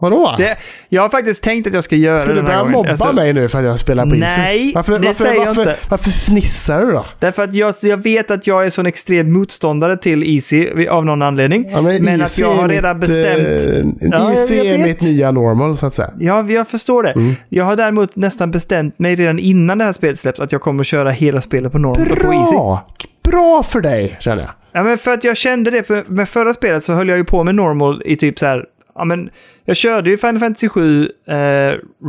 [0.00, 0.34] Vadå?
[0.38, 0.56] Det,
[0.88, 2.90] jag har faktiskt tänkt att jag ska göra Ska det du den här börja mobba
[2.90, 4.40] Alltså, mig nu för att jag spelar på Easy?
[4.40, 5.76] Nej, varför, det varför, säger jag varför, inte.
[5.88, 7.04] Varför fnissar du då?
[7.18, 11.22] Därför att jag, jag vet att jag är sån extrem motståndare till Easy av någon
[11.22, 11.70] anledning.
[11.70, 13.66] Ja, men men att jag har redan mitt, bestämt...
[14.00, 16.10] Eh, Ja, Easy jag är mitt nya normal så att säga.
[16.18, 17.10] Ja, jag förstår det.
[17.10, 17.34] Mm.
[17.48, 20.80] Jag har däremot nästan bestämt mig redan innan det här spelet släpps att jag kommer
[20.80, 22.52] att köra hela spelet på normal och på Easy.
[22.54, 22.86] Bra!
[23.22, 24.50] Bra för dig, känner jag.
[24.72, 26.08] Ja, men för att jag kände det.
[26.08, 28.64] Med förra spelet så höll jag ju på med normal i typ så här...
[29.00, 29.30] Ja, men
[29.64, 31.34] jag körde ju Final Fantasy 7 eh,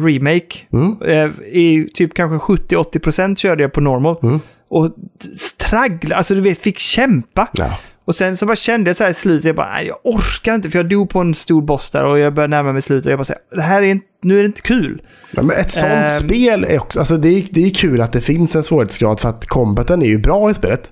[0.04, 0.58] Remake.
[0.74, 1.02] Mm.
[1.02, 4.18] Eh, I typ kanske 70-80% körde jag på normal.
[4.24, 4.40] Mm.
[4.70, 4.96] Och
[5.38, 7.48] stragglade, alltså du vet, fick kämpa.
[7.54, 7.78] Ja.
[8.06, 10.56] Och sen så bara kände jag så här i slutet, jag bara, nej, jag orkar
[10.56, 13.06] inte för jag dog på en stor boss där och jag började närma mig slutet
[13.06, 15.02] och jag bara säger, det här är inte, nu är det inte kul.
[15.32, 16.08] Ja, men ett sånt Ehm.
[16.08, 17.00] spel är också...
[17.00, 20.06] Alltså det, är, det är kul att det finns en svårighetsgrad för att combaten är
[20.08, 20.92] ju bra i spelet.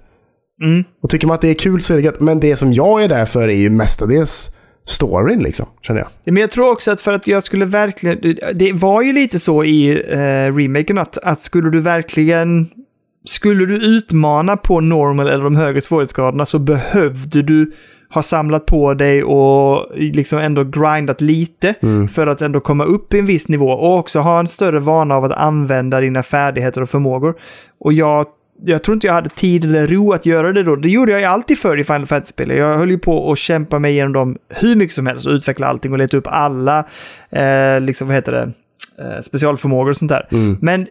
[0.64, 0.84] Mm.
[1.04, 2.20] Och tycker man att det är kul så är det gött.
[2.20, 4.56] Men det som jag är där för är ju mestadels
[4.90, 6.10] storyn liksom, känner jag.
[6.34, 9.64] Men jag tror också att för att jag skulle verkligen, det var ju lite så
[9.64, 12.70] i eh, remaken att, att skulle du verkligen,
[13.26, 17.72] skulle du utmana på normal eller de högre svårighetsgraderna så behövde du
[18.14, 21.74] ha samlat på dig och liksom ändå grindat lite
[22.12, 25.16] för att ändå komma upp i en viss nivå och också ha en större vana
[25.16, 27.36] av att använda dina färdigheter och förmågor.
[27.80, 28.26] Och jag,
[28.66, 30.76] jag tror inte jag hade tid eller ro att göra det då.
[30.76, 32.52] Det gjorde jag ju alltid förr i Final Fantasy-spel.
[32.52, 35.68] Jag höll ju på att kämpa mig igenom dem hur mycket som helst och utveckla
[35.68, 36.80] allting och leta upp alla,
[37.32, 38.42] eh, liksom vad heter det,
[39.04, 40.28] eh, specialförmågor och sånt där.
[40.62, 40.88] Men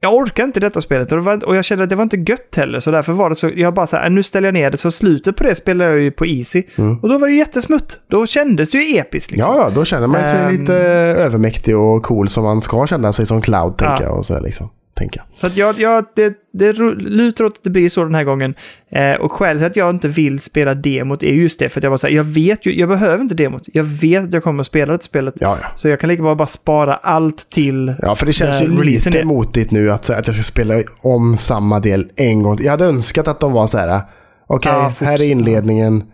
[0.00, 2.16] jag orkar inte detta spelet och, det var, och jag kände att det var inte
[2.16, 2.80] gött heller.
[2.80, 4.76] Så därför var det så, jag bara så här, nu ställer jag ner det.
[4.76, 6.62] Så slutet på det spelade jag ju på Easy.
[7.02, 8.00] Och då var det jättesmutt.
[8.10, 9.54] Då kändes det ju episkt liksom.
[9.56, 10.60] Ja, ja, då känner man sig Ehm.
[10.60, 14.08] lite övermäktig och cool som man ska känna sig som Cloud, tänker Ja.
[14.08, 14.18] jag.
[14.18, 15.40] Och så, liksom, tänker jag.
[15.40, 18.54] Så att jag, jag, det, det lutar åt att det blir så den här gången.
[18.90, 21.68] Eh, och skälet till att jag inte vill spela demot är just det.
[21.68, 23.62] För att jag bara säger, jag vet ju, jag behöver inte demot.
[23.66, 25.34] Jag vet att jag kommer att spela det spelet.
[25.38, 25.68] Ja, ja.
[25.76, 27.94] Så jag kan lika bra bara spara allt till...
[28.02, 29.24] Ja, för det känns ju releasen lite är.
[29.24, 32.58] motigt nu att, att jag ska spela om samma del en gång.
[32.60, 34.00] Jag hade önskat att de var så här,
[34.46, 36.04] okej, Ja, här är inledningen.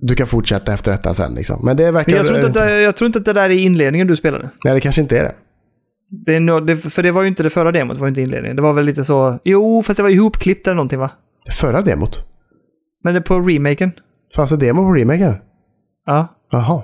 [0.00, 1.64] Du kan fortsätta efter detta sen liksom.
[1.64, 2.12] Men det verkar...
[2.12, 4.16] Men jag tror, inte att det, jag tror inte att det där är inledningen du
[4.16, 4.50] spelade.
[4.64, 5.34] Nej, det kanske inte är det.
[6.26, 8.10] Det är nog- det, för det var ju inte det förra demot, det var ju
[8.10, 8.56] inte inledningen.
[8.56, 9.38] Det var väl lite så...
[9.44, 11.10] Jo, fast det var ihopklippt eller någonting va?
[11.46, 12.24] Det förra demot.
[13.04, 13.92] Men det på remaken.
[14.36, 15.34] Fanns det demo på remaken?
[16.06, 16.28] Ja.
[16.52, 16.82] Jaha.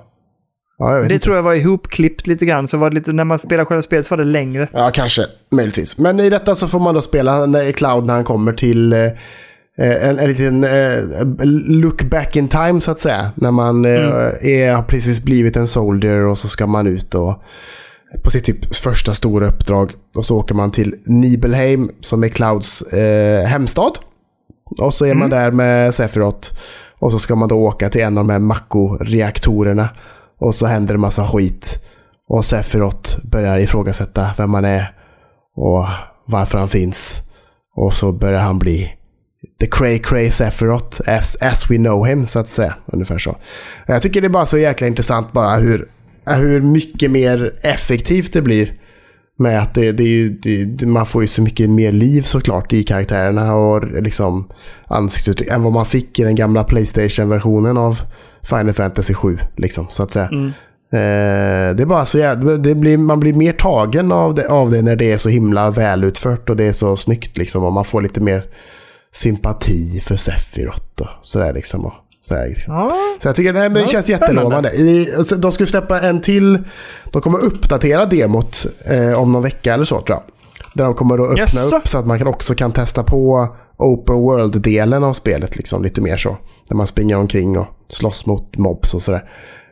[0.79, 1.19] Ja, Det inte.
[1.19, 2.69] tror jag var ihopklippt lite grann.
[2.69, 4.69] Så var det lite, när man spelar själva spelet så var det längre.
[4.73, 5.23] Ja, kanske.
[5.53, 5.99] Möjligtvis.
[5.99, 8.99] Men i detta så får man då spela när Cloud när han kommer till eh,
[9.79, 11.25] en, en liten eh,
[11.69, 13.31] look back in time så att säga.
[13.35, 13.91] När man eh,
[14.43, 17.43] är, har precis blivit en soldier och så ska man ut och
[18.23, 19.93] på sitt typ första stora uppdrag.
[20.15, 23.93] Och så åker man till Nibelheim som är Clouds eh, hemstad.
[24.79, 26.53] Och så är man där med Sephiroth.
[26.99, 29.89] Och så ska man då åka till en av de här Mako-reaktorerna.
[30.39, 31.85] Och så händer det massa skit.
[32.29, 34.93] Och Sephiroth börjar ifrågasätta vem man är
[35.57, 35.87] och
[36.27, 37.23] varför han finns.
[37.77, 38.93] Och så börjar han bli
[39.61, 42.75] the cray cray Sephiroth as, as we know him så att säga.
[42.87, 43.37] Ungefär så.
[43.87, 45.89] Jag tycker det är bara så jäkla intressant bara hur,
[46.35, 48.73] hur mycket mer effektivt det blir.
[49.37, 52.73] Med att det, det är ju, det, man får ju så mycket mer liv såklart
[52.73, 54.49] i karaktärerna och liksom
[54.87, 58.01] ansiktsuttryck än vad man fick i den gamla Playstation-versionen av
[58.43, 59.39] Final Fantasy 7.
[59.57, 60.29] Liksom, så att säga.
[60.93, 64.71] Eh, det är bara så jävla, det blir, man blir mer tagen av det, av
[64.71, 67.65] det när det är så himla välutfört och det är så snyggt liksom.
[67.65, 68.45] Och man får lite mer
[69.13, 71.87] sympati för Sephiroth och sådär liksom.
[71.87, 72.75] Och sådär, liksom.
[72.75, 72.97] Ja.
[73.23, 74.71] Så jag tycker här, men det Ja, känns jättelovande.
[75.25, 76.59] Så- De ska släppa en till.
[77.13, 80.23] De kommer uppdatera demot eh, om någon vecka eller så tror jag.
[80.75, 81.77] Där de kommer att öppna Jaså?
[81.77, 85.57] upp så att man kan också kan testa på open world-delen av spelet.
[85.57, 86.37] Liksom, lite mer så.
[86.69, 89.25] Där man springer omkring och slåss mot mobs och sådär.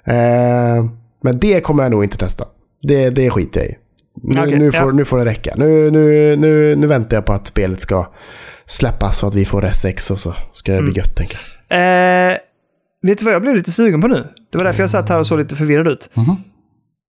[0.05, 0.85] Eh,
[1.23, 2.45] men det kommer jag nog inte testa.
[2.83, 3.75] Det, det skiter jag i.
[4.23, 4.93] Nu, Okej, nu, får, ja.
[4.93, 5.55] nu får det räcka.
[5.57, 8.07] Nu, nu, nu, nu väntar jag på att spelet ska
[8.67, 10.95] släppas så att vi får S6 och så ska det bli Mm.
[10.99, 11.58] gött tänker jag.
[11.71, 12.39] Eh,
[13.03, 14.27] vet du vad jag blev lite sugen på nu?
[14.53, 16.11] Det var därför jag satt här och såg lite förvirrad ut.
[16.15, 16.37] Mhm.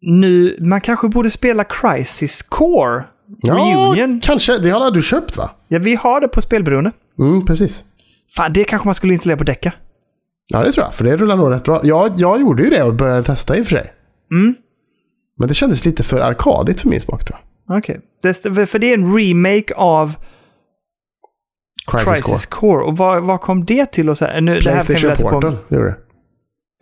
[0.01, 3.03] Nu, man kanske borde spela Crisis Core
[3.43, 4.19] Reunion.
[4.19, 4.57] kanske.
[4.57, 5.51] Det har du köpt va?
[5.67, 6.91] Ja, vi har det på spelberoende.
[7.19, 7.83] Mm, precis.
[8.35, 9.71] Fan, det kanske man skulle installera på Decca.
[10.47, 10.93] Ja, det tror jag.
[10.93, 11.81] För det rullar nog rätt bra.
[11.83, 13.93] Jag, jag gjorde ju det och började testa i och för sig.
[14.31, 14.55] Mm.
[15.37, 17.77] Men det kändes lite för arkadigt för min smak tror jag.
[17.77, 17.99] Okej.
[18.21, 20.15] Det- För det är en remake av
[21.89, 22.71] Crisis, Crisis Core.
[22.73, 22.83] Core.
[22.85, 24.09] Och vad, vad kom det till?
[24.09, 25.75] Och så här, nu, det här Playstation Portal på.
[25.75, 25.95] gjorde det.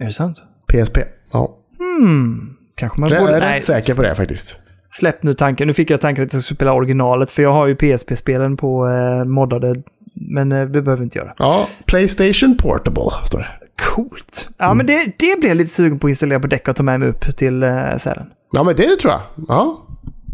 [0.03, 0.37] Är det sant?
[0.71, 0.97] PSP.
[1.33, 1.57] Ja.
[1.79, 2.53] Hmm.
[2.75, 3.35] Kanske man Jag borde...
[3.35, 4.59] är Nej, rätt säker på det faktiskt.
[4.91, 5.67] släpp nu tanken.
[5.67, 7.31] Nu fick jag tanken att jag ska spela originalet.
[7.31, 9.83] För jag har ju PSP-spelen på eh, moddade.
[10.13, 11.33] Men eh, det behöver vi inte göra.
[11.37, 13.47] Ja, Playstation Portable står det.
[13.83, 14.49] Coolt.
[14.57, 16.83] Ja, men det, det blir jag lite sugen på att installera på däck och ta
[16.83, 18.25] med mig upp till uh, Sälen.
[18.51, 19.21] Ja, men det tror jag.
[19.47, 19.86] Ja.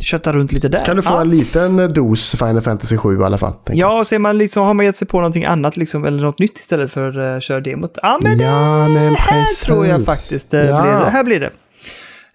[0.03, 0.85] Kötta runt lite där.
[0.85, 1.21] Kan du få ja.
[1.21, 3.53] en liten dos Final Fantasy 7 i alla fall.
[3.65, 6.59] Ja, ser man liksom, har man gett sig på någonting annat liksom, eller något nytt
[6.59, 7.97] istället för uh, kör demot.
[8.01, 9.61] Ja, men, Ja, men det här precis.
[9.61, 10.81] tror jag faktiskt uh, Ja.
[10.81, 11.09] blir det.
[11.09, 11.51] Här blir det.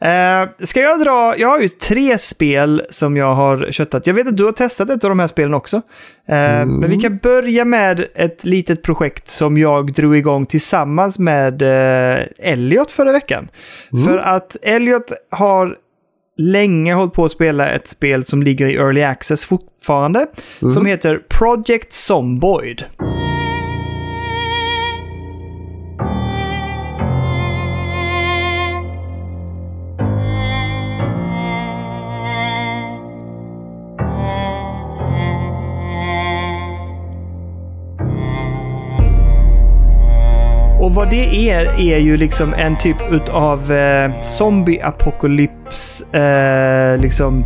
[0.05, 4.07] Uh, ska jag dra, jag har ju tre spel som jag har köttat.
[4.07, 5.77] Jag vet att du har testat ett av de här spelen också.
[5.77, 5.82] Uh,
[6.66, 12.27] Men vi kan börja med ett litet projekt som jag drog igång tillsammans med uh,
[12.39, 13.49] Elliot förra veckan.
[14.07, 15.77] För att Elliot har
[16.39, 20.27] länge hållit på att spela ett spel som ligger i Early Access fortfarande.
[20.74, 22.85] Som heter Project Zomboid.
[40.98, 47.44] Vad det är, är ju liksom en typ utav eh, zombie-apokalyps eh, liksom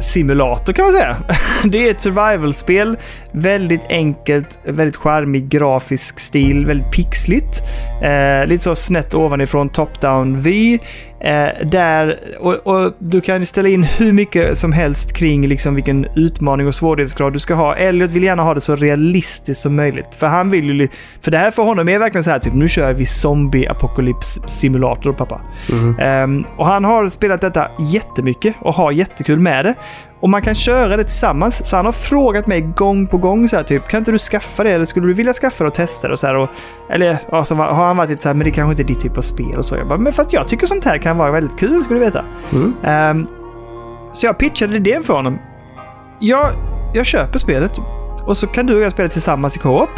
[0.00, 1.16] simulator kan man säga.
[1.64, 2.96] Det är ett survival-spel.
[3.32, 7.62] Väldigt enkelt, väldigt charmig grafisk stil, väldigt pixligt.
[8.02, 10.78] Eh, lite så snett ovanifrån top-down vy.
[11.24, 16.06] Eh, där, och, och du kan ställa in hur mycket som helst kring liksom vilken
[16.16, 17.76] utmaning och svårighetsgrad du ska ha.
[17.76, 20.14] Elliot vill gärna ha det så realistiskt som möjligt.
[20.18, 20.88] För han vill ju...
[21.20, 25.12] För det här för honom är verkligen så här typ, nu kör vi zombie-apokalyps simulator
[25.12, 25.40] pappa.
[25.98, 29.74] Ehm, och han har spelat detta jättemycket och har jättekul med det.
[30.22, 31.68] Och man kan köra det tillsammans.
[31.68, 34.64] Så han har frågat mig gång på gång så här typ, kan inte du skaffa
[34.64, 34.70] det?
[34.70, 36.12] Eller skulle du vilja skaffa det och testa det?
[36.12, 36.48] Och så här, och,
[36.88, 39.00] eller ja, så har han varit lite så här, men det kanske inte är ditt
[39.00, 39.76] typ av spel och så.
[39.76, 42.00] Jag bara, men för att jag tycker sånt här kan vara väldigt kul, ska du
[42.00, 42.24] veta.
[42.84, 43.26] Ehm,
[44.12, 45.38] så jag pitchade idén för honom.
[46.20, 46.46] Jag,
[46.94, 47.72] jag köper spelet
[48.26, 49.90] och så kan du och jag spela tillsammans i co-op.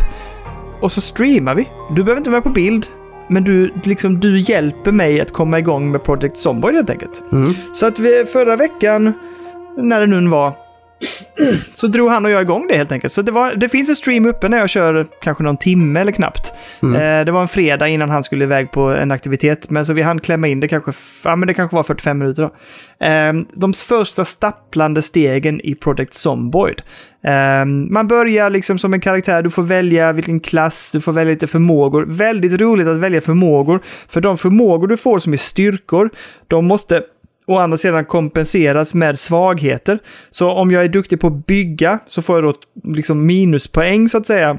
[0.81, 1.69] Och så streamar vi.
[1.91, 2.87] Du behöver inte vara på bild.
[3.29, 7.23] Men du, liksom, du hjälper mig att komma igång med Project Zomboid helt enkelt.
[7.73, 9.13] Så att vi, förra veckan,
[9.77, 10.53] när det nu var,
[11.75, 13.13] så drog han och jag igång det helt enkelt.
[13.13, 16.13] Så det, var, det finns en stream uppe när jag kör kanske någon timme eller
[16.13, 16.53] knappt.
[16.83, 19.71] Eh, det var en fredag innan han skulle iväg på en aktivitet.
[19.71, 20.93] Men så vi hann klämma in det kanske,
[21.23, 22.51] ja, men det kanske var 45 minuter då.
[23.07, 26.83] Eh, de första stapplande stegen i Project Zomboid.
[27.25, 31.33] Eh, man börjar liksom som en karaktär, du får välja vilken klass, du får välja
[31.33, 32.05] lite förmågor.
[32.09, 33.81] Väldigt roligt att välja förmågor.
[34.09, 36.11] För de förmågor du får som är styrkor,
[36.49, 37.03] de måste
[37.47, 39.99] å andra sidan kompenseras med svagheter.
[40.31, 42.55] Så om jag är duktig på att bygga så får jag då
[42.95, 44.59] liksom minuspoäng så att säga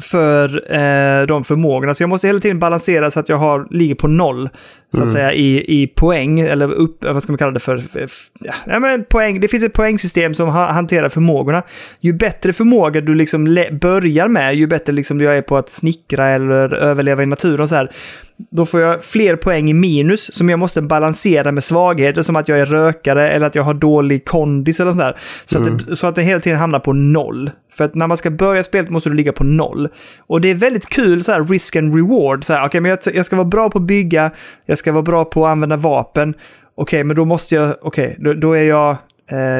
[0.00, 1.94] för eh, de förmågorna.
[1.94, 4.48] Så jag måste hela tiden balansera så att jag har, ligger på noll
[4.94, 7.82] så att säga i, i poäng, eller upp, vad ska man kalla det för?
[8.66, 9.40] Ja, men poäng.
[9.40, 11.62] Det finns ett poängsystem som ha, hanterar förmågorna.
[12.00, 16.28] Ju bättre förmåga du liksom börjar med, ju bättre liksom jag är på att snickra
[16.28, 17.90] eller överleva i naturen så här.
[18.36, 22.48] Då får jag fler poäng i minus som jag måste balansera med svagheter som att
[22.48, 25.16] jag är rökare eller att jag har dålig kondis eller sådär.
[25.44, 27.50] Så, att det, så att det hela tiden hamnar på noll.
[27.74, 29.88] För att när man ska börja spelet måste du ligga på noll.
[30.18, 32.44] Och det är väldigt kul så här risk and reward.
[32.44, 34.30] Så här, okay, men jag, jag ska vara bra på att bygga,
[34.66, 36.34] jag ska vara bra på att använda vapen.
[36.74, 38.96] Okej, men då måste jag, okej, då, då är jag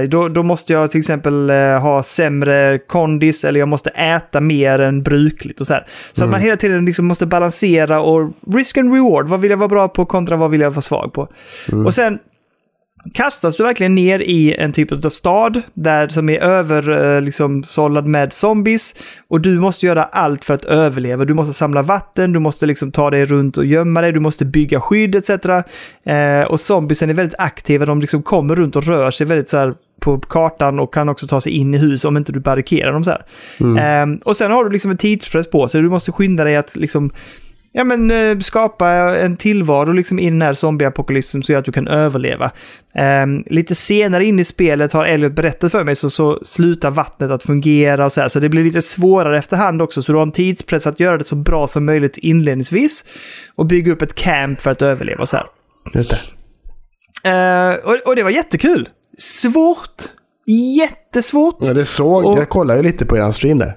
[0.09, 4.79] då, då måste jag till exempel eh, ha sämre kondis eller jag måste äta mer
[4.79, 5.87] än brukligt och så här.
[6.13, 9.29] Så att man hela tiden liksom måste balansera och risk and reward.
[9.29, 11.29] Vad vill jag vara bra på kontra vad vill jag vara svag på?
[11.87, 12.19] Och sen
[13.15, 17.65] kastas du verkligen ner i en typ av stad där som är över eh, liksom
[17.65, 18.95] sållad med zombies
[19.29, 21.25] och du måste göra allt för att överleva.
[21.25, 24.45] Du måste samla vatten, du måste liksom ta dig runt och gömma dig, du måste
[24.45, 25.31] bygga skydd etc.
[25.31, 29.57] Eh, och zombiesen är väldigt aktiva, de liksom kommer runt och rör sig väldigt så
[29.57, 32.93] här på kartan och kan också ta sig in i hus om inte du barrikerar
[32.93, 33.25] dem så här.
[33.79, 36.77] Eh, och sen har du liksom en tidspress på sig, du måste skynda dig att
[36.77, 37.11] liksom
[37.73, 38.89] ja, men, eh, skapa
[39.19, 42.51] en tillvaro liksom i den här zombieapokalypsen så att du kan överleva.
[42.95, 47.31] Ehm, lite senare in i spelet har Elliot berättat för mig så, så slutar vattnet
[47.31, 50.03] att fungera och så här, så det blir lite svårare efterhand också.
[50.03, 53.05] Så du har en tidspress att göra det så bra som möjligt inledningsvis
[53.55, 55.47] och bygga upp ett camp för att överleva och så här.
[55.95, 56.19] Just det.
[57.31, 58.89] Eh, och, och det var jättekul.
[59.19, 60.03] Svårt.
[60.79, 61.57] Jättesvårt.
[61.61, 63.73] Ja, det såg, Och- jag kollade ju lite på er stream där.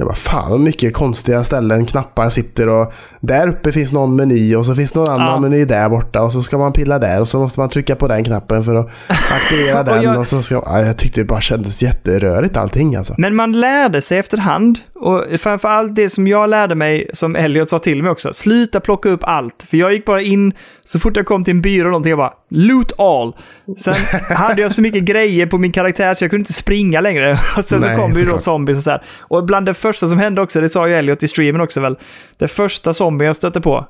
[0.00, 4.56] Jag bara, fan vad mycket konstiga ställen, knappar sitter och där uppe finns någon meny
[4.56, 5.38] och så finns någon annan Ja.
[5.40, 8.08] meny där borta och så ska man pilla där och så måste man trycka på
[8.08, 11.40] den knappen för att aktivera den jag- och så ska ja, Jag tyckte det bara
[11.40, 13.14] kändes jätterörigt allting alltså.
[13.18, 14.78] Men man lärde sig efterhand.
[14.94, 18.32] Och framförallt det som jag lärde mig, som Elliot sa till mig också.
[18.32, 19.66] Sluta plocka upp allt.
[19.70, 20.52] För jag gick bara in,
[20.86, 23.36] så fort jag kom till en byrå eller någonting, jag bara loot all.
[23.78, 23.94] Sen
[24.36, 27.32] hade jag så mycket grejer på min karaktär så jag kunde inte springa längre.
[27.56, 29.02] Och sen Nej, så kom det ju då zombies och så här.
[29.18, 31.98] Och bland det första som hände också, det sa ju Elliot i streamen också väl.
[32.38, 33.86] Det första zombien jag stötte på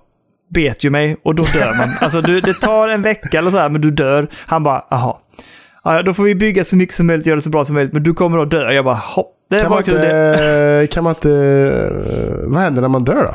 [0.55, 1.89] bet ju mig och då dör man.
[2.01, 4.29] alltså du, det tar en vecka eller så här, men du dör.
[4.47, 5.17] Han bara, jaha.
[5.85, 7.93] Ja, då får vi bygga så mycket som möjligt, göra det så bra som möjligt,
[7.93, 8.73] men du kommer att dö.
[8.73, 9.37] Jag bara, hopp.
[9.51, 10.33] Det Kan man, kul det.
[10.33, 11.29] inte, kan man inte...
[12.47, 13.35] Vad händer när man dör då?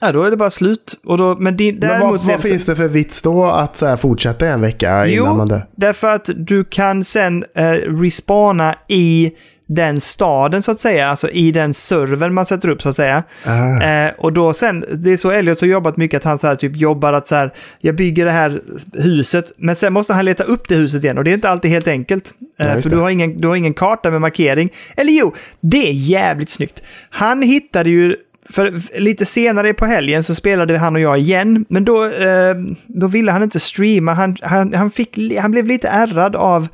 [0.00, 1.00] Ja, då är det bara slut.
[1.04, 4.46] Och då, men din, Men vad, vad finns det för vits då att så fortsätta
[4.46, 5.66] en vecka innan Jo, man dör?
[5.76, 7.64] därför att du kan sen eh,
[8.02, 9.32] respawna i
[9.70, 13.22] den staden så att säga, alltså i den servern man sätter upp så att säga.
[13.44, 13.82] Ah.
[13.82, 16.56] Eh, och då sen, det är så Elliot har jobbat mycket, att han så här,
[16.56, 18.62] typ jobbar att så här, jag bygger det här
[18.92, 21.70] huset, men sen måste han leta upp det huset igen och det är inte alltid
[21.70, 22.32] helt enkelt.
[22.60, 22.96] Eh, Ja, för det.
[22.96, 24.70] du har, ingen, du har ingen karta med markering.
[24.96, 26.82] Eller jo, det är jävligt snyggt.
[27.10, 28.16] Han hittade ju
[28.50, 32.54] för lite senare på helgen så spelade han och jag igen, men då, eh,
[32.86, 34.12] då ville han inte streama.
[34.12, 36.68] Han, han, han, fick, han blev lite ärrad av...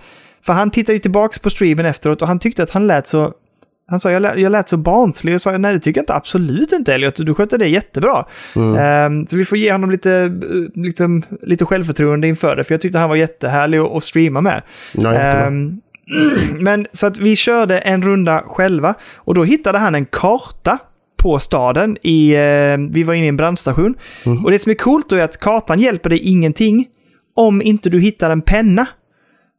[0.46, 3.32] För han tittade ju tillbaka på streamen efteråt och han tyckte att han lät så...
[3.86, 6.14] Han sa jag lät, jag lät så barnslig och sa nej det tycker jag inte,
[6.14, 8.24] absolut inte Elliot, du skötte det jättebra.
[8.56, 12.80] Eh, så vi får ge honom lite, eh, liksom, lite självförtroende inför det, för jag
[12.80, 14.62] tyckte han var jättehärlig att, att streama med.
[14.92, 15.12] Ja.
[15.12, 15.80] Ehm,
[16.58, 20.78] men så att vi körde en runda själva och då hittade han en karta
[21.24, 21.96] på staden.
[22.02, 23.94] I, eh, vi var inne i en brandstation.
[24.44, 26.86] Och det som är coolt då är att kartan hjälper dig ingenting
[27.34, 28.86] om inte du hittar en penna.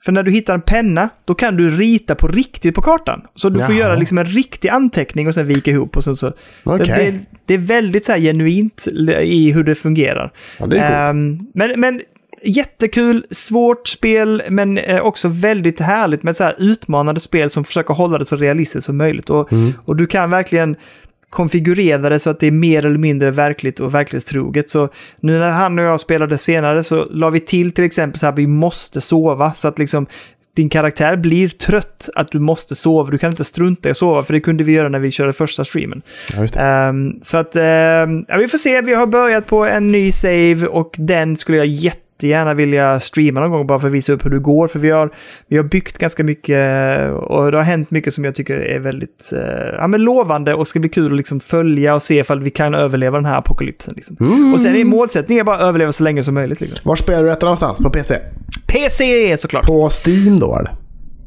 [0.06, 3.22] För när du hittar en penna, då kan du rita på riktigt på kartan.
[3.36, 3.80] Så du får Jaha.
[3.80, 5.98] göra liksom en riktig anteckning och sen vika ihop.
[5.98, 6.32] Och sen så.
[6.64, 6.86] Okej.
[6.88, 8.86] det, det är väldigt så här genuint
[9.22, 10.32] i hur det fungerar.
[10.60, 10.80] Ja, det.
[10.80, 12.02] Ehm, men, men
[12.44, 17.94] jättekul, svårt spel, men eh, också väldigt härligt med så här utmanande spel som försöker
[17.94, 19.30] hålla det så realistiskt som möjligt.
[19.30, 19.74] Och, Mm.
[19.86, 20.76] och du kan verkligen
[21.36, 24.70] konfigurera det så att det är mer eller mindre verkligt och verklighetstroget.
[24.70, 24.90] Så
[25.20, 28.34] nu när han och jag spelade senare så la vi till till exempel så här
[28.34, 30.08] vi måste sova så att liksom
[30.56, 33.12] din karaktär blir trött att du måste sova.
[33.12, 35.34] Du kan inte strunta i att sova för det kunde vi göra när vi körde
[35.34, 36.02] första streamen.
[36.36, 36.62] Ja.
[36.62, 38.82] Ehm, så att, ehm, ja, vi får se.
[38.82, 41.68] Vi har börjat på en ny save och den skulle jag
[42.16, 44.68] jättegärna vilja streama någon gång bara för att visa upp hur det går.
[44.68, 45.10] För vi har,
[45.48, 49.32] vi har byggt ganska mycket och det har hänt mycket som jag tycker är väldigt
[49.34, 52.52] eh, ja, men lovande och ska bli kul att liksom följa och se ifall vi
[52.52, 53.94] kan överleva den här apokalypsen.
[53.96, 54.54] Liksom.
[54.54, 56.62] Och sen är målsättningen bara att överleva så länge som möjligt.
[56.62, 56.80] Liksom.
[56.84, 57.80] Var spelar du detta någonstans?
[57.80, 58.20] På PC?
[58.68, 59.66] PC såklart.
[59.66, 60.76] På Steam då eller?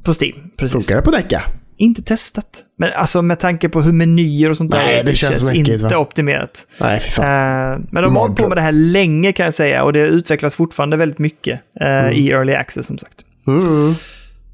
[0.04, 0.50] På Steam.
[0.56, 0.86] Precis.
[0.86, 1.42] Funkar det på Decca?
[1.78, 2.64] Inte testat.
[2.78, 5.48] Men alltså med tanke på hur menyer och sånt Nej, där är, det känns som
[5.48, 5.98] äckligt, inte va?
[5.98, 6.66] optimerat.
[6.80, 7.24] Nej, fy fan.
[7.24, 10.00] Eh, men de har hållit på med det här länge kan jag säga och det
[10.00, 13.24] utvecklas fortfarande väldigt mycket eh, i early access som sagt.
[13.46, 13.94] Mm.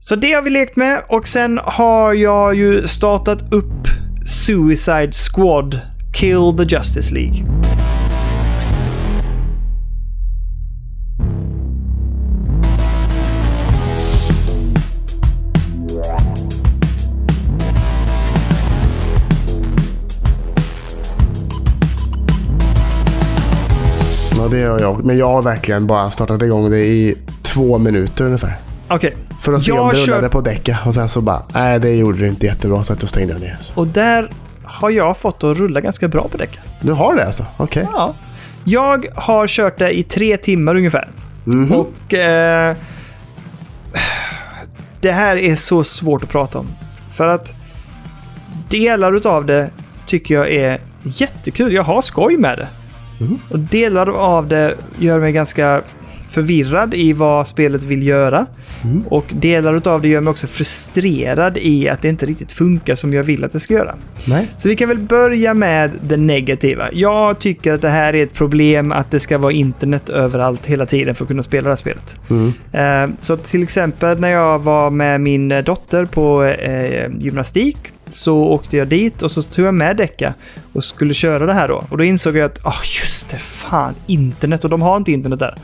[0.01, 3.88] Så det har vi lekt med och sen har jag ju startat upp
[4.26, 5.80] Suicide Squad
[6.14, 7.44] Kill the Justice League.
[24.55, 25.05] Det har jag.
[25.05, 28.56] Men jag har verkligen bara startat igång det i två minuter ungefär.
[28.89, 30.78] Okej, För att se Jag om det rullade på Decca.
[30.86, 33.40] Och sen så bara, nej det gjorde det inte jättebra så att då stängde jag
[33.40, 33.59] ner.
[33.74, 34.31] och där
[34.64, 36.59] har jag fått att rulla ganska bra på däck.
[36.81, 37.47] Du har det alltså?
[37.56, 37.89] Okej.
[37.93, 38.14] Ja.
[38.64, 41.09] Jag har kört det i tre timmar ungefär.
[41.44, 41.72] Mhm.
[41.72, 42.76] Och eh,
[45.01, 46.66] det här är så svårt att prata om.
[47.14, 47.52] För att
[48.68, 49.70] delar utav det
[50.06, 51.72] tycker jag är jättekul.
[51.72, 52.66] Jag har skoj med det.
[53.19, 53.39] Mhm.
[53.49, 55.82] Och delar av det gör mig ganska
[56.28, 58.47] förvirrad i vad spelet vill göra.
[58.82, 59.05] Mhm.
[59.09, 63.12] Och delar utav det gör mig också frustrerad i att det inte riktigt funkar som
[63.15, 63.95] jag vill att det ska göra.
[64.24, 64.49] Nej.
[64.57, 66.89] Så vi kan väl börja med det negativa.
[66.93, 70.86] Jag tycker att det här är ett problem att det ska vara internet överallt hela
[70.86, 72.16] tiden för att kunna spela det här spelet.
[72.31, 72.53] Mm.
[72.73, 78.76] Eh, Så till exempel när jag var med min dotter på eh, gymnastik så åkte
[78.76, 80.35] jag dit och så tog jag med Decca
[80.72, 81.85] och skulle köra det här då.
[81.90, 84.64] Och då insåg jag att, ah just det, fan, internet.
[84.64, 85.55] Och de har inte internet där.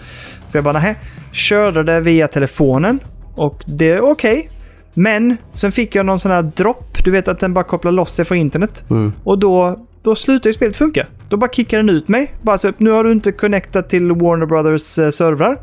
[0.49, 0.99] Så jag bara, nej,
[1.33, 3.01] körde det via telefonen
[3.35, 4.51] och det är okej.
[4.95, 8.15] Men sen fick jag någon sån här dropp, du vet att den bara kopplar loss
[8.15, 8.85] sig från internet.
[8.91, 9.13] Mm.
[9.25, 11.07] Och då, då slutar ju spelet funka.
[11.29, 12.35] Då bara kickar den ut mig.
[12.43, 15.59] Bara så, nu har du inte connectat till Warner Brothers eh, servrar.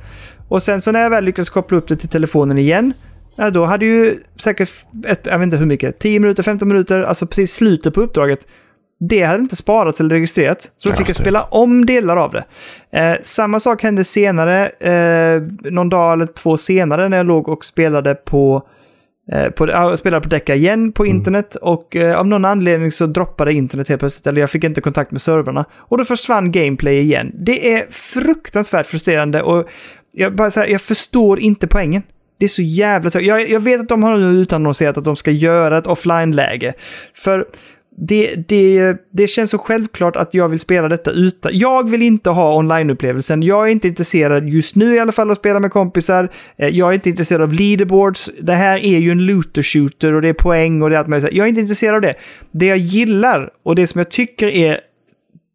[0.47, 2.93] Och sen så när jag väl lyckades koppla upp det till telefonen igen.
[3.37, 4.69] Ja, då hade ju säkert,
[5.05, 8.39] ett, jag vet inte hur mycket, 10 minuter, 15 minuter, alltså precis slutet på uppdraget.
[8.99, 10.71] Det hade inte sparats eller registrerats.
[10.77, 12.45] Så då fick jag spela om delar av det.
[12.99, 15.41] Eh, samma sak hände senare, eh,
[15.71, 18.67] någon dag eller två senare när jag låg och spelade på
[19.31, 23.05] Eh, på, jag spelade på Decca igen på internet och eh, av någon anledning så
[23.05, 24.27] droppade internet helt plötsligt.
[24.27, 25.65] Eller jag fick inte kontakt med servrarna.
[25.73, 27.31] Och då försvann gameplay igen.
[27.33, 29.67] Det är fruktansvärt frustrerande och
[30.11, 32.03] jag, bara så här, jag förstår inte poängen.
[32.37, 33.27] Det är så jävla tråkigt.
[33.27, 36.73] Jag, jag vet att de har nu utannonserat att de ska göra ett offline-läge.
[37.13, 37.45] För
[37.99, 41.51] det, det, det känns så självklart att jag vill spela detta utan...
[41.55, 43.43] Jag vill inte ha online-upplevelsen.
[43.43, 46.29] Jag är inte intresserad just nu i alla fall att spela med kompisar.
[46.57, 48.29] Eh, jag är inte intresserad av leaderboards.
[48.41, 51.33] Det här är ju en looter-shooter och det är poäng och det är allt möjligt.
[51.33, 52.15] Jag är inte intresserad av det.
[52.51, 54.79] Det jag gillar och det som jag tycker är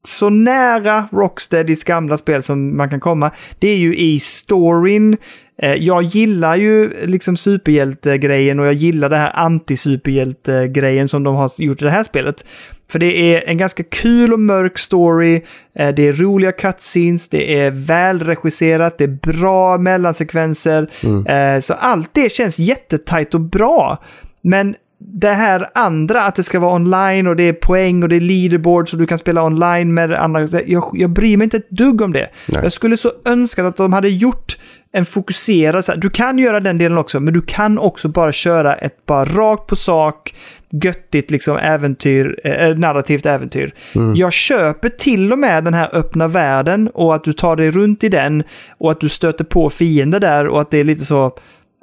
[0.05, 5.17] så nära Rocksteadys gamla spel som man kan komma, det är ju i storyn.
[5.63, 11.51] Eh, Jag gillar ju liksom superhjältegrejen och jag gillar det här anti-superhjältegrejen som de har
[11.59, 12.45] gjort i det här spelet.
[12.91, 15.43] För det är en ganska kul och mörk story,
[15.75, 20.91] eh, det är roliga cutscenes, det är välregisserat, det är bra mellansekvenser.
[21.29, 24.03] Eh, Så allt det känns jättetajt och bra.
[24.43, 28.17] Men det här andra, att det ska vara online och det är poäng och det
[28.17, 30.49] är leaderboards och du kan spela online med andra.
[30.67, 32.29] Jag, jag bryr mig inte ett dugg om det.
[32.49, 32.61] Nej.
[32.63, 34.57] Jag skulle så önska att de hade gjort
[34.93, 38.33] en fokuserad, så här, du kan göra den delen också, men du kan också bara
[38.33, 40.35] köra ett bara rakt på sak,
[40.71, 43.75] göttigt liksom äventyr, eh, narrativt äventyr.
[44.15, 48.05] Jag köper till och med den här öppna världen och att du tar dig runt
[48.05, 48.43] i den
[48.79, 51.33] och att du stöter på fiender där och att det är lite så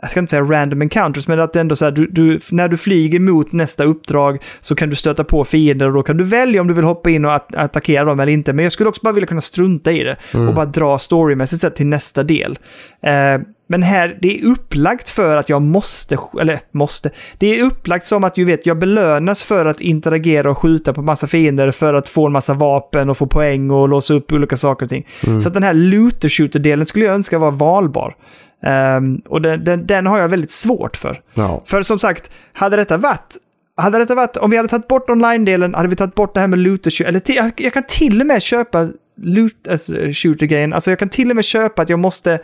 [0.01, 2.67] jag ska inte säga random encounters, men att det ändå så här, du, du, när
[2.67, 6.23] du flyger mot nästa uppdrag så kan du stöta på fiender och då kan du
[6.23, 8.53] välja om du vill hoppa in och at attackera dem eller inte.
[8.53, 11.75] Men jag skulle också bara vilja kunna strunta i det och bara dra storymässigt sett
[11.75, 12.59] till nästa del.
[13.01, 18.05] Eh, men här, det är upplagt för att jag måste, eller måste, det är upplagt
[18.05, 21.93] som att ju vet, jag belönas för att interagera och skjuta på massa fiender för
[21.93, 25.07] att få en massa vapen och få poäng och låsa upp olika saker och ting.
[25.41, 28.15] Så att den här looter shooter-delen skulle jag önska var valbar.
[28.63, 31.21] Ehm, och den, den, den har jag väldigt svårt för.
[31.33, 31.63] Ja.
[31.65, 33.37] För som sagt, hade detta varit
[33.77, 36.47] hade detta varit, om vi hade tagit bort online-delen, hade vi tagit bort det här
[36.47, 38.89] med looter eller till, jag, jag kan till och med köpa
[39.21, 42.39] loot alltså, shooter-grejen, alltså jag kan till och med köpa att jag måste,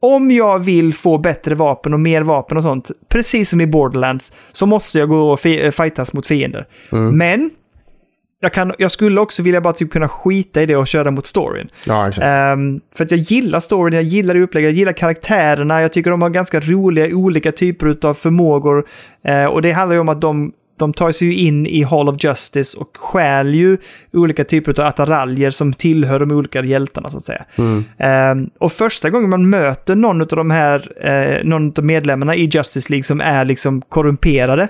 [0.00, 4.32] om jag vill få bättre vapen och mer vapen och sånt, precis som i Borderlands,
[4.52, 6.66] så måste jag gå och fi- fightas mot fiender.
[7.12, 7.50] Men,
[8.40, 11.26] jag, kan, jag skulle också vilja bara typ kunna skita i det och köra mot
[11.26, 11.68] storyn.
[11.84, 12.24] ja, exakt.
[12.24, 16.22] Ehm, för att jag gillar storyn, jag gillar upplägget, jag gillar karaktärerna, jag tycker de
[16.22, 18.86] har ganska roliga olika typer av förmågor.
[19.24, 22.08] Eh, och det handlar ju om att de, de tar sig ju in i Hall
[22.08, 23.76] of Justice och stjäl ju
[24.12, 27.44] olika typer av attiraljer som tillhör de olika hjältarna så att säga.
[27.98, 32.44] Ehm, och första gången man möter någon av de här, eh, någon av medlemmarna i
[32.52, 34.68] Justice League som är liksom korrumperade,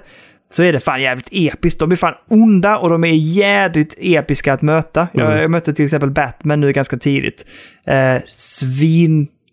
[0.52, 1.80] så är det fan jävligt episkt.
[1.80, 5.08] De är fan onda och de är jädrigt episka att möta.
[5.12, 7.46] Jag, jag mötte till exempel Batman nu ganska tidigt.
[7.86, 8.16] Eh,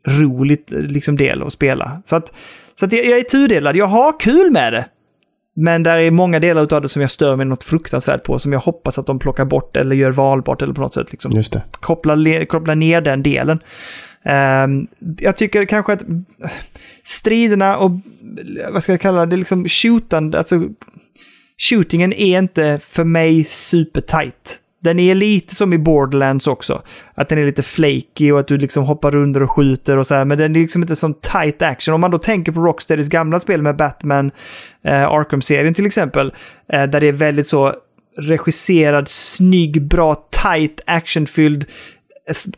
[0.05, 2.01] svinroligt liksom del att spela.
[2.05, 2.33] Så att,
[2.79, 3.75] så att jag, jag är tudelad.
[3.75, 4.85] Jag har kul med det.
[5.59, 8.53] Men där är många delar av det som jag stör mig något fruktansvärt på, som
[8.53, 11.11] jag hoppas att de plockar bort eller gör valbart eller på något sätt.
[11.11, 13.59] Liksom Just koppla, le- koppla ner den delen.
[14.27, 14.87] Ehm,
[15.17, 16.03] jag tycker kanske att
[17.03, 17.91] striderna och
[18.71, 20.61] vad ska jag kalla det, liksom shootande, alltså
[21.69, 24.59] shootingen är inte för mig supertight.
[24.79, 26.81] Den är lite som i Borderlands också.
[27.15, 30.15] Att den är lite flaky och att du liksom hoppar under och skjuter och så
[30.15, 30.25] här.
[30.25, 31.93] Men den är liksom inte som tight action.
[31.93, 34.31] Om man då tänker på Rocksteadys gamla spel med Batman,
[34.83, 36.33] eh, Arkham-serien till exempel.
[36.73, 37.73] Eh, där det är väldigt så
[38.17, 41.65] regisserad, snygg, bra, tight, actionfylld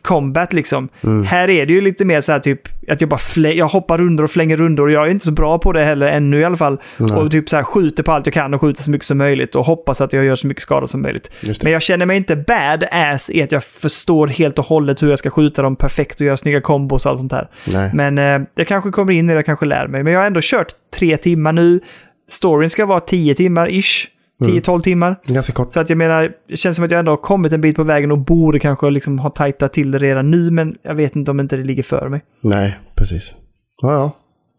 [0.02, 0.88] combat liksom.
[1.26, 4.00] Här är det ju lite mer så här typ att jag bara flä- jag hoppar
[4.00, 6.44] under och flänger runder och jag är inte så bra på det heller ännu i
[6.44, 6.80] alla fall.
[7.16, 9.54] Och typ så här skjuter på allt jag kan och skjuter så mycket som möjligt
[9.54, 11.30] och hoppas att jag gör så mycket skada som möjligt.
[11.64, 15.18] Men jag känner mig inte bad-ass i att jag förstår helt och hållet hur jag
[15.18, 17.48] ska skjuta dem perfekt och göra snygga kombos och allt sånt här.
[17.72, 17.90] Nej.
[17.94, 20.02] Men eh, jag kanske kommer in i det, jag kanske lär mig.
[20.02, 21.80] Men jag har ändå kört tre timmar nu.
[22.28, 24.08] Storyn ska vara tio timmar ish.
[24.40, 25.16] 10-12 timmar.
[25.26, 25.72] Ganska kort.
[25.72, 27.84] Så att jag menar, det känns som att jag ändå har kommit en bit på
[27.84, 31.30] vägen och borde kanske liksom ha tajtat till det redan nu, men jag vet inte
[31.30, 32.20] om inte det ligger för mig.
[32.40, 33.34] Nej, precis.
[33.82, 34.16] Ja, ja.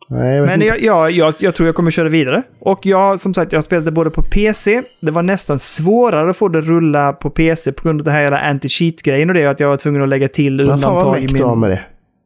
[0.10, 2.44] Nej, jag Men jag, jag, jag, jag tror jag kommer köra vidare.
[2.60, 6.48] Och jag, som sagt, jag det både på PC, det var nästan svårare att få
[6.48, 9.70] det rulla på PC på grund av det här jävla anti-cheat-grejen och det, att jag
[9.70, 11.60] var tvungen att lägga till fan vad undantag i mäkt du har min...
[11.60, 11.82] med det.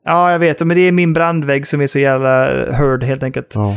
[0.06, 3.54] Ja, jag vet, men det är min brandvägg som är så jävla hörd helt enkelt.
[3.56, 3.76] Ja.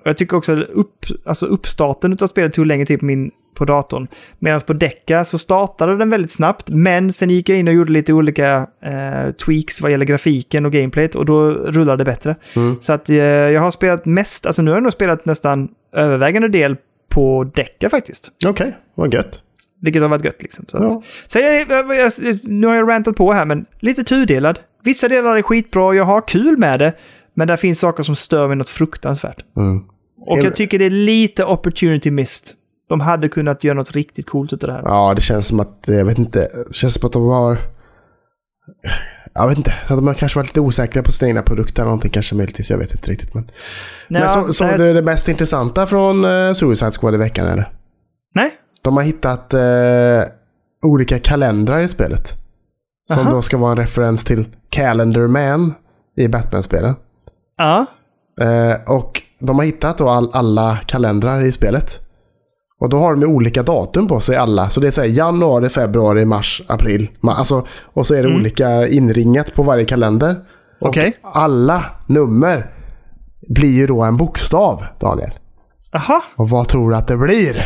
[0.00, 3.30] Och jag tycker också att upp, alltså uppstarten av spelet tog längre tid på, min,
[3.54, 4.06] på datorn.
[4.38, 7.92] Medan på Decca så startade den väldigt snabbt, men sen gick jag in och gjorde
[7.92, 12.36] lite olika eh, tweaks vad gäller grafiken och gameplayet och då rullade det bättre.
[12.56, 12.76] Mm.
[12.80, 16.48] Så att eh, jag har spelat mest, alltså nu har jag nog spelat nästan övervägande
[16.48, 16.76] del
[17.08, 18.28] på Decca faktiskt.
[18.46, 19.42] Okej, vad gött.
[19.82, 20.64] Vilket har varit gött liksom.
[20.68, 21.02] Så, att, Ja.
[21.26, 24.58] så jag, jag, jag, nu har jag rantat på här, men lite tudelad.
[24.82, 26.94] Vissa delar är skitbra och jag har kul med det.
[27.34, 29.44] Men där finns saker som stör mig något fruktansvärt.
[29.56, 29.84] Mm.
[30.26, 32.56] Och jag tycker det är lite opportunity missed.
[32.88, 34.82] De hade kunnat göra något riktigt coolt utav det här.
[34.84, 37.58] Ja, det känns som att, jag vet inte, det känns som att de har...
[39.34, 42.10] Jag vet inte, de har kanske varit lite osäkra på sina egna produkter eller någonting
[42.10, 43.34] kanske möjligtvis, jag vet inte riktigt.
[43.34, 43.50] Men,
[44.08, 47.72] men så, så nej, det det mest intressanta från uh, Suicide Squad i veckan eller?
[48.34, 48.50] nej,
[48.82, 50.32] De har hittat eh,
[50.82, 52.39] olika kalendrar i spelet.
[53.10, 53.30] Som Aha.
[53.30, 55.74] då ska vara en referens till Calendar Man
[56.16, 56.94] i Batman-spelen.
[57.56, 57.86] Ja.
[58.40, 62.00] Eh, och de har hittat då all, alla kalendrar i spelet.
[62.80, 64.70] Och då har de olika datum på sig alla.
[64.70, 67.10] Så det är så januari, februari, mars, april.
[67.20, 70.36] Ma- Alltså, och så är det olika inringat på varje kalender.
[70.80, 72.74] Och alla nummer
[73.48, 75.30] blir ju då en bokstav, Daniel.
[75.92, 76.22] Aha.
[76.36, 77.62] Och vad tror du att det blir?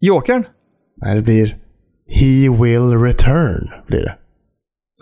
[0.00, 0.44] Jokern.
[0.96, 1.58] Nej, det blir
[2.08, 3.70] He will return.
[3.86, 4.14] Blir det.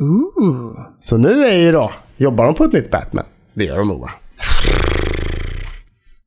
[0.05, 0.73] Ooh.
[1.01, 3.25] Så nu är ju då, jobbar de på ett nytt Batman?
[3.55, 4.11] Det gör de nog va?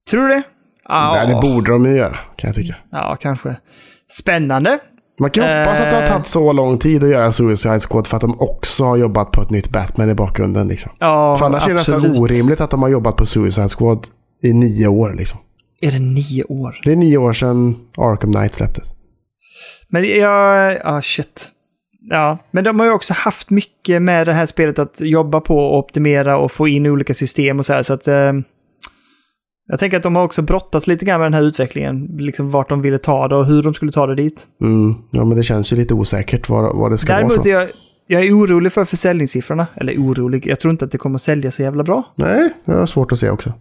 [0.09, 0.43] Tror du det?
[0.87, 2.75] Ja, det borde de ju göra, kan jag tycka.
[2.91, 3.55] ja, kanske.
[4.11, 4.79] Spännande.
[5.19, 6.07] Man kan hoppas att det har Eh.
[6.09, 9.41] tagit så lång tid att göra Suicide Squad för att de också har jobbat på
[9.41, 10.67] ett nytt Batman i bakgrunden.
[10.67, 10.91] Liksom.
[10.99, 12.19] Ja, för annars är det nästan absolut.
[12.21, 14.07] orimligt att de har jobbat på Suicide Squad
[14.43, 15.13] i nio år.
[15.13, 15.39] Liksom.
[15.81, 16.79] Är det nio år?
[16.83, 18.93] Det är nio år sedan Arkham Knight släpptes.
[19.89, 20.77] Men jag...
[20.83, 21.51] Ah, shit.
[22.09, 25.57] Ja, men de har ju också haft mycket med det här spelet att jobba på
[25.57, 27.83] och optimera och få in olika system och så här.
[27.83, 28.07] Så att...
[28.07, 28.33] Eh,
[29.69, 32.05] jag tänker att de har också brottats lite grann med den här utvecklingen.
[32.17, 34.47] Liksom vart de ville ta det och hur de skulle ta det dit.
[34.61, 34.95] Mm.
[35.11, 37.39] Ja, men det känns ju lite osäkert vad, vad det ska Däremot vara.
[37.39, 37.49] är För.
[37.49, 37.69] jag,
[38.07, 39.67] jag är orolig för försäljningssiffrorna.
[39.75, 42.13] Eller orolig, jag tror inte att det kommer att sälja så jävla bra.
[42.15, 43.53] Nej, det har svårt att se också.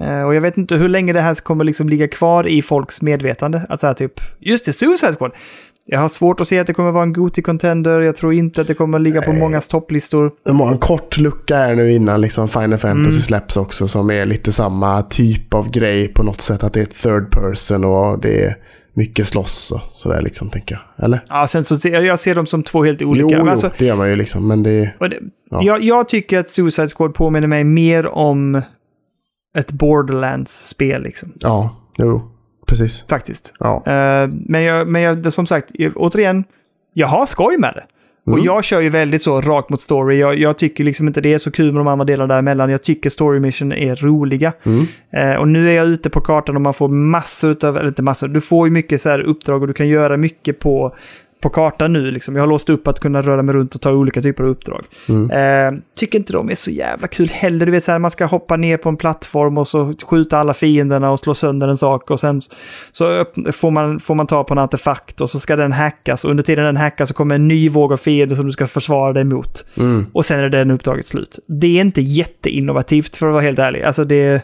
[0.00, 3.02] Eh, och jag vet inte hur länge det här kommer liksom ligga kvar i folks
[3.02, 3.66] medvetande.
[3.68, 5.32] Att här typ, just det, Suicide Squad.
[5.90, 8.00] Jag har svårt att se att det kommer vara en Goti-contender.
[8.00, 10.30] Jag tror inte att det kommer ligga på mångas topplistor.
[10.44, 13.12] De har en kort lucka här nu innan liksom Final Fantasy Mm.
[13.20, 16.64] släpps också som är lite samma typ av grej på något sätt.
[16.64, 18.56] Att det är third person och det är
[18.94, 21.04] mycket slåss och sådär liksom tänker jag.
[21.04, 21.20] Eller?
[21.28, 23.28] Ja, sen så ser jag ser dem som två helt olika.
[23.30, 24.48] Jo, jo alltså, det gör man ju liksom.
[24.48, 25.18] Men det det,
[25.50, 25.62] Ja.
[25.62, 28.62] jag, jag tycker att Suicide Squad påminner mig mer om
[29.58, 31.32] ett Borderlands-spel liksom.
[31.40, 32.30] Ja, jo.
[32.66, 33.04] Precis.
[33.08, 33.54] Faktiskt.
[33.58, 33.82] Ja.
[33.86, 36.44] Eh, men jag, men jag, som sagt, återigen,
[36.92, 37.84] jag har skoj med det.
[38.32, 40.18] Och jag kör ju väldigt så rakt mot story.
[40.18, 42.70] Jag, jag tycker liksom inte det är så kul med de andra delarna däremellan.
[42.70, 44.52] Jag tycker story mission är roliga.
[45.10, 48.02] Eh, och nu är jag ute på kartan och man får massor utav, eller inte
[48.02, 50.96] massor, du får ju mycket så här uppdrag och du kan göra mycket på,
[51.40, 52.10] på kartan nu.
[52.10, 52.36] Liksom.
[52.36, 54.84] Jag har låst upp att kunna röra mig runt och ta olika typer av uppdrag.
[55.30, 57.66] Eh, tycker inte de är så jävla kul heller.
[57.66, 60.54] Du vet så här, man ska hoppa ner på en plattform och så skjuta alla
[60.54, 62.10] fienderna och slå sönder en sak.
[62.10, 62.42] Och sen
[62.92, 66.24] så får man, får man ta på en artefakt och så ska den hackas.
[66.24, 68.66] Och under tiden den hackas så kommer en ny våg av fiender som du ska
[68.66, 69.64] försvara dig mot.
[70.12, 71.38] Och sen är den uppdraget slut.
[71.46, 73.82] Det är inte jätteinnovativt för att vara helt ärlig.
[73.82, 74.42] Alltså det,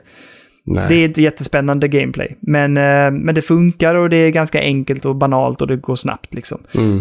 [0.66, 0.84] Nej.
[0.88, 2.36] det är inte jättespännande gameplay.
[2.40, 5.96] Men, eh, men det funkar och det är ganska enkelt och banalt och det går
[5.96, 6.58] snabbt liksom.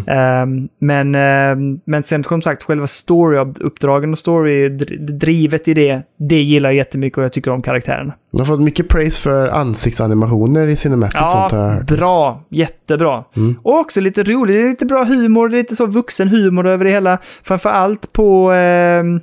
[0.07, 0.45] Eh,
[0.79, 6.77] men, eh, men sen som sagt, själva story-uppdragen och story-drivet i det, det gillar jag
[6.77, 8.13] jättemycket och jag tycker om karaktärerna.
[8.31, 11.87] De har fått mycket praise för ansiktsanimationer i Cinematic och sånt Ja, hört.
[11.87, 12.43] bra.
[12.49, 13.23] Jättebra.
[13.63, 14.69] Och också lite roligt.
[14.69, 15.49] Lite bra humor.
[15.49, 17.17] Lite så vuxen humor över det hela.
[17.43, 18.51] Framför allt på...
[18.51, 19.15] Ehm,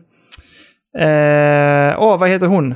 [0.99, 2.75] eh, vad heter hon?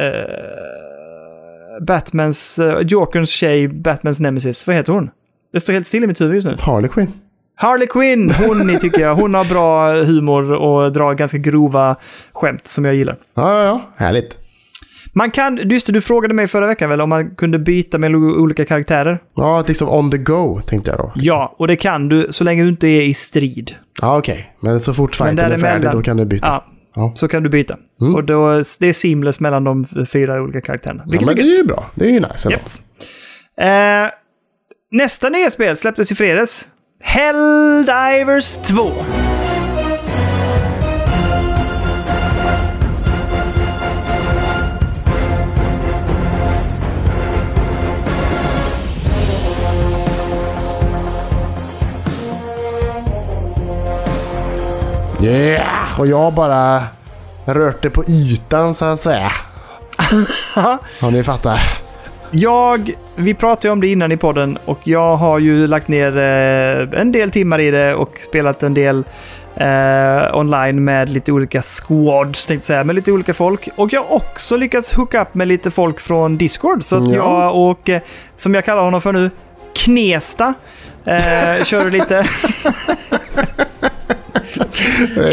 [0.00, 2.58] Eh, Batmans...
[2.58, 4.66] Uh, Jokerns tjej, Batmans nemesis.
[4.66, 5.10] Vad heter hon?
[5.52, 6.56] Det står helt still i mitt huvud just nu.
[6.60, 7.12] Harley Quinn.
[7.54, 8.30] Harley Quinn!
[8.30, 9.14] Hon tycker jag.
[9.14, 11.96] Hon har bra humor och drar ganska grova
[12.32, 13.16] skämt som jag gillar.
[13.34, 13.80] Ja, ja, ja.
[13.96, 14.38] Härligt.
[15.12, 15.70] Man kan...
[15.70, 19.18] Just det, du frågade mig förra veckan väl om man kunde byta med olika karaktärer.
[19.36, 21.12] Ja, liksom on the go tänkte jag då.
[21.14, 23.74] Ja, och det kan du så länge du inte är i strid.
[24.00, 24.52] Ja, okej.
[24.60, 26.46] Men så fort fighten är färdig då kan du byta.
[26.46, 26.64] Ja,
[26.94, 27.12] Ja.
[27.16, 27.76] så kan du byta.
[28.14, 31.04] Och då, det är seamless mellan de fyra olika karaktärerna.
[31.06, 31.90] Ja, men det är ju bra.
[31.94, 32.50] Det är ju nice.
[32.50, 32.82] Jeps.
[33.56, 34.10] Eh,
[34.90, 36.68] nästa nya spel släpptes i fredags.
[37.02, 38.90] Helldivers 2.
[55.22, 56.00] Yeah!
[56.00, 56.82] Och jag bara
[57.46, 59.32] rört det på ytan så att säga.
[61.00, 61.60] Ja, ni fattar.
[62.30, 66.18] Jag, vi pratade ju om det innan i podden och jag har ju lagt ner
[66.18, 69.04] eh, en del timmar i det och spelat en del
[69.56, 73.68] eh, online med lite olika squads, tänkte säga, med lite olika folk.
[73.76, 76.84] Och jag har också lyckats hooka upp med lite folk från Discord.
[76.84, 77.14] Så att Ja.
[77.14, 78.00] jag och, eh,
[78.36, 79.30] som jag kallar honom för nu,
[79.74, 80.54] Knesta,
[81.04, 82.26] eh, körde lite.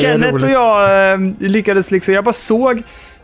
[0.01, 0.43] Kenneth roligt.
[0.43, 2.81] och jag eh, lyckades liksom, jag bara såg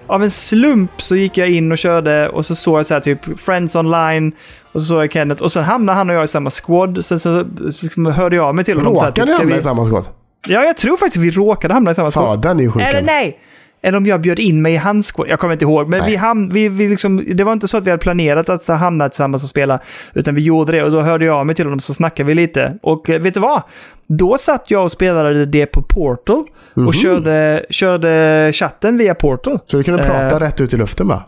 [0.07, 3.02] av en slump så gick jag in och körde och så såg jag så här
[3.02, 4.31] typ Friends online
[4.72, 7.06] och så såg jag Kenneth och sen hamnade han och jag i samma squad.
[7.06, 8.95] Sen så, så liksom hörde jag av mig till honom.
[8.97, 9.60] så Råkar typ, ni hamna vi...
[9.60, 10.07] i samma skåd?
[10.47, 12.41] Ja, jag tror faktiskt vi råkade hamna i samma Ja, squad.
[12.41, 12.84] den är ju sjuk.
[12.84, 13.39] Eller nej!
[13.86, 15.28] Eller om jag bjöd in mig i hans squad.
[15.30, 16.10] Jag kommer inte ihåg, men Nej.
[16.10, 19.10] vi, ham, vi, vi liksom, det var inte så att vi hade planerat att hamna
[19.10, 19.80] tillsammans och spela,
[20.14, 22.34] utan vi gjorde det och då hörde jag av mig till honom så snackade vi
[22.36, 22.78] lite.
[22.82, 23.62] Och eh, vet du vad?
[24.07, 26.44] Då satt jag och spelade det på Portal
[26.88, 29.60] och körde, körde chatten via Portal.
[29.68, 30.40] Så du kunde prata Eh.
[30.40, 31.24] rätt ut i luften bara?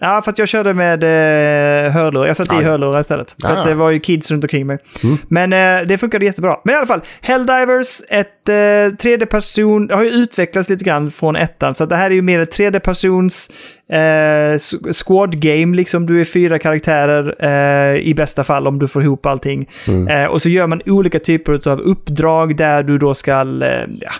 [0.00, 2.26] Ja, för att jag körde med eh, hörlurar.
[2.26, 3.36] Jag satte i hörlurar istället.
[3.42, 3.64] För att ja.
[3.64, 4.78] det var ju kids runt omkring mig.
[5.04, 5.16] Mm.
[5.28, 6.56] Men eh, det funkade jättebra.
[6.64, 11.10] Men i alla fall, Helldivers, ett eh, tredje person, det har ju utvecklats lite grann
[11.10, 11.74] från ettan.
[11.74, 13.50] Så det här är ju mer ett tredje persons
[13.90, 15.76] eh, s- squad game.
[15.76, 17.34] Liksom du är fyra karaktärer
[17.94, 19.68] eh, i bästa fall om du får ihop allting.
[20.10, 24.10] Eh, och så gör man olika typer av uppdrag där du då ska eh, ja,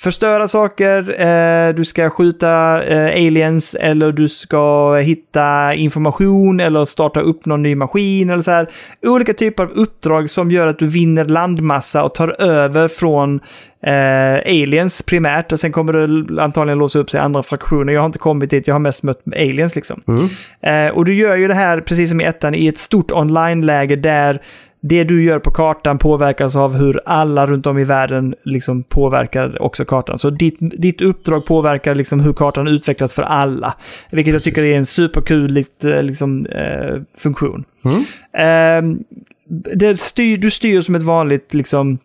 [0.00, 7.20] förstöra saker, eh, du ska skjuta eh, aliens eller du ska hitta information eller starta
[7.20, 8.70] upp någon ny maskin eller så här.
[9.02, 13.40] Olika typer av uppdrag som gör att du vinner landmassa och tar över från
[13.82, 17.92] eh, aliens primärt och sen kommer det antagligen låsa upp sig andra fraktioner.
[17.92, 20.02] Jag har inte kommit dit, jag har mest mött aliens liksom.
[20.62, 23.96] Eh, och du gör ju det här, precis som i ettan, i ett stort online-läge
[23.96, 24.40] där
[24.80, 29.62] det du gör på kartan påverkas av hur alla runt om i världen liksom påverkar
[29.62, 30.18] också kartan.
[30.18, 33.74] Så ditt, ditt uppdrag påverkar liksom hur kartan utvecklas för alla.
[34.10, 37.64] Vilket jag tycker är en superkul eh, liksom, eh, funktion.
[38.32, 38.82] Eh,
[39.76, 41.98] det styr, du styr som ett vanligt liksom,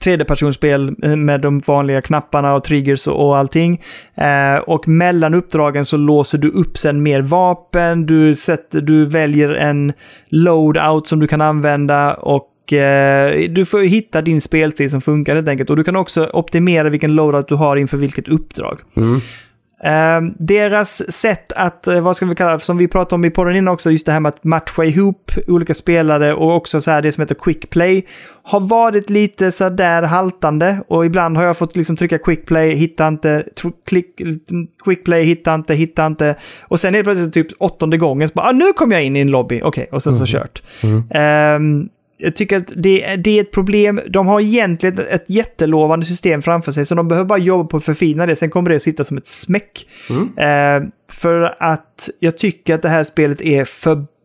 [0.00, 3.82] tredjepersonsspel eh, med de vanliga knapparna och triggers och och allting.
[4.14, 9.48] Eh, och mellan uppdragen så låser du upp sen mer vapen, du, sätter, du väljer
[9.48, 9.92] en
[10.28, 15.48] loadout som du kan använda och eh, du får hitta din speltid som funkar helt
[15.48, 15.70] enkelt.
[15.70, 18.78] Och du kan också optimera vilken loadout du har inför vilket uppdrag.
[18.96, 19.20] Mm.
[19.82, 23.30] Eh, deras sätt att, eh, vad ska vi kalla det, som vi pratade om i
[23.30, 26.90] podden innan också, just det här med att matcha ihop olika spelare och också så
[26.90, 28.06] här det som heter quick play,
[28.42, 32.74] har varit lite så där haltande och ibland har jag fått liksom trycka quick play,
[32.74, 33.44] hitta inte,
[33.86, 34.20] klick,
[34.84, 36.36] quick play, hitta inte, hitta inte.
[36.62, 39.16] Och sen är det plötsligt typ åttonde gången så bara, ah, nu kom jag in
[39.16, 40.62] i en lobby, okej, och sen så kört.
[41.14, 41.88] Ehm,
[42.22, 44.00] jag tycker att det, det är ett problem.
[44.08, 47.84] De har egentligen ett jättelovande system framför sig, så de behöver bara jobba på att
[47.84, 48.36] förfina det.
[48.36, 49.86] Sen kommer det att sitta som ett smäck.
[50.38, 53.64] Eh, för att jag tycker att det här spelet är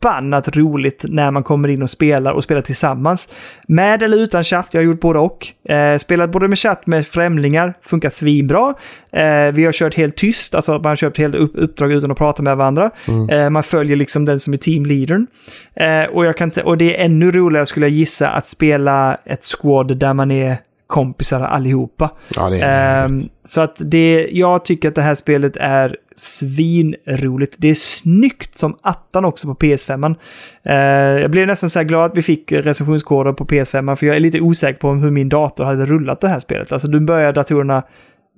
[0.01, 3.27] förbannat roligt när man kommer in och spelar och spelar tillsammans.
[3.67, 5.47] Med eller utan chatt, jag har gjort både och.
[5.69, 8.73] Eh, spelat både med chatt med främlingar, funkar svinbra.
[9.11, 12.17] Eh, vi har kört helt tyst, alltså man har kört helt upp, uppdrag utan att
[12.17, 12.91] prata med varandra.
[13.31, 15.27] Eh, man följer liksom den som är teamleadern.
[15.75, 19.45] Eh, och, jag kan och det är ännu roligare skulle jag gissa att spela ett
[19.45, 20.57] squad där man är
[20.87, 22.11] kompisar allihopa.
[22.35, 27.55] Ja, det är Ehm, så att det, jag tycker att det här spelet är svinroligt.
[27.57, 30.15] Det är snyggt som attan också på PS5.
[30.69, 30.73] Uh,
[31.21, 34.19] jag blev nästan så här glad att vi fick recensionskoder på PS5, för jag är
[34.19, 36.71] lite osäker på hur min dator hade rullat det här spelet.
[36.71, 37.83] Alltså, nu börjar datorerna...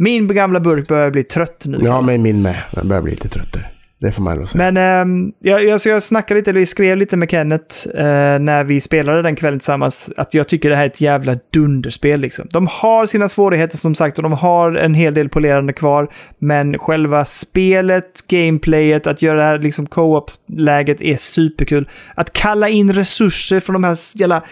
[0.01, 1.79] Min gamla burk börjar bli trött nu.
[1.81, 2.63] Ja, men min med.
[2.71, 3.78] Den börjar bli lite trött där.
[4.01, 4.71] Det får man ändå säga.
[4.71, 8.81] Men ehm, jag, jag, jag snackade lite, eller skrev lite med Kenneth eh, när vi
[8.81, 12.19] spelade den kvällen tillsammans, att jag tycker det här är ett jävla dunderspel.
[12.19, 12.47] Liksom.
[12.51, 16.79] De har sina svårigheter som sagt och de har en hel del polerande kvar, men
[16.79, 21.89] själva spelet, gameplayet, att göra det här liksom co-op-läget är superkul.
[22.15, 24.43] Att kalla in resurser från de här jävla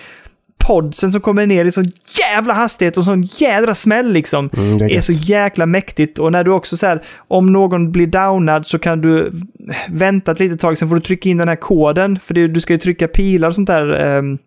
[0.67, 1.85] podsen som kommer ner i sån
[2.19, 4.49] jävla hastighet och sån jädra smäll liksom.
[4.57, 6.19] Mm, det är är så jäkla mäktigt.
[6.19, 9.31] Och när du också så här, om någon blir downad så kan du
[9.89, 12.19] vänta ett litet tag, sen får du trycka in den här koden.
[12.25, 14.17] För det, du ska ju trycka pilar och sånt där.
[14.17, 14.37] ehm,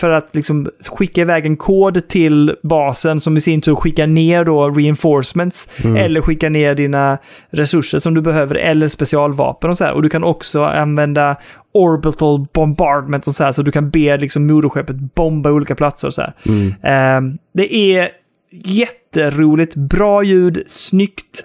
[0.00, 4.44] för att liksom skicka iväg en kod till basen som i sin tur skickar ner
[4.44, 5.68] då reinforcements.
[5.96, 7.18] Eller skickar ner dina
[7.50, 9.92] resurser som du behöver eller specialvapen och så här.
[9.92, 11.36] Och du kan också använda
[11.72, 13.52] orbital bombardment och så här.
[13.52, 16.34] Så du kan be liksom moderskeppet bomba olika platser och så här.
[16.82, 18.08] Ehm, det är
[18.52, 21.44] jätteroligt, bra ljud, snyggt,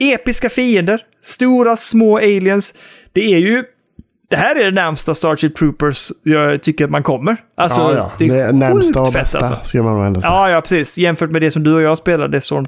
[0.00, 2.74] episka fiender, stora små aliens.
[3.12, 3.64] Det är ju
[4.30, 7.36] det här är det närmsta Starship Troopers jag tycker att man kommer.
[7.56, 8.12] Alltså, ja, ja.
[8.18, 9.58] det Det är är närmsta och fett, bästa, alltså.
[9.62, 10.32] skulle man nog ändå säga.
[10.32, 10.98] Ja, ja, precis.
[10.98, 12.66] Jämfört med det som du och jag spelade, Storm,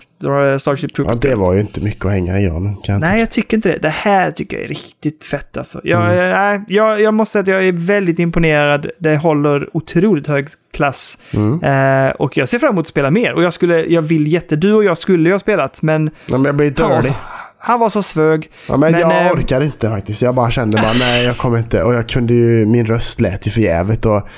[0.59, 1.19] Starship Troopers.
[1.23, 2.77] Ja, det var ju inte mycket att hänga i granen.
[2.83, 3.79] Jag Nej, jag tycker inte det.
[3.79, 5.81] Det här tycker jag är riktigt fett alltså.
[5.85, 8.91] Jag, nej, jag, jag måste säga att jag är väldigt imponerad.
[8.99, 11.19] Det håller otroligt hög klass.
[11.63, 13.33] Eh, och jag ser fram emot att spela mer.
[13.33, 14.57] Och jag, skulle, jag vill jätte...
[14.57, 17.13] Du och jag skulle ju ha spelat, men Ja, men jag blir dålig.
[17.61, 18.51] Han var så svög.
[18.69, 20.23] Ja, men, Men, jag eh, orkar inte faktiskt.
[20.23, 21.83] Jag bara kände bara nej, jag kommer inte.
[21.83, 24.29] Och jag kunde ju, min röst lät ju för jävligt och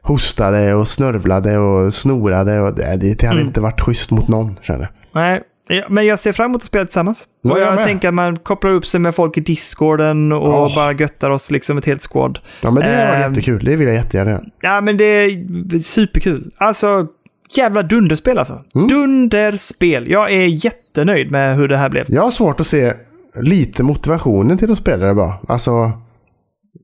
[0.00, 2.60] hostade och snörvlade och snorade.
[2.60, 3.46] Och det, det hade Mm.
[3.46, 4.90] inte varit schysst mot någon, känner.
[5.14, 5.42] Nej,
[5.88, 7.24] men jag ser fram emot att spela tillsammans.
[7.42, 10.52] Ja, och jag jag tänker att man kopplar upp sig med folk i discorden och
[10.52, 10.72] Ja.
[10.74, 12.38] bara göttar oss liksom ett helt squad.
[12.60, 13.64] Ja, men det varit Ehm, jättekul.
[13.64, 14.42] Det vill jag jättegärna göra.
[14.60, 16.50] Ja, men det är superkul.
[16.56, 17.06] Alltså,
[17.56, 18.64] jävla dunderspel alltså.
[18.74, 18.88] Mm.
[18.88, 20.10] Dunderspel.
[20.10, 22.06] Jag är jättenöjd med hur det här blev.
[22.08, 22.92] Jag har svårt att se
[23.40, 25.34] lite motivationen till att spela det bara.
[25.48, 25.92] Alltså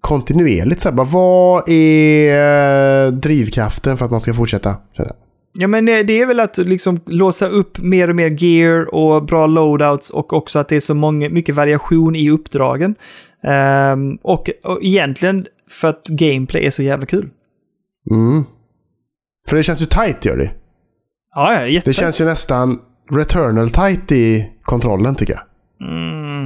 [0.00, 4.76] kontinuerligt så här, bara, vad är eh, drivkraften för att man ska fortsätta?
[5.52, 9.24] Ja, men det det är väl att liksom låsa upp mer och mer gear och
[9.24, 12.94] bra loadouts och också att det är så många, mycket variation i uppdragen.
[13.42, 17.30] Ehm, och, och egentligen för att gameplay är så jävla kul.
[18.10, 18.44] Mm.
[19.48, 20.50] För det känns ju tight gör det.
[21.34, 21.90] Ja, jätte...
[21.90, 22.80] Det känns ju nästan
[23.10, 25.42] Returnal tight i kontrollen tycker jag.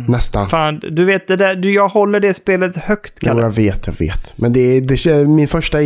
[0.02, 0.12] Mm.
[0.12, 0.48] Nästan.
[0.48, 3.42] Fan, du vet det där, du, jag håller det spelet högt, Jo, Kalle.
[3.42, 4.34] jag vet, jag vet.
[4.38, 5.78] Men det, är- det, min första,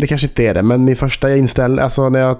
[0.00, 2.36] det kanske inte är det, men min första inställning, alltså när jag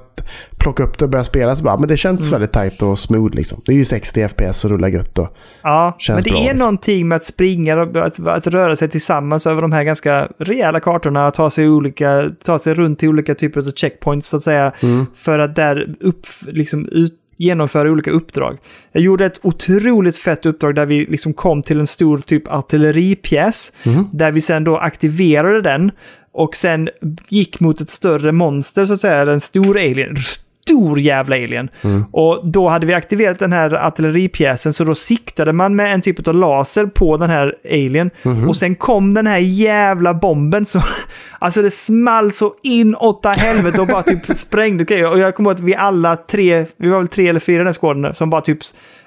[0.59, 2.33] plockade upp det och började spela så bara, men det känns Mm.
[2.33, 3.63] väldigt tight och smooth liksom.
[3.67, 6.43] Det är ju 60 FPS och rullar gött och Ja, Känns men det bra, är
[6.43, 6.59] liksom.
[6.59, 10.81] någonting med att springa och att, att röra sig tillsammans över de här ganska rejäla
[10.81, 14.73] kartorna, ta sig, olika, ta sig runt till olika typer av checkpoints så att säga,
[14.83, 15.07] Mm.
[15.17, 17.13] för att där upp, liksom, ut,
[17.45, 18.59] genomföra olika uppdrag.
[18.93, 23.73] Jag gjorde ett otroligt fett uppdrag där vi liksom kom till en stor typ artilleripjäs,
[23.85, 24.09] Mhm.
[24.13, 25.91] där vi sen då aktiverade den
[26.33, 26.89] och sen
[27.29, 30.17] gick mot ett större monster så att säga, eller en stor alien.
[30.63, 31.69] Stor jävla alien.
[32.13, 36.29] Och då hade vi aktiverat den här artilleripjäsen så då siktade man med en typ
[36.29, 38.11] av laser på den här alien.
[38.49, 40.81] Och sen kom den här jävla bomben så...
[41.39, 45.11] Alltså det small så inåtta helvete och bara typ sprängde grejer.
[45.11, 47.65] Och jag kommer ihåg att vi alla tre, vi var väl tre eller fyra i
[47.65, 48.59] den skåden som bara typ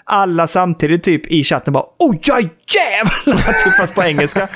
[0.08, 3.64] alla samtidigt typ i chatten bara oh ja jävlar!
[3.64, 4.48] typ fast på engelska.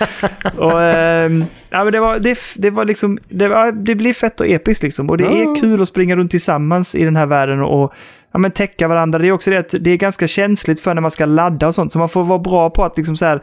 [0.58, 4.40] Och, ehm, ja, men det, var, det, det var liksom, det, var, det blir fett
[4.40, 5.10] och episkt liksom.
[5.10, 5.32] Och det Ja.
[5.52, 7.94] är kul att springa runt tillsammans i den här världen och
[8.32, 9.20] ja, men täcka varandra.
[9.20, 11.76] Det är också det att det är ganska känsligt för när man ska ladda och
[11.76, 11.92] sånt.
[11.92, 13.42] Så man får vara bra på att liksom så här,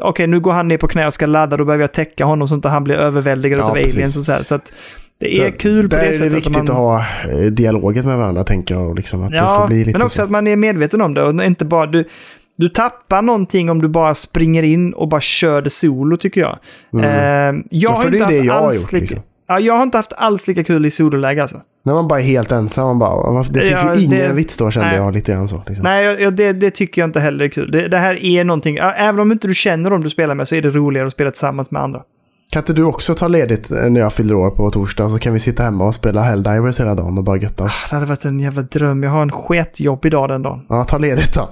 [0.00, 2.48] okej nu går han ner på knä och ska ladda, då behöver jag täcka honom
[2.48, 4.42] så att han blir överväldigad Ja, av aliens och så här.
[4.42, 4.72] Så att
[5.20, 6.32] det Så är kul på där det är det sättet.
[6.32, 8.96] viktigt man, att ha eh, dialoget med varandra tänker jag.
[8.96, 10.22] Liksom, att det får Ja, bli lite men också så.
[10.22, 11.86] att man är medveten om det och inte bara...
[11.86, 12.08] Du,
[12.56, 16.58] du tappar någonting om du bara springer in och bara kör det solo, tycker jag.
[16.94, 17.64] Eh, jag Mm.
[17.70, 19.18] Ja, har inte haft jag har alls gjort, lika, liksom.
[19.48, 21.60] ja, Jag har inte haft alls lika kul i sololäge alltså.
[21.84, 24.56] När man bara är helt ensam, man bara, det finns Ja, ju ingen det- vits
[24.58, 24.96] då kände nej.
[24.98, 25.62] jag lite grann så.
[25.66, 25.82] Liksom.
[25.82, 27.70] Nej, jag, det, det tycker jag inte heller är kul.
[27.70, 30.48] Det, det här är någonting, ja, även om inte du känner dem du spelar med
[30.48, 32.02] så är det roligare att spela tillsammans med andra.
[32.50, 35.32] Kan inte du också ta ledigt eh, när jag fyller år på torsdag så kan
[35.32, 37.86] vi sitta hemma och spela Helldivers hela dagen och bara götta oss.
[37.90, 39.02] Det hade varit en jävla dröm.
[39.02, 40.66] Jag har en sketjobb idag den dagen.
[40.68, 41.48] Ja, ta ledigt då.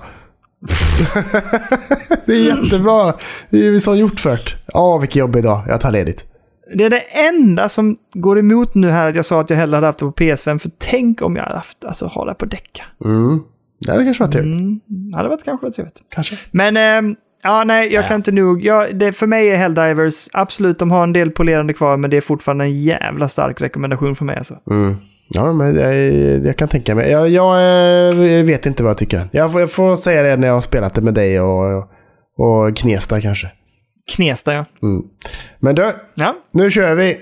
[2.26, 3.14] det är jättebra.
[3.50, 4.56] Det är så gjort först.
[4.66, 5.62] Ja, vilket jobb idag.
[5.68, 6.24] Jag tar ledigt.
[6.74, 9.76] Det är det enda som går emot nu här att jag sa att jag hellre
[9.76, 10.58] hade haft det på PS5.
[10.58, 12.84] För tänk om jag hade haft, alltså ha det på däcka.
[13.04, 13.42] Mm.
[13.80, 14.60] Det hade kanske varit trevligt.
[14.60, 16.02] Mm, det hade varit kanske varit trevligt.
[16.08, 16.36] Kanske.
[16.50, 18.08] Men, ehm, ja nej, jag Ja.
[18.08, 18.64] kan inte nog.
[18.64, 22.16] Ja, det, för mig är Helldivers, absolut, de har en del polerande kvar, men det
[22.16, 24.54] är fortfarande en jävla stark rekommendation för mig alltså.
[24.70, 24.96] Mm.
[25.30, 25.96] Ja, men jag,
[26.46, 27.10] jag kan tänka mig.
[27.10, 27.54] Jag, jag
[28.08, 29.28] eh, vet inte vad jag tycker.
[29.32, 31.78] Jag får, jag får säga det när jag har spelat det med dig och,
[32.38, 33.48] och Knesta kanske.
[34.16, 34.64] Knesta ja.
[34.82, 35.02] Mm.
[35.60, 37.16] Men du, Ja, nu kör vi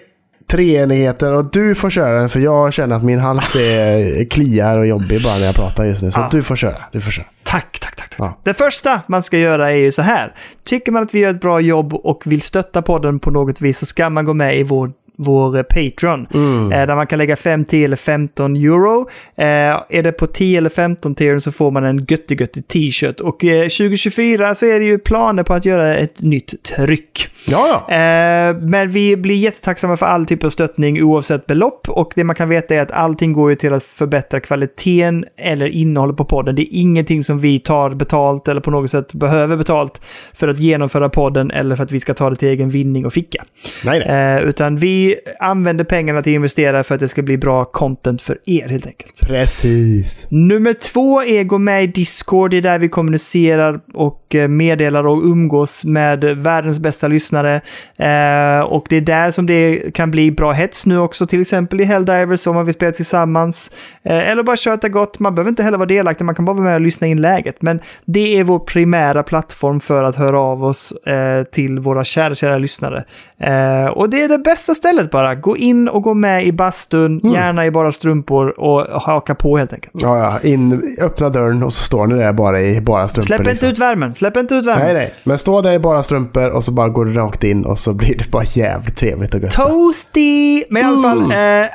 [0.51, 4.87] treenigheten och du får köra den för jag känner att min hals är kliar och
[4.87, 6.13] jobbig bara när jag pratar just nu.
[6.13, 6.29] Så Ja.
[6.33, 6.79] du får köra.
[6.93, 7.27] Du får köra.
[7.47, 8.11] Tack, tack, tack.
[8.11, 8.19] tack.
[8.19, 8.39] Ja.
[8.43, 10.35] Det första man ska göra är ju så här.
[10.65, 13.79] Tycker man att vi gör ett bra jobb och vill stötta podden på något vis
[13.79, 16.27] så ska man gå med i vår vår eh, Patreon.
[16.35, 16.73] Mm.
[16.73, 19.09] Eh, där man kan lägga 5, 10 eller 15 euro.
[19.37, 19.47] Eh,
[19.89, 23.21] är det på 10 eller 15 tier så får man en göttig t-shirt.
[23.21, 27.29] Och eh, 2024 så är det ju planer på att göra ett nytt tryck.
[27.47, 27.95] Ja, ja.
[27.95, 31.89] Eh, men vi blir jättetacksamma för all typ av stöttning oavsett belopp.
[31.89, 35.67] Och det man kan veta är att allting går ju till att förbättra kvaliteten eller
[35.67, 36.55] innehållet på podden.
[36.55, 40.01] Det är ingenting som vi tar betalt eller på något sätt behöver betalt
[40.35, 43.13] för att genomföra podden eller för att vi ska ta det till egen vinning och
[43.13, 43.45] ficka.
[43.85, 44.37] Nej, nej.
[44.37, 45.06] Eh, utan vi
[45.41, 48.87] använder pengarna till att investera för att det ska bli bra content för er helt
[48.87, 49.21] enkelt.
[49.29, 50.27] Precis.
[50.31, 52.51] Nummer två är gå med i Discord.
[52.51, 57.55] Det är där vi kommunicerar och eh, meddelar och umgås med världens bästa lyssnare.
[57.97, 61.81] Eh, och det är där som det kan bli bra hets nu också, till exempel
[61.81, 63.71] i Helldivers om man vill spela tillsammans.
[64.03, 65.19] Eh, eller bara köta gott.
[65.19, 67.63] Man behöver inte heller vara delaktig, man kan bara vara med och lyssna in läget.
[67.63, 72.35] Men det är vår primära plattform för att höra av oss eh, till våra kära,
[72.35, 73.05] kära lyssnare.
[73.41, 75.35] Eh, och det är det bästa stället bara.
[75.35, 79.73] Gå in och gå med i bastun, gärna i bara strumpor och haka på helt
[79.73, 79.93] enkelt.
[80.03, 80.49] Ja, ja.
[80.49, 83.27] In, öppna dörren och så står ni där bara i bara strumpor.
[83.27, 83.69] Släpp inte liksom.
[83.69, 84.85] ut värmen, släpp inte ut värmen.
[84.85, 85.15] Nej, nej.
[85.25, 87.95] Men stå där i bara strumpor och så bara går du rakt in och så
[87.95, 89.53] blir det bara jävligt trevligt och gött.
[89.53, 90.65] Toasty!
[90.71, 91.63] Men i alla fall, Mm.
[91.63, 91.69] eh,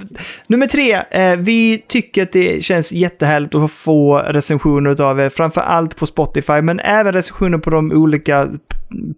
[0.46, 1.02] nummer tre.
[1.10, 6.06] Eh, vi tycker att det känns jättehärligt att få recensioner av er, framför allt på
[6.06, 8.48] Spotify, men även recensioner på de olika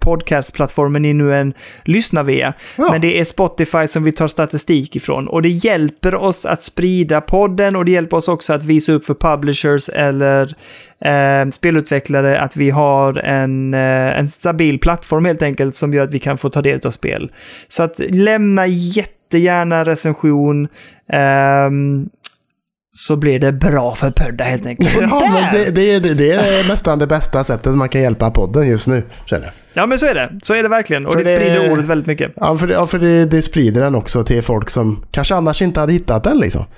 [0.00, 1.54] podcastplattformar ni nu än
[1.84, 2.52] lyssnar via.
[2.76, 2.88] Ja.
[2.92, 5.28] Men det är Spotify Spotify som vi tar statistik ifrån.
[5.28, 9.04] Och det hjälper oss att sprida podden och det hjälper oss också att visa upp
[9.04, 10.54] för publishers eller
[11.00, 16.14] eh, spelutvecklare att vi har en, eh, en stabil plattform helt enkelt som gör att
[16.14, 17.32] vi kan få ta del av spel.
[17.68, 20.68] Så att lämna jättegärna recension.
[21.08, 22.08] ehm,
[22.96, 24.90] så blir det bra för Pödda helt enkelt.
[24.94, 28.30] Ja, där- men det, det, det, det är nästan det bästa sättet man kan hjälpa
[28.30, 29.52] podden just nu, känner jag.
[29.82, 30.30] Ja, men så är det.
[30.42, 31.06] Så är det verkligen.
[31.06, 32.32] Och För det, sprider ordet väldigt mycket.
[32.36, 35.80] Ja, för, det, ja, för det, sprider den också till folk som kanske annars inte
[35.80, 36.62] hade hittat den liksom.
[36.62, 36.68] så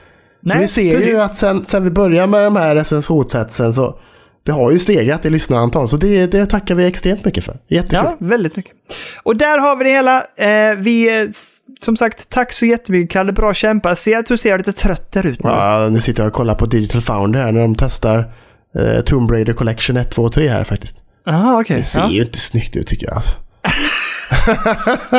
[0.41, 1.19] Nej, vi ser ju precis.
[1.21, 3.99] att sen, sen vi började med de här recensionshetsen så
[4.49, 5.89] det har ju stegat i lyssnarantal.
[5.89, 7.57] Så det, det tackar vi extremt mycket för.
[7.69, 7.99] Jättekul.
[8.05, 8.73] Ja, väldigt mycket.
[9.23, 10.27] Och där har vi det hela.
[10.37, 11.29] Eh, vi, eh,
[11.81, 13.33] som sagt, tack så jättemycket Kalle.
[13.33, 13.95] Bra kämpa.
[13.95, 15.51] Ser att du ser lite trött där ut nu.
[15.51, 18.33] Ja, nu sitter jag och kollar på Digital Founder här när de testar
[18.79, 20.99] eh, Tomb Raider Collection 1, 2 och 3 här faktiskt.
[21.27, 21.77] Aha, okej.
[21.77, 22.11] Det ser Ja.
[22.11, 23.15] ju inte snyggt ut tycker jag.
[23.15, 23.33] Alltså.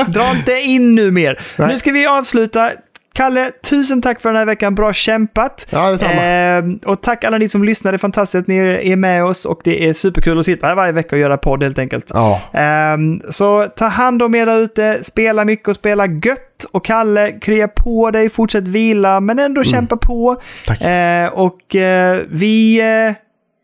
[0.12, 1.40] Dra inte in nu mer.
[1.58, 1.68] Nej.
[1.68, 2.72] Nu ska vi avsluta.
[3.20, 4.76] Kalle, tusen tack för den här veckan.
[4.76, 5.68] Bra kämpat.
[5.70, 6.24] Ja, detsamma.
[6.26, 8.58] Eh, och tack alla ni som är fantastiskt att ni
[8.92, 11.64] är med oss och det är superkul att sitta här varje vecka och göra podd
[11.64, 12.12] helt enkelt.
[12.14, 16.66] Ja, Ehm, så ta hand om er där ute, spela mycket och spela gött.
[16.72, 20.30] Och Kalle, krya på dig, fortsätt vila, men ändå kämpa på.
[20.30, 20.42] Mm.
[20.66, 20.82] tack.
[20.82, 23.16] Eh, och eh, vi eh,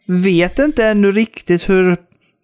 [0.07, 1.97] vet inte ännu riktigt hur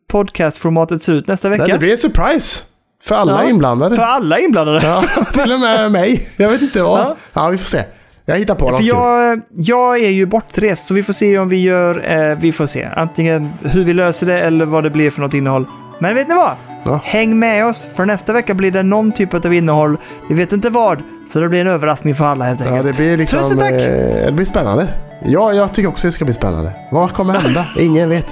[0.09, 1.63] podcastformatet ser ut nästa vecka.
[1.63, 2.70] Nej, det blir en surprise.
[3.03, 3.95] För alla Ja, inblandade.
[3.95, 4.79] För alla inblandade.
[4.83, 5.03] Ja,
[5.43, 6.27] till och med mig.
[6.37, 6.99] Jag vet inte vad.
[6.99, 7.15] Ja.
[7.33, 7.83] Ja, vi får se.
[8.25, 11.61] Jag hittar på något jag, jag är ju bortrest, så vi får se om vi
[11.61, 12.11] gör...
[12.31, 12.87] Eh, vi får se.
[12.95, 15.65] Antingen hur vi löser det eller vad det blir för något innehåll.
[15.99, 16.51] Men vet ni vad?
[16.83, 16.99] Ja.
[17.03, 19.97] Häng med oss, för nästa vecka blir det någon typ av innehåll.
[20.29, 21.01] Vi vet inte vad,
[21.33, 22.87] så det blir en överraskning för alla helt Ja, enkelt.
[22.97, 23.39] det blir liksom...
[23.39, 23.71] Tusen tack!
[23.73, 24.87] Eh, det blir spännande.
[25.25, 26.71] Ja, jag tycker också det ska bli spännande.
[26.91, 27.65] Vad kommer hända?
[27.79, 28.27] Ingen vet.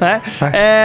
[0.00, 0.20] Nej.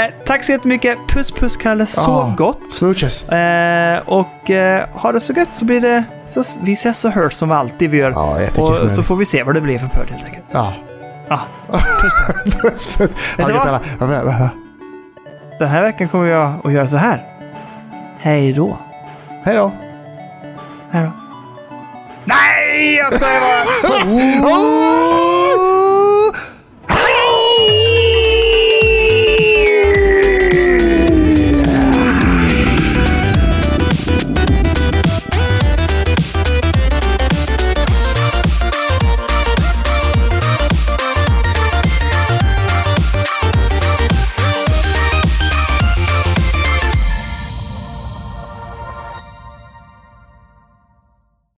[0.06, 0.98] Eh, tack så jättemycket.
[1.08, 2.34] Puss puss Kalle, sov Ja.
[2.38, 2.74] gott.
[2.74, 3.30] Smooches.
[3.30, 6.04] Eh, och eh, ha det så gött så blir det...
[6.28, 8.12] Så, vi ses och hörs som alltid vi gör.
[8.12, 10.46] Ja, och så får vi se vad det blir för podd helt enkelt.
[10.52, 10.74] Ja.
[11.28, 11.40] Ja.
[12.62, 13.38] Puss, puss.
[13.38, 14.50] Va- va.
[15.60, 17.24] Den här veckan kommer jag att göra så här.
[18.20, 18.78] Hej då.
[19.44, 19.72] Hej då.
[20.92, 21.12] Hej då.
[22.26, 24.46] Nej, jag skojar bara!
[24.52, 25.55] Oh!